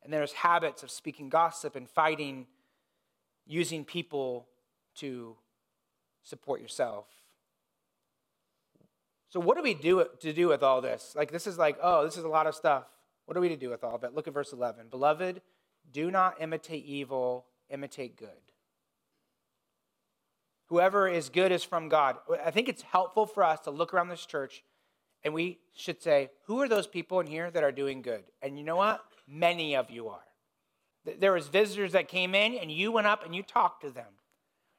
And 0.02 0.12
there's 0.12 0.32
habits 0.32 0.82
of 0.82 0.90
speaking 0.90 1.28
gossip 1.28 1.76
and 1.76 1.88
fighting, 1.88 2.46
using 3.46 3.84
people 3.84 4.48
to 4.96 5.36
support 6.24 6.60
yourself. 6.60 7.06
So, 9.28 9.40
what 9.40 9.56
do 9.56 9.62
we 9.62 9.74
do 9.74 10.04
to 10.20 10.32
do 10.32 10.48
with 10.48 10.62
all 10.62 10.80
this? 10.80 11.14
Like, 11.16 11.30
this 11.30 11.46
is 11.46 11.56
like, 11.56 11.78
oh, 11.82 12.04
this 12.04 12.16
is 12.16 12.24
a 12.24 12.28
lot 12.28 12.46
of 12.46 12.54
stuff. 12.54 12.84
What 13.24 13.36
are 13.36 13.40
we 13.40 13.48
to 13.48 13.56
do 13.56 13.70
with 13.70 13.84
all 13.84 13.94
of 13.94 14.04
it? 14.04 14.14
Look 14.14 14.26
at 14.26 14.34
verse 14.34 14.52
11. 14.52 14.88
Beloved, 14.90 15.40
do 15.90 16.10
not 16.10 16.40
imitate 16.40 16.84
evil, 16.84 17.46
imitate 17.70 18.16
good. 18.16 18.28
Whoever 20.66 21.08
is 21.08 21.28
good 21.28 21.52
is 21.52 21.62
from 21.62 21.88
God. 21.88 22.16
I 22.44 22.50
think 22.50 22.68
it's 22.68 22.82
helpful 22.82 23.26
for 23.26 23.44
us 23.44 23.60
to 23.60 23.70
look 23.70 23.94
around 23.94 24.08
this 24.08 24.26
church 24.26 24.64
and 25.24 25.32
we 25.34 25.58
should 25.74 26.02
say, 26.02 26.30
who 26.46 26.60
are 26.60 26.68
those 26.68 26.86
people 26.86 27.20
in 27.20 27.26
here 27.26 27.50
that 27.50 27.62
are 27.62 27.72
doing 27.72 28.02
good? 28.02 28.24
And 28.42 28.58
you 28.58 28.64
know 28.64 28.76
what? 28.76 29.04
Many 29.28 29.76
of 29.76 29.90
you 29.90 30.08
are. 30.08 30.24
There 31.18 31.32
was 31.32 31.48
visitors 31.48 31.92
that 31.92 32.08
came 32.08 32.34
in 32.34 32.54
and 32.54 32.70
you 32.70 32.92
went 32.92 33.06
up 33.06 33.24
and 33.24 33.34
you 33.34 33.42
talked 33.42 33.82
to 33.82 33.90
them. 33.90 34.06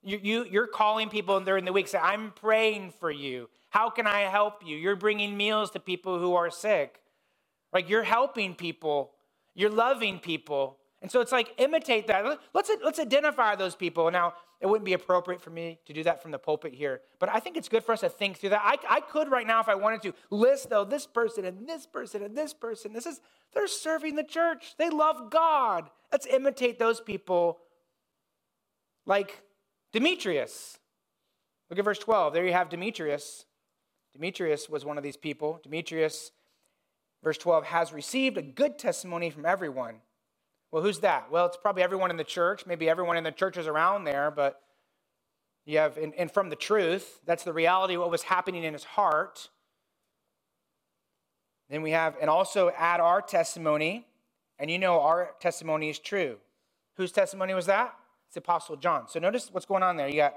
You, 0.01 0.19
you, 0.21 0.45
you're 0.45 0.67
calling 0.67 1.09
people 1.09 1.39
during 1.39 1.65
the 1.65 1.71
week, 1.71 1.87
say, 1.87 1.97
I'm 1.97 2.31
praying 2.31 2.93
for 2.99 3.09
you. 3.09 3.49
How 3.69 3.89
can 3.89 4.05
I 4.05 4.21
help 4.21 4.61
you? 4.65 4.77
You're 4.77 4.95
bringing 4.95 5.35
meals 5.35 5.71
to 5.71 5.79
people 5.79 6.19
who 6.19 6.35
are 6.35 6.49
sick. 6.51 7.01
Like 7.71 7.89
you're 7.89 8.03
helping 8.03 8.53
people. 8.53 9.11
You're 9.55 9.69
loving 9.69 10.19
people. 10.19 10.77
And 11.01 11.11
so 11.11 11.21
it's 11.21 11.31
like 11.31 11.53
imitate 11.57 12.07
that. 12.07 12.39
Let's, 12.53 12.71
let's 12.83 12.99
identify 12.99 13.55
those 13.55 13.75
people. 13.75 14.09
Now, 14.11 14.33
it 14.63 14.69
wouldn't 14.69 14.85
be 14.85 14.93
appropriate 14.93 15.41
for 15.41 15.49
me 15.49 15.77
to 15.85 15.91
do 15.91 16.03
that 16.03 16.21
from 16.21 16.31
the 16.31 16.39
pulpit 16.39 16.73
here, 16.73 17.01
but 17.19 17.27
I 17.27 17.41
think 17.41 17.57
it's 17.57 17.67
good 17.67 17.83
for 17.83 17.91
us 17.91 17.99
to 17.99 18.07
think 18.07 18.37
through 18.37 18.51
that. 18.51 18.61
I, 18.63 18.77
I 18.89 19.01
could 19.01 19.29
right 19.29 19.45
now, 19.45 19.59
if 19.59 19.67
I 19.67 19.75
wanted 19.75 20.01
to, 20.03 20.13
list 20.29 20.69
though 20.69 20.85
this 20.85 21.05
person 21.05 21.43
and 21.43 21.67
this 21.67 21.85
person 21.85 22.23
and 22.23 22.33
this 22.33 22.53
person. 22.53 22.93
This 22.93 23.05
is 23.05 23.19
they're 23.53 23.67
serving 23.67 24.15
the 24.15 24.23
church. 24.23 24.75
They 24.77 24.89
love 24.89 25.29
God. 25.29 25.89
Let's 26.13 26.25
imitate 26.25 26.79
those 26.79 27.01
people 27.01 27.59
like 29.05 29.43
Demetrius. 29.91 30.79
Look 31.69 31.77
at 31.77 31.83
verse 31.83 31.99
12. 31.99 32.33
There 32.33 32.45
you 32.45 32.53
have 32.53 32.69
Demetrius. 32.69 33.45
Demetrius 34.13 34.69
was 34.69 34.85
one 34.85 34.97
of 34.97 35.03
these 35.03 35.17
people. 35.17 35.59
Demetrius, 35.61 36.31
verse 37.21 37.37
12, 37.37 37.65
has 37.65 37.91
received 37.91 38.37
a 38.37 38.41
good 38.41 38.79
testimony 38.79 39.29
from 39.29 39.45
everyone. 39.45 39.95
Well, 40.73 40.81
who's 40.81 41.01
that? 41.01 41.29
Well, 41.29 41.45
it's 41.45 41.55
probably 41.55 41.83
everyone 41.83 42.09
in 42.09 42.17
the 42.17 42.23
church, 42.23 42.65
maybe 42.65 42.89
everyone 42.89 43.15
in 43.15 43.23
the 43.23 43.31
churches 43.31 43.67
around 43.67 44.05
there, 44.05 44.31
but 44.31 44.59
you 45.67 45.77
have, 45.77 45.97
and, 45.97 46.15
and 46.15 46.31
from 46.31 46.49
the 46.49 46.55
truth, 46.55 47.19
that's 47.27 47.43
the 47.43 47.53
reality 47.53 47.93
of 47.93 47.99
what 47.99 48.09
was 48.09 48.23
happening 48.23 48.63
in 48.63 48.73
his 48.73 48.83
heart. 48.83 49.49
Then 51.69 51.83
we 51.83 51.91
have, 51.91 52.15
and 52.19 52.27
also 52.27 52.71
add 52.75 53.01
our 53.01 53.21
testimony, 53.21 54.07
and 54.57 54.71
you 54.71 54.79
know 54.79 54.99
our 54.99 55.35
testimony 55.39 55.91
is 55.91 55.99
true. 55.99 56.37
Whose 56.97 57.11
testimony 57.11 57.53
was 57.53 57.67
that? 57.67 57.93
It's 58.27 58.37
Apostle 58.37 58.75
John. 58.75 59.07
So 59.07 59.19
notice 59.19 59.49
what's 59.51 59.67
going 59.67 59.83
on 59.83 59.95
there. 59.95 60.07
You 60.07 60.15
got 60.15 60.33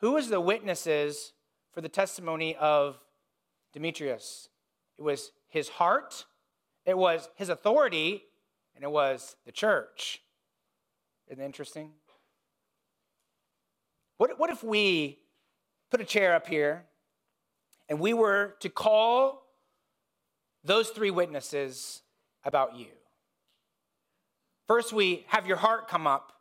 who 0.00 0.12
was 0.12 0.30
the 0.30 0.40
witnesses 0.40 1.34
for 1.74 1.82
the 1.82 1.88
testimony 1.90 2.56
of 2.56 2.98
Demetrius? 3.74 4.48
It 4.96 5.02
was 5.02 5.32
his 5.48 5.68
heart, 5.68 6.24
it 6.86 6.96
was 6.96 7.28
his 7.34 7.50
authority, 7.50 8.24
and 8.74 8.84
it 8.84 8.90
was 8.90 9.36
the 9.44 9.52
church. 9.52 10.22
Isn't 11.28 11.38
that 11.38 11.44
interesting? 11.44 11.90
What, 14.18 14.38
what 14.38 14.50
if 14.50 14.62
we 14.62 15.18
put 15.90 16.00
a 16.00 16.04
chair 16.04 16.34
up 16.34 16.46
here 16.46 16.84
and 17.88 17.98
we 17.98 18.12
were 18.12 18.54
to 18.60 18.68
call 18.68 19.42
those 20.64 20.90
three 20.90 21.10
witnesses 21.10 22.02
about 22.44 22.76
you? 22.76 22.86
First, 24.68 24.92
we 24.92 25.24
have 25.28 25.46
your 25.46 25.56
heart 25.56 25.88
come 25.88 26.06
up. 26.06 26.32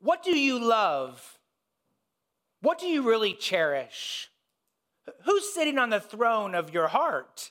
What 0.00 0.22
do 0.22 0.36
you 0.36 0.58
love? 0.58 1.38
What 2.60 2.78
do 2.78 2.86
you 2.86 3.02
really 3.02 3.34
cherish? 3.34 4.30
Who's 5.24 5.52
sitting 5.52 5.78
on 5.78 5.90
the 5.90 6.00
throne 6.00 6.54
of 6.54 6.72
your 6.72 6.88
heart? 6.88 7.50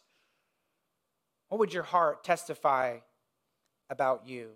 What 1.50 1.60
would 1.60 1.74
your 1.74 1.84
heart 1.84 2.24
testify 2.24 3.00
about 3.94 4.28
you? 4.28 4.50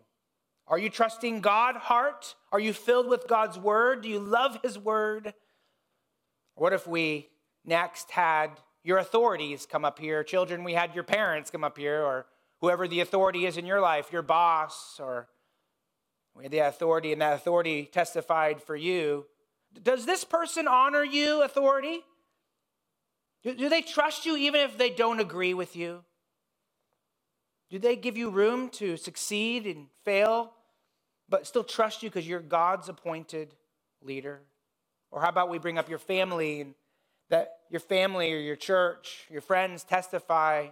Are 0.67 0.77
you 0.77 0.89
trusting 0.89 1.39
God, 1.39 1.75
heart? 1.75 2.35
Are 2.51 2.59
you 2.59 2.73
filled 2.73 3.07
with 3.07 3.27
God's 3.27 3.57
word? 3.57 4.01
Do 4.01 4.09
you 4.09 4.19
love 4.19 4.59
his 4.61 4.77
word? 4.77 5.33
What 6.55 6.73
if 6.73 6.85
we 6.85 7.29
next 7.63 8.11
had 8.11 8.59
your 8.83 8.97
authorities 8.97 9.65
come 9.65 9.85
up 9.85 9.99
here? 9.99 10.23
Children, 10.23 10.65
we 10.65 10.73
had 10.73 10.93
your 10.93 11.05
parents 11.05 11.51
come 11.51 11.63
up 11.63 11.77
here, 11.77 12.03
or 12.03 12.25
whoever 12.59 12.88
the 12.88 12.99
authority 12.99 13.45
is 13.45 13.55
in 13.55 13.65
your 13.65 13.79
life, 13.79 14.11
your 14.11 14.23
boss, 14.23 14.99
or 14.99 15.29
we 16.35 16.43
had 16.43 16.51
the 16.51 16.59
authority, 16.59 17.13
and 17.13 17.21
that 17.21 17.33
authority 17.33 17.85
testified 17.85 18.61
for 18.61 18.75
you. 18.75 19.25
Does 19.81 20.05
this 20.05 20.23
person 20.23 20.67
honor 20.67 21.03
you, 21.03 21.43
authority? 21.43 22.01
Do, 23.43 23.55
do 23.55 23.69
they 23.69 23.81
trust 23.81 24.25
you 24.25 24.35
even 24.35 24.61
if 24.61 24.77
they 24.77 24.89
don't 24.89 25.19
agree 25.19 25.53
with 25.53 25.75
you? 25.75 26.03
Do 27.70 27.80
they 27.80 27.95
give 27.95 28.18
you 28.18 28.30
room 28.30 28.70
to 28.72 28.95
succeed 28.97 29.65
and 29.65 29.88
fail, 30.03 30.53
but 31.28 31.45
still 31.45 31.63
trust 31.63 32.01
you 32.01 32.09
because 32.09 32.28
you're 32.28 32.39
God's 32.39 32.88
appointed 32.88 33.55
leader? 34.01 34.41
Or 35.11 35.22
how 35.22 35.30
about 35.30 35.49
we 35.49 35.57
bring 35.57 35.78
up 35.78 35.89
your 35.89 35.99
family 35.99 36.61
and 36.61 36.74
that 37.30 37.59
your 37.70 37.80
family 37.80 38.34
or 38.34 38.38
your 38.38 38.55
church, 38.55 39.26
your 39.30 39.41
friends 39.41 39.84
testify? 39.84 40.68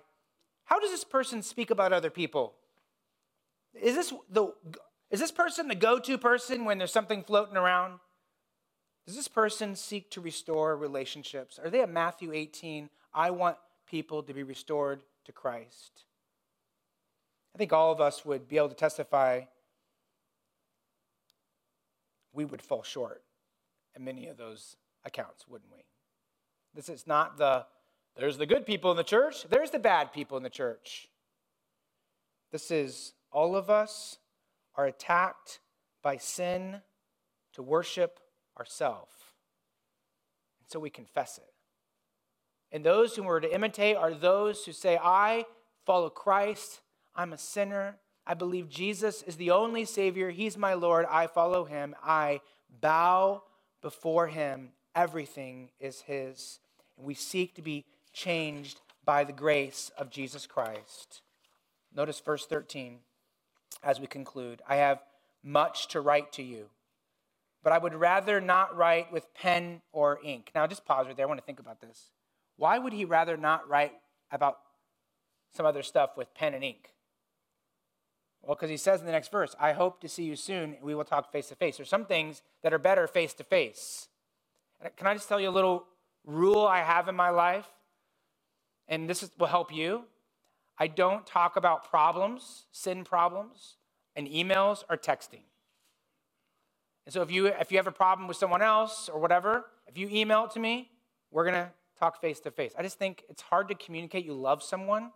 How 0.66 0.80
does 0.80 0.92
this 0.92 1.04
person 1.04 1.42
speak 1.42 1.70
about 1.70 1.92
other 1.92 2.10
people? 2.10 2.54
Is 3.74 3.96
this, 3.96 4.14
the, 4.30 4.54
is 5.12 5.20
this 5.20 5.32
person 5.32 5.68
the 5.68 5.76
go 5.76 6.00
to 6.00 6.18
person 6.18 6.64
when 6.64 6.78
there's 6.78 6.94
something 6.94 7.24
floating 7.24 7.58
around? 7.58 8.00
Does 9.06 9.16
this 9.16 9.28
person 9.28 9.76
seek 9.76 10.10
to 10.12 10.22
restore 10.22 10.76
relationships? 10.76 11.60
Are 11.62 11.70
they 11.70 11.82
a 11.82 11.88
Matthew 11.88 12.32
18? 12.34 12.90
I 13.14 13.32
want 13.32 13.58
people 13.86 14.24
to 14.24 14.34
be 14.34 14.44
restored 14.44 15.04
to 15.26 15.32
Christ. 15.32 16.06
I 17.56 17.58
think 17.58 17.72
all 17.72 17.94
of 17.94 18.02
us 18.02 18.26
would 18.26 18.50
be 18.50 18.58
able 18.58 18.68
to 18.68 18.76
testify 18.76 19.44
we 22.34 22.44
would 22.44 22.62
fall 22.62 22.84
short 22.84 23.24
in 23.96 24.04
many 24.04 24.28
of 24.28 24.36
those 24.36 24.76
accounts, 25.06 25.48
wouldn't 25.48 25.72
we? 25.72 25.86
This 26.74 26.90
is 26.90 27.08
not 27.08 27.38
the 27.38 27.66
there's 28.18 28.38
the 28.38 28.46
good 28.46 28.66
people 28.66 28.92
in 28.92 28.98
the 28.98 29.06
church, 29.06 29.48
there's 29.50 29.72
the 29.72 29.80
bad 29.80 30.12
people 30.12 30.36
in 30.36 30.44
the 30.44 30.50
church. 30.50 31.08
This 32.52 32.72
is 32.72 33.14
all 33.32 33.56
of 33.56 33.70
us 33.70 34.18
are 34.76 34.86
attacked 34.86 35.60
by 36.04 36.18
sin 36.18 36.82
to 37.54 37.64
worship 37.64 38.20
ourselves. 38.60 39.16
And 40.60 40.70
so 40.70 40.80
we 40.82 40.90
confess 40.90 41.38
it. 41.38 41.54
And 42.74 42.84
those 42.84 43.16
whom 43.16 43.26
we're 43.26 43.40
to 43.40 43.54
imitate 43.54 43.96
are 43.96 44.14
those 44.14 44.66
who 44.66 44.74
say, 44.74 45.00
I 45.02 45.46
follow 45.86 46.10
Christ 46.10 46.82
I'm 47.16 47.34
a 47.34 47.38
sinner. 47.38 47.98
I 48.28 48.34
believe 48.34 48.70
Jesus 48.70 49.22
is 49.24 49.38
the 49.38 49.52
only 49.52 49.86
Savior. 49.86 50.32
He's 50.32 50.58
my 50.58 50.74
Lord. 50.74 51.06
I 51.10 51.28
follow 51.28 51.66
Him. 51.66 51.96
I 52.04 52.42
bow 52.82 53.44
before 53.82 54.28
Him. 54.28 54.70
Everything 54.96 55.70
is 55.80 56.02
His. 56.02 56.60
And 56.98 57.06
we 57.06 57.14
seek 57.14 57.56
to 57.56 57.62
be 57.62 57.86
changed 58.14 58.82
by 59.04 59.24
the 59.24 59.34
grace 59.34 59.92
of 59.98 60.10
Jesus 60.10 60.48
Christ. 60.48 61.22
Notice 61.96 62.20
verse 62.20 62.46
13 62.46 63.00
as 63.84 64.00
we 64.00 64.08
conclude. 64.08 64.62
I 64.68 64.78
have 64.78 65.00
much 65.44 65.88
to 65.90 66.02
write 66.02 66.32
to 66.34 66.44
you, 66.44 66.66
but 67.64 67.72
I 67.72 67.78
would 67.78 67.94
rather 67.94 68.42
not 68.42 68.76
write 68.76 69.14
with 69.14 69.34
pen 69.36 69.82
or 69.92 70.20
ink. 70.24 70.52
Now, 70.56 70.66
just 70.66 70.86
pause 70.86 71.06
right 71.06 71.16
there. 71.16 71.26
I 71.26 71.30
want 71.30 71.40
to 71.40 71.46
think 71.46 71.60
about 71.60 71.82
this. 71.82 72.12
Why 72.58 72.80
would 72.80 72.94
he 72.94 73.06
rather 73.06 73.38
not 73.38 73.70
write 73.70 73.94
about 74.32 74.58
some 75.54 75.66
other 75.66 75.84
stuff 75.84 76.18
with 76.18 76.34
pen 76.34 76.54
and 76.54 76.64
ink? 76.64 76.90
Well, 78.46 78.56
because 78.56 78.70
he 78.70 78.78
says 78.78 79.00
in 79.00 79.08
the 79.08 79.12
next 79.12 79.32
verse, 79.32 79.56
I 79.60 79.74
hope 79.74 80.00
to 80.02 80.08
see 80.08 80.24
you 80.24 80.36
soon, 80.36 80.78
we 80.82 80.94
will 80.94 81.04
talk 81.04 81.32
face 81.32 81.48
to 81.48 81.56
face. 81.56 81.78
There's 81.78 81.90
some 81.90 82.06
things 82.06 82.44
that 82.62 82.74
are 82.74 82.80
better 82.80 83.08
face 83.08 83.34
to 83.36 83.44
face. 83.44 84.08
Can 84.98 85.08
I 85.08 85.14
just 85.14 85.28
tell 85.28 85.40
you 85.40 85.50
a 85.50 85.52
little 85.52 85.86
rule 86.26 86.68
I 86.68 86.84
have 86.84 87.08
in 87.08 87.16
my 87.16 87.32
life? 87.32 87.68
And 88.88 89.10
this 89.10 89.24
is, 89.24 89.32
will 89.40 89.48
help 89.48 89.74
you. 89.74 90.04
I 90.78 90.88
don't 90.88 91.26
talk 91.26 91.56
about 91.56 91.90
problems, 91.90 92.66
sin 92.72 93.04
problems, 93.04 93.78
and 94.16 94.28
emails 94.28 94.84
or 94.90 94.98
texting. 94.98 95.42
And 97.06 97.14
so 97.14 97.22
if 97.22 97.32
you 97.32 97.48
if 97.48 97.72
you 97.72 97.78
have 97.78 97.88
a 97.88 97.92
problem 97.92 98.28
with 98.28 98.38
someone 98.38 98.62
else 98.62 99.10
or 99.10 99.20
whatever, 99.20 99.66
if 99.88 99.98
you 99.98 100.08
email 100.12 100.46
it 100.46 100.52
to 100.52 100.60
me, 100.60 100.90
we're 101.32 101.46
gonna 101.46 101.72
talk 102.00 102.20
face 102.20 102.40
to 102.42 102.52
face. 102.52 102.74
I 102.78 102.84
just 102.84 103.00
think 103.00 103.24
it's 103.30 103.42
hard 103.42 103.70
to 103.70 103.76
communicate 103.76 104.26
you 104.26 104.34
love 104.34 104.62
someone 104.62 105.12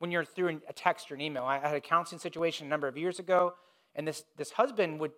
when 0.00 0.10
you're 0.10 0.24
through 0.24 0.60
a 0.66 0.72
text 0.72 1.12
or 1.12 1.14
an 1.14 1.20
email. 1.20 1.44
I 1.44 1.58
had 1.58 1.76
a 1.76 1.80
counseling 1.80 2.18
situation 2.18 2.66
a 2.66 2.70
number 2.70 2.88
of 2.88 2.96
years 2.96 3.18
ago, 3.18 3.52
and 3.94 4.08
this, 4.08 4.24
this 4.36 4.50
husband 4.50 4.98
would 4.98 5.12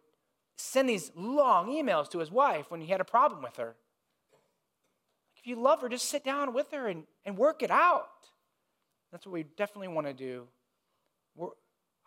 send 0.56 0.88
these 0.88 1.12
long 1.16 1.68
emails 1.68 2.10
to 2.10 2.18
his 2.18 2.32
wife 2.32 2.68
when 2.68 2.80
he 2.80 2.88
had 2.88 3.00
a 3.00 3.04
problem 3.04 3.42
with 3.42 3.56
her. 3.56 3.76
If 5.36 5.46
you 5.46 5.54
love 5.54 5.80
her, 5.82 5.88
just 5.88 6.08
sit 6.08 6.24
down 6.24 6.52
with 6.52 6.72
her 6.72 6.88
and, 6.88 7.04
and 7.24 7.38
work 7.38 7.62
it 7.62 7.70
out. 7.70 8.08
That's 9.12 9.24
what 9.24 9.32
we 9.32 9.44
definitely 9.56 9.88
want 9.88 10.08
to 10.08 10.12
do. 10.12 10.48
We're, 11.36 11.50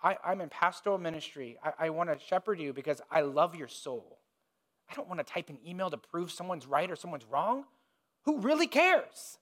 I, 0.03 0.17
am 0.25 0.41
in 0.41 0.49
pastoral 0.49 0.97
ministry. 0.97 1.57
I, 1.63 1.85
I 1.85 1.89
want 1.91 2.09
to 2.09 2.19
shepherd 2.27 2.59
you 2.59 2.73
because 2.73 3.01
I 3.09 3.21
love 3.21 3.55
your 3.55 3.69
soul. 3.69 4.19
I 4.89 4.95
don't 4.95 5.07
want 5.07 5.25
to 5.25 5.33
type 5.33 5.49
an 5.49 5.59
email 5.65 5.89
to 5.89 5.97
prove 5.97 6.29
someone's 6.29 6.67
right 6.67 6.91
or 6.91 6.97
someone's 6.97 7.25
wrong. 7.25 7.63
Who 8.25 8.39
really 8.39 8.67
cares? 8.67 9.37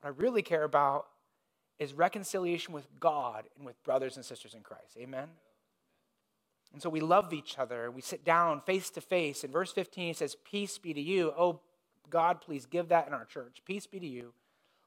What 0.00 0.10
I 0.10 0.20
really 0.22 0.42
care 0.42 0.62
about 0.62 1.06
is 1.82 1.92
reconciliation 1.92 2.72
with 2.72 2.86
God 3.00 3.44
and 3.56 3.66
with 3.66 3.82
brothers 3.82 4.16
and 4.16 4.24
sisters 4.24 4.54
in 4.54 4.62
Christ. 4.62 4.96
Amen? 4.96 5.28
And 6.72 6.80
so 6.80 6.88
we 6.88 7.00
love 7.00 7.32
each 7.32 7.58
other. 7.58 7.90
We 7.90 8.00
sit 8.00 8.24
down 8.24 8.60
face 8.62 8.88
to 8.90 9.00
face. 9.00 9.44
In 9.44 9.50
verse 9.50 9.72
15, 9.72 10.10
it 10.10 10.16
says, 10.16 10.36
Peace 10.44 10.78
be 10.78 10.94
to 10.94 11.00
you. 11.00 11.32
Oh, 11.36 11.60
God, 12.08 12.40
please 12.40 12.66
give 12.66 12.88
that 12.88 13.06
in 13.06 13.12
our 13.12 13.24
church. 13.24 13.58
Peace 13.66 13.86
be 13.86 13.98
to 13.98 14.06
you. 14.06 14.32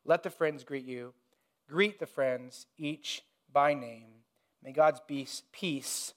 Let 0.05 0.23
the 0.23 0.29
friends 0.29 0.63
greet 0.63 0.85
you. 0.85 1.13
Greet 1.69 1.99
the 1.99 2.05
friends, 2.05 2.65
each 2.77 3.23
by 3.51 3.73
name. 3.73 4.07
May 4.63 4.71
God's 4.71 5.01
peace 5.51 6.13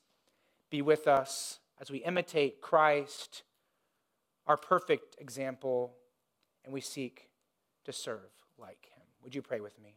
be 0.70 0.81
with 0.81 1.09
us 1.09 1.59
as 1.81 1.91
we 1.91 1.99
imitate 1.99 2.61
Christ, 2.61 3.43
our 4.47 4.57
perfect 4.57 5.16
example, 5.18 5.95
and 6.64 6.72
we 6.72 6.81
seek 6.81 7.29
to 7.85 7.93
serve 7.93 8.31
like 8.59 8.89
him. 8.95 9.03
Would 9.22 9.35
you 9.35 9.43
pray 9.43 9.61
with 9.61 9.79
me? 9.83 9.97